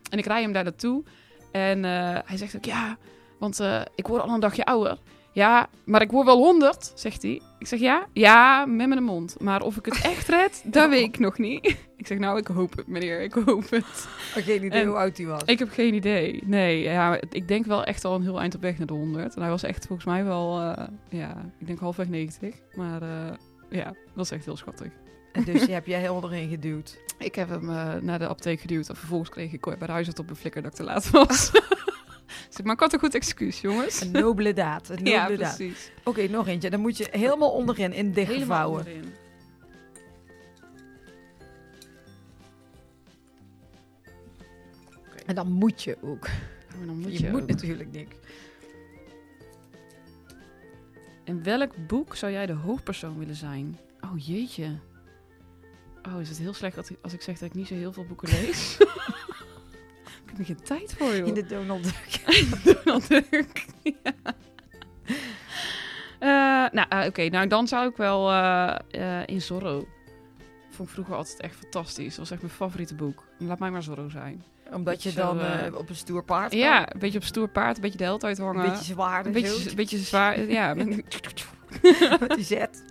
En 0.10 0.18
ik 0.18 0.26
rij 0.26 0.42
hem 0.42 0.52
daar 0.52 0.64
naartoe. 0.64 1.04
En 1.52 1.86
eh, 1.86 2.20
hij 2.26 2.38
zegt 2.38 2.56
ook, 2.56 2.66
ja, 2.66 2.98
want 3.40 3.60
eh, 3.60 3.82
ik 3.96 4.08
word 4.08 4.22
al 4.22 4.30
een 4.30 4.40
dagje 4.40 4.66
ouder. 4.66 4.98
Ja, 5.34 5.70
maar 5.86 6.02
ik 6.02 6.12
word 6.12 6.26
wel 6.26 6.38
100, 6.38 6.92
zegt 6.96 7.22
hij. 7.22 7.42
Ik 7.60 7.68
zeg, 7.68 7.80
ja, 7.80 8.06
ja, 8.14 8.66
met 8.66 8.88
mijn 8.88 9.04
mond. 9.04 9.36
Maar 9.40 9.62
of 9.62 9.78
ik 9.78 9.86
het 9.86 10.02
echt 10.02 10.28
red, 10.28 10.64
dat 10.74 10.90
weet 10.90 11.04
ik 11.04 11.20
nog 11.20 11.38
niet. 11.38 11.66
Ik 11.98 12.10
zeg, 12.10 12.18
nou, 12.18 12.38
ik 12.38 12.48
hoop 12.48 12.76
het, 12.76 12.88
meneer. 12.88 13.22
Ik 13.22 13.34
hoop 13.34 13.70
het. 13.70 14.08
Had 14.34 14.44
geen 14.44 14.64
idee 14.64 14.82
En- 14.82 14.88
hoe 14.88 14.98
oud 14.98 15.18
hij 15.18 15.26
was. 15.26 15.42
Ik 15.46 15.60
heb 15.60 15.70
geen 15.70 15.94
idee. 15.94 16.44
Nee, 16.46 16.82
ja, 16.82 17.20
ik 17.30 17.48
denk 17.48 17.66
wel 17.66 17.84
echt 17.84 18.06
al 18.06 18.16
een 18.16 18.22
heel 18.22 18.40
eind 18.40 18.56
op 18.56 18.62
weg 18.62 18.78
naar 18.78 18.88
de 18.88 18.94
100. 18.94 19.36
En 19.36 19.42
hij 19.42 19.50
was 19.50 19.64
echt 19.64 19.86
volgens 19.88 20.08
mij 20.08 20.24
wel, 20.24 20.60
eh, 20.62 20.88
ja, 21.10 21.50
ik 21.60 21.68
denk 21.68 21.80
halfweg 21.80 22.08
90. 22.08 22.56
Maar 22.76 23.02
eh, 23.02 23.34
ja, 23.70 23.84
dat 23.86 23.96
was 24.14 24.32
echt 24.32 24.46
heel 24.46 24.58
schattig. 24.58 24.92
En 25.32 25.44
dus 25.44 25.66
die 25.66 25.74
heb 25.80 25.86
jij 25.86 26.00
helemaal 26.00 26.32
erin 26.32 26.50
geduwd. 26.50 26.98
Ik 27.18 27.36
heb 27.36 27.50
hem 27.50 27.70
eh, 27.70 27.94
naar 28.02 28.20
de 28.20 28.26
apotheek 28.28 28.60
geduwd. 28.60 28.90
En 28.90 28.96
vervolgens 28.96 29.30
kreeg 29.30 29.54
ik 29.54 29.62
bij 29.62 29.88
de 29.88 29.92
huisarts 29.92 30.20
op 30.20 30.30
een 30.30 30.36
flikker 30.36 30.62
dat 30.62 30.72
ik 30.72 30.78
te 30.78 30.84
laat 30.84 31.10
was. 31.10 31.52
Maar 32.64 32.74
ik 32.74 32.80
had 32.80 32.94
een 32.94 33.00
goed 33.00 33.16
excuus, 33.16 33.62
jongens. 33.62 34.02
Een 34.02 34.12
nobele 34.12 34.54
daad. 34.54 34.90
Een 34.90 34.96
nobele 35.04 35.12
Ja, 35.12 35.28
daad. 35.28 35.56
precies. 35.56 35.92
Oké, 36.04 36.28
nog 36.28 36.48
eentje. 36.48 36.70
Dan 36.70 36.80
moet 36.80 36.98
je 36.98 37.08
helemaal 37.12 37.52
onderin, 37.52 37.94
in 37.94 38.12
dichtgevouwen. 38.12 38.78
onderin. 38.80 39.14
En 45.26 45.36
dan 45.36 45.52
moet 45.52 45.84
je 45.84 45.98
ook. 46.02 46.26
Oh, 46.80 46.86
dan 46.86 47.00
moet 47.00 47.18
je 47.18 47.24
je, 47.24 47.32
moet 47.32 47.42
ook. 47.42 47.48
natuurlijk 47.48 47.92
niks. 47.92 48.16
In 51.24 51.44
welk 51.44 51.88
boek 51.88 52.16
zou 52.16 52.32
jij 52.32 52.46
de 52.46 52.54
hoofdpersoon 52.54 53.18
willen 53.20 53.36
zijn? 53.36 53.78
Oh 54.02 54.26
jeetje. 54.26 54.78
Oh, 56.14 56.22
is 56.22 56.30
het 56.30 56.38
heel 56.38 56.54
slecht 56.54 56.76
dat 56.76 56.90
ik- 56.90 56.98
als 57.02 57.14
ik 57.14 57.22
zeg 57.22 57.38
dat 57.40 57.50
ik 57.50 57.56
niet 57.56 57.68
zo 57.68 57.74
heel 57.74 57.94
veel 57.94 58.06
boeken 58.06 58.30
lees? 58.30 58.78
ik 60.34 60.48
heb 60.48 60.48
er 60.48 60.56
geen 60.56 60.64
tijd 60.80 60.94
voor, 60.98 61.16
joh. 61.16 61.28
In 61.28 61.34
de 61.34 61.46
Donald 61.46 61.84
Duck. 61.84 62.22
Donald 62.84 63.08
Duck. 63.08 63.66
ja. 63.84 64.14
Eh, 66.20 66.30
nou, 66.72 66.86
eh, 66.90 67.06
oké. 67.08 67.24
Nou, 67.30 67.48
dan 67.48 67.68
zou 67.68 67.90
ik 67.90 67.98
wel 67.98 68.32
eh, 68.32 69.20
in 69.26 69.42
Zorro. 69.42 69.88
Vond 70.70 70.88
ik 70.88 70.94
vroeger 70.94 71.16
altijd 71.16 71.40
echt 71.40 71.56
fantastisch. 71.56 72.08
Dat 72.10 72.18
was 72.18 72.32
echt 72.32 72.42
mijn 72.42 72.54
favoriete 72.54 72.96
boek. 72.96 73.24
Laat 73.38 73.60
mij 73.60 73.72
maar 73.72 73.84
Zorro 73.84 74.10
zijn. 74.10 74.44
Omdat 74.74 75.04
je 75.04 75.14
dan 75.14 75.40
op 75.76 75.90
een 75.90 75.96
stoer 75.96 76.24
paard 76.24 76.50
kan. 76.50 76.60
Ja, 76.60 76.94
een 76.94 77.00
beetje 77.00 77.18
op 77.18 77.24
stoer 77.24 77.48
paard, 77.48 77.76
een 77.76 77.82
beetje 77.82 77.98
de 77.98 78.04
held 78.04 78.24
uithangen. 78.24 78.64
Een 78.64 78.70
beetje 78.70 78.84
zwaar. 78.94 79.26
een 79.26 79.32
beetje, 79.32 79.70
een 79.70 79.76
beetje 79.76 79.98
zwaar. 79.98 80.42
Ja, 80.42 80.74
met- 80.76 80.88
Met 82.20 82.34
die 82.36 82.44
zet. 82.44 82.84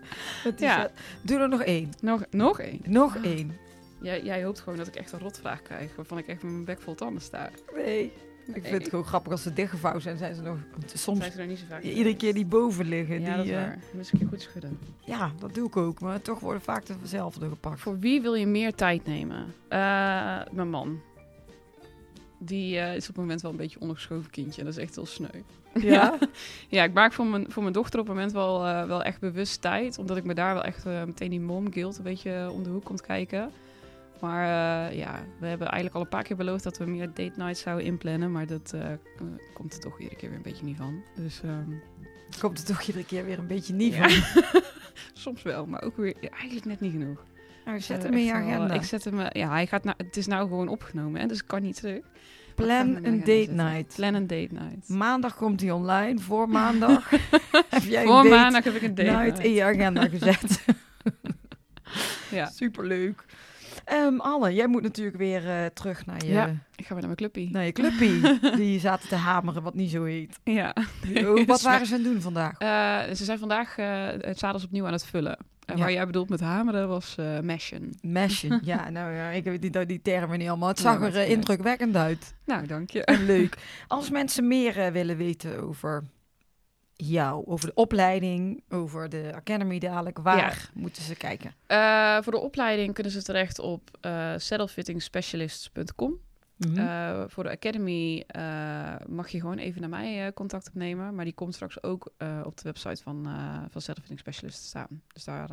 Met 0.45 0.59
die 0.59 0.67
Ja. 0.67 0.81
zet. 0.81 0.91
Doe 1.23 1.39
er 1.39 1.49
nog 1.49 1.63
één. 1.63 1.91
nog, 2.01 2.23
nog 2.31 2.61
één. 2.61 2.81
Nog 2.85 3.17
één. 3.17 3.57
Jij, 4.03 4.23
jij 4.23 4.45
hoopt 4.45 4.61
gewoon 4.61 4.79
dat 4.79 4.87
ik 4.87 4.97
echt 4.97 5.13
een 5.13 5.19
rotvraag 5.19 5.63
krijg, 5.63 5.97
waarvan 5.97 6.19
ik 6.19 6.27
echt 6.27 6.43
met 6.43 6.53
mijn 6.53 6.65
bek 6.65 6.81
vol 6.81 6.95
tanden 6.95 7.23
sta. 7.23 7.51
Nee. 7.75 8.13
Ik 8.47 8.63
vind 8.63 8.83
het 8.83 8.89
gewoon 8.89 9.05
grappig 9.05 9.33
als 9.33 9.43
ze 9.43 9.53
dichtgevouwen 9.53 10.03
zijn. 10.03 10.17
Zijn 10.17 10.35
ze 10.35 10.43
nog 10.43 10.59
soms 10.95 11.19
Zijn 11.19 11.33
ze 11.33 11.41
er 11.41 11.47
niet 11.47 11.59
zo 11.59 11.65
vaak 11.69 11.83
iedere 11.83 12.17
keer 12.17 12.35
die 12.35 12.47
boven 12.47 12.87
liggen. 12.87 13.21
Ja, 13.21 13.27
die, 13.27 13.37
dat 13.37 13.45
is 13.45 13.51
eh, 13.51 13.57
waar. 13.57 13.71
Dan 13.71 13.81
moet 13.93 14.07
ik 14.07 14.13
een 14.13 14.19
keer 14.19 14.29
goed 14.29 14.41
schudden. 14.41 14.79
ja, 15.05 15.33
dat 15.39 15.55
doe 15.55 15.67
ik 15.67 15.77
ook. 15.77 16.01
Maar 16.01 16.23
toch 16.23 16.41
worden 16.41 16.63
vaak 16.63 16.85
dezelfde 17.01 17.49
gepakt. 17.49 17.81
Voor 17.81 17.99
wie 17.99 18.21
wil 18.21 18.35
je 18.35 18.47
meer 18.47 18.75
tijd 18.75 19.07
nemen? 19.07 19.55
Eh, 19.69 19.79
mijn 20.53 20.71
man. 20.71 21.01
Die 22.39 22.79
eh, 22.79 22.95
is 22.95 23.03
op 23.03 23.07
het 23.07 23.17
moment 23.17 23.43
wel 23.43 23.51
een 23.51 23.57
beetje 23.57 23.81
ondergeschoven 23.81 24.31
kindje. 24.31 24.65
Dat 24.65 24.73
is 24.73 24.83
echt 24.83 24.95
heel 24.95 25.07
sneu. 25.07 25.43
Ja? 25.81 26.19
Ja, 26.69 26.85
ik 26.85 26.93
maak 26.93 27.13
voor 27.13 27.27
mijn, 27.27 27.47
voor 27.49 27.63
mijn 27.63 27.75
dochter 27.75 28.01
op 28.01 28.07
het 28.07 28.15
moment 28.15 28.33
wel, 28.33 28.61
wel 28.87 29.03
echt 29.03 29.21
bewust 29.21 29.61
tijd. 29.61 29.99
Omdat 29.99 30.17
ik 30.17 30.25
me 30.25 30.35
daar 30.35 30.55
wel 30.55 30.65
echt 30.65 30.85
meteen 30.85 31.31
die 31.31 31.41
mom 31.41 31.73
guilt 31.73 31.97
een 31.97 32.03
beetje 32.03 32.51
om 32.51 32.63
de 32.63 32.71
hoek 32.71 32.85
komt 32.85 33.01
kijken. 33.01 33.51
Maar 34.23 34.43
eh, 34.91 34.97
ja, 34.99 35.25
we 35.39 35.47
hebben 35.47 35.67
eigenlijk 35.67 35.95
al 35.95 36.01
een 36.03 36.09
paar 36.09 36.23
keer 36.23 36.37
beloofd 36.37 36.65
dat 36.65 36.79
we 36.79 36.85
meer 36.85 37.07
date 37.07 37.33
nights 37.37 37.61
zouden 37.61 37.87
inplannen. 37.87 38.33
Maar 38.33 38.47
dat 38.47 38.73
eh, 38.75 38.87
komt 39.55 39.75
er 39.75 39.81
toch 39.81 39.99
iedere 40.01 40.17
keer 40.17 40.29
weer 40.29 40.37
een 40.39 40.43
beetje 40.45 40.65
niet 40.65 40.77
van. 40.77 41.03
Dus 41.17 41.41
ehm, 41.45 41.71
Komt 42.41 42.59
er 42.59 42.65
toch 42.65 42.83
iedere 42.83 43.05
keer 43.05 43.25
weer 43.25 43.39
een 43.39 43.47
beetje 43.47 43.73
niet 43.75 43.95
Ja. 43.95 44.09
van. 44.09 44.63
soms 45.13 45.43
wel, 45.43 45.67
maar 45.67 45.83
ook 45.83 45.97
weer 45.97 46.15
ja, 46.21 46.29
eigenlijk 46.31 46.65
net 46.65 46.81
niet 46.81 46.93
genoeg. 46.93 47.25
Nou, 47.65 47.81
zet 47.81 48.03
hem 48.03 48.13
in 48.13 48.25
je 48.25 48.33
wel, 48.33 48.41
agenda. 48.43 48.75
Ik 48.75 48.83
zet 48.83 49.05
hem, 49.05 49.21
eh, 49.21 49.43
ja, 49.43 49.49
hij 49.51 49.67
gaat 49.67 49.85
nou, 49.85 49.97
het 50.07 50.17
is 50.17 50.27
nou 50.27 50.49
gewoon 50.49 50.69
opgenomen, 50.69 51.21
hè, 51.21 51.27
dus 51.27 51.39
ik 51.41 51.47
kan 51.47 51.63
niet 51.63 51.77
terug. 51.77 52.01
Plan 52.55 52.71
een 52.89 52.97
agenda 52.97 53.19
date 53.19 53.33
zetten. 53.39 53.55
night. 53.57 53.95
Plan 53.95 54.15
een 54.15 54.27
date 54.27 54.49
night. 54.53 54.89
Maandag 54.89 55.37
komt 55.37 55.61
hij 55.61 55.71
online. 55.71 56.19
Voor 56.19 56.49
maandag 56.61 57.11
heb 57.71 57.83
jij 57.83 58.05
Voor 58.05 58.17
een 58.17 58.23
date 58.23 58.37
maandag 58.37 58.65
heb 58.65 58.75
ik 58.75 58.83
een 58.83 58.95
date 58.95 59.11
night 59.11 59.25
night. 59.27 59.45
in 59.45 59.53
je 59.53 59.65
agenda 59.65 60.09
gezet. 60.09 60.65
Ja, 62.31 62.47
Superleuk. 62.47 63.25
Ehm 63.85 64.21
Anne, 64.21 64.55
jij 64.55 64.67
moet 64.67 64.83
natuurlijk 64.83 65.17
weer 65.17 65.49
eh, 65.51 65.67
terug 65.67 66.07
naar 66.07 66.25
je, 66.25 66.33
Ja. 66.33 66.47
ik 66.77 66.87
ga 66.87 66.95
weer 66.95 67.07
naar 67.07 67.17
mijn 67.17 67.17
clubpie. 67.17 67.51
naar 67.51 67.65
je 67.65 67.73
clubpie. 67.73 68.21
die 68.57 68.81
zaten 68.81 69.09
te 69.09 69.15
hameren, 69.15 69.63
wat 69.63 69.75
niet 69.75 69.91
zo 69.91 70.05
heet. 70.05 70.39
Ja. 70.45 70.75
Oh, 71.25 71.47
wat 71.47 71.63
waren 71.63 71.87
ze 71.87 71.95
aan 71.95 72.01
het 72.03 72.13
doen 72.13 72.21
vandaag? 72.21 72.59
Eh, 72.59 73.15
ze 73.15 73.25
zijn 73.25 73.39
vandaag 73.39 73.79
eh, 73.79 74.07
het 74.19 74.39
zadels 74.39 74.65
opnieuw 74.65 74.87
aan 74.87 74.93
het 74.93 75.07
vullen. 75.07 75.37
En 75.67 75.77
Ja. 75.77 75.83
waar 75.83 75.93
jij 75.93 76.07
bedoelt 76.07 76.29
met 76.29 76.41
hameren 76.41 76.89
was 76.89 77.17
mashen. 77.43 77.91
Mashen. 78.01 78.61
Ja, 78.65 78.91
nou 78.91 79.13
ja, 79.15 79.29
ik 79.29 79.45
weet 79.45 79.63
die, 79.73 79.87
die 79.87 80.03
termen 80.03 80.39
niet 80.39 80.49
allemaal. 80.49 80.69
Het 80.69 80.79
zag 80.79 81.01
er 81.03 81.27
indrukwekkend 81.29 81.97
uit. 81.97 82.35
Nou, 82.47 82.67
dank 82.67 82.91
je. 82.91 83.05
En 83.05 83.25
leuk. 83.27 83.57
Als 83.89 84.11
mensen 84.11 84.49
meer 84.49 84.93
willen 84.93 85.17
weten 85.17 85.63
over 85.63 86.03
jou, 87.09 87.47
over 87.47 87.67
de 87.67 87.75
opleiding, 87.75 88.63
over 88.69 89.09
de 89.09 89.31
Academy 89.35 89.79
dadelijk, 89.79 90.19
waar 90.19 90.71
moeten 90.75 91.03
ze 91.03 91.15
kijken? 91.15 91.55
Eh, 91.67 92.23
voor 92.23 92.33
de 92.33 92.39
opleiding 92.39 92.95
kunnen 92.95 93.13
ze 93.13 93.23
terecht 93.23 93.59
op 93.59 93.91
eh 94.01 94.33
saddlefittingspecialists.com. 94.37 96.19
Mhm. 96.57 96.79
Eh, 96.79 97.23
voor 97.27 97.43
de 97.43 97.51
Academy 97.51 98.25
mag 99.09 99.29
je 99.29 99.41
gewoon 99.41 99.59
even 99.59 99.81
naar 99.81 99.91
mij 99.91 100.33
contact 100.33 100.69
opnemen. 100.69 101.15
Maar 101.15 101.25
die 101.25 101.35
komt 101.35 101.55
straks 101.55 101.83
ook 101.83 102.13
op 102.45 102.57
de 102.57 102.63
website 102.63 103.03
van, 103.03 103.23
van 103.71 103.81
Saddlefitting 103.81 104.19
Specialist 104.19 104.59
te 104.61 104.67
staan. 104.67 105.03
Dus 105.13 105.25
daar 105.25 105.49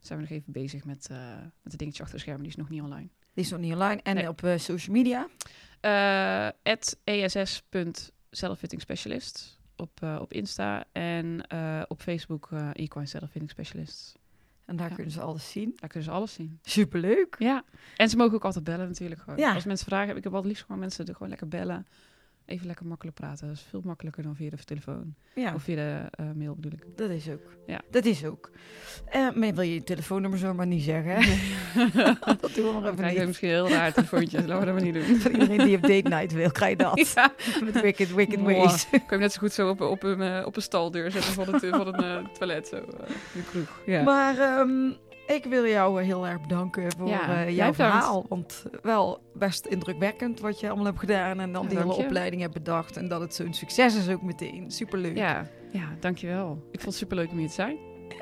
zijn 0.00 0.18
we 0.18 0.24
nog 0.24 0.30
even 0.30 0.52
bezig 0.52 0.84
met, 0.84 1.08
met 1.62 1.72
de 1.72 1.76
dingetje 1.76 2.02
achter 2.02 2.16
de 2.16 2.22
schermen. 2.22 2.42
Die 2.42 2.52
is 2.52 2.58
nog 2.58 2.68
niet 2.68 2.82
online. 2.82 3.08
Die 3.34 3.44
is 3.44 3.50
nog 3.50 3.60
niet 3.60 3.72
online. 3.72 4.00
En 4.02 4.14
Nee. 4.14 4.28
op 4.28 4.40
social 4.56 4.96
media? 4.96 5.26
Ess.saddlefittingspecialist 6.62 9.57
op, 9.78 10.02
eh, 10.02 10.18
op 10.20 10.32
Insta. 10.32 10.84
En 10.92 11.46
eh, 11.46 11.82
op 11.88 12.00
Facebook 12.00 12.48
eh 12.52 12.70
Equine 12.72 13.06
Saddlefitting 13.06 13.50
Specialist. 13.50 14.18
En 14.64 14.76
daar 14.76 14.88
Ja. 14.88 14.94
kunnen 14.94 15.12
ze 15.12 15.20
alles 15.20 15.50
zien. 15.50 15.72
Daar 15.76 15.88
kunnen 15.88 16.08
ze 16.08 16.14
alles 16.14 16.32
zien. 16.32 16.58
Superleuk. 16.62 17.36
Ja, 17.38 17.64
en 17.96 18.08
ze 18.08 18.16
mogen 18.16 18.34
ook 18.34 18.44
altijd 18.44 18.64
bellen 18.64 18.88
natuurlijk. 18.88 19.20
Gewoon. 19.20 19.38
Ja. 19.38 19.54
Als 19.54 19.64
mensen 19.64 19.86
vragen, 19.86 20.16
ik 20.16 20.22
heb 20.24 20.32
altijd 20.32 20.48
liefst 20.50 20.64
gewoon 20.64 20.80
mensen 20.80 21.06
er 21.06 21.12
gewoon 21.12 21.28
lekker 21.28 21.48
bellen. 21.48 21.86
Even 22.48 22.66
lekker 22.66 22.86
makkelijk 22.86 23.16
praten. 23.16 23.46
Dat 23.46 23.56
is 23.56 23.66
veel 23.68 23.80
makkelijker 23.84 24.22
dan 24.22 24.36
via 24.36 24.50
de 24.50 24.56
telefoon. 24.64 25.14
Ja, 25.34 25.54
Of 25.54 25.62
via 25.62 25.74
de 25.74 26.04
eh, 26.10 26.26
mail 26.34 26.54
bedoel 26.54 26.72
ik. 26.72 26.84
dat 26.96 27.10
is 27.10 27.28
ook. 27.28 27.40
Ja. 27.66 27.80
Dat 27.90 28.04
is 28.04 28.24
ook. 28.24 28.50
Eh, 29.10 29.20
maar 29.34 29.54
wil 29.54 29.60
je 29.64 29.74
je 29.74 29.82
telefoonnummer 29.82 30.38
zomaar 30.38 30.66
niet 30.66 30.82
zeggen, 30.82 31.12
hè? 31.14 31.38
dat 32.40 32.54
doen 32.54 32.74
we 32.74 32.80
maar 32.80 32.92
even 32.92 33.14
niet. 33.18 33.26
misschien 33.26 33.48
heel 33.48 33.68
raar 33.68 33.92
telefoontjes. 33.92 34.40
Laten 34.46 34.58
we 34.58 34.64
dat 34.64 34.74
maar 34.74 34.84
niet 34.84 34.94
doen. 34.94 35.16
Van 35.20 35.30
iedereen 35.32 35.58
die 35.66 35.76
op 35.76 35.82
date 35.82 36.08
night 36.08 36.32
wil, 36.32 36.50
krijg 36.50 36.70
je 36.70 36.76
dat. 36.76 36.96
Ja, 37.14 37.32
Met 37.64 37.80
wicked, 37.80 38.14
wicked 38.14 38.40
Mwah. 38.40 38.56
ways. 38.64 38.88
kan 38.90 39.02
je 39.08 39.16
net 39.18 39.32
zo 39.32 39.38
goed 39.38 39.52
zo 39.52 39.68
op, 39.68 39.80
op, 39.80 40.02
een, 40.02 40.20
eh, 40.22 40.46
op 40.46 40.56
een 40.56 40.62
staldeur 40.62 41.10
zetten 41.10 41.32
van 41.32 41.54
het, 41.54 41.66
van 41.66 41.86
het 41.86 42.02
eh, 42.02 42.16
toilet. 42.38 42.66
Zo, 42.68 42.84
de 43.34 43.42
kroeg. 43.50 43.80
Ja. 43.86 44.02
Maar 44.02 44.38
ehm, 44.38 44.90
ik 45.34 45.44
wil 45.44 45.66
jou 45.66 46.02
heel 46.02 46.26
erg 46.26 46.40
bedanken 46.40 46.92
voor 46.98 47.08
Ja, 47.08 47.44
eh, 47.44 47.56
jouw 47.56 47.74
verhaal. 47.74 48.26
Want 48.28 48.64
wel 48.82 49.20
best 49.34 49.66
indrukwekkend 49.66 50.40
wat 50.40 50.60
je 50.60 50.66
allemaal 50.66 50.84
hebt 50.86 50.98
gedaan. 50.98 51.40
En 51.40 51.52
dan 51.52 51.62
Ja, 51.62 51.68
die 51.68 51.78
hele 51.78 51.94
je. 51.94 52.04
opleiding 52.04 52.42
hebt 52.42 52.54
bedacht. 52.54 52.96
En 52.96 53.08
dat 53.08 53.20
het 53.20 53.34
zo'n 53.34 53.54
succes 53.54 53.96
is 53.96 54.08
ook 54.08 54.22
meteen. 54.22 54.70
Superleuk. 54.70 55.16
ja, 55.16 55.46
ja, 55.72 55.88
dankjewel. 56.00 56.50
Ik 56.70 56.80
vond 56.80 56.84
het 56.84 56.94
superleuk 56.94 57.30
om 57.30 57.38
hier 57.38 57.48
te 57.48 57.54
zijn. 57.54 57.76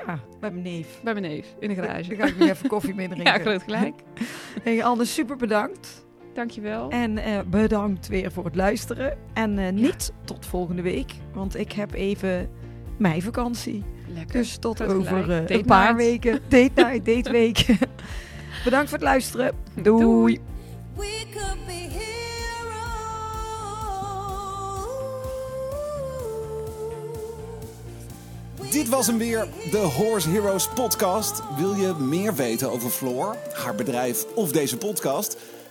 Ja, 0.05 0.19
bij 0.39 0.51
mijn 0.51 0.63
neef. 0.63 1.01
Bij 1.03 1.13
mijn 1.13 1.25
neef, 1.25 1.55
in 1.59 1.69
de 1.69 1.75
garage. 1.75 2.09
Daar 2.15 2.17
ga 2.27 2.33
ik 2.33 2.39
weer 2.39 2.49
even 2.49 2.69
koffie 2.69 2.95
mee 2.95 3.07
drinken. 3.13 3.33
Ja, 3.33 3.39
groot 3.39 3.63
gelijk. 3.63 3.95
Hey, 4.63 4.83
Anne, 4.83 5.05
super 5.05 5.35
bedankt. 5.37 6.05
Dankjewel. 6.33 6.89
En 6.89 7.17
eh, 7.17 7.39
bedankt 7.47 8.07
weer 8.07 8.31
voor 8.31 8.45
het 8.45 8.55
luisteren. 8.55 9.17
En 9.33 9.57
eh, 9.59 9.71
niet 9.73 10.13
tot 10.25 10.45
volgende 10.45 10.81
week, 10.81 11.11
want 11.33 11.57
ik 11.57 11.71
heb 11.71 11.93
even 11.93 12.49
mijn 12.97 13.21
vakantie. 13.21 13.83
Lekker. 14.13 14.39
Dus 14.39 14.57
tot 14.57 14.77
Groot 14.79 14.95
over 14.95 15.31
eh, 15.31 15.57
een 15.57 15.65
paar 15.65 15.95
night. 15.95 16.09
weken. 16.09 16.39
Date 16.49 16.71
night, 16.81 17.05
date 17.05 17.31
week. 17.31 17.65
bedankt 18.63 18.89
voor 18.89 18.97
het 18.97 19.07
luisteren. 19.07 19.51
Doei. 19.73 20.39
We 20.95 21.23
could 21.33 21.65
be 21.65 21.71
heroes. 21.71 22.05
Dit 28.71 28.89
was 28.89 29.07
hem 29.07 29.17
weer, 29.17 29.47
de 29.71 29.77
Horse 29.77 30.29
Heroes 30.29 30.69
podcast. 30.69 31.41
Wil 31.57 31.73
je 31.75 31.93
meer 31.99 32.35
weten 32.35 32.71
over 32.71 32.89
Floor, 32.89 33.35
haar 33.53 33.75
bedrijf 33.75 34.25
of 34.35 34.51
deze 34.51 34.77
podcast? 34.77 35.37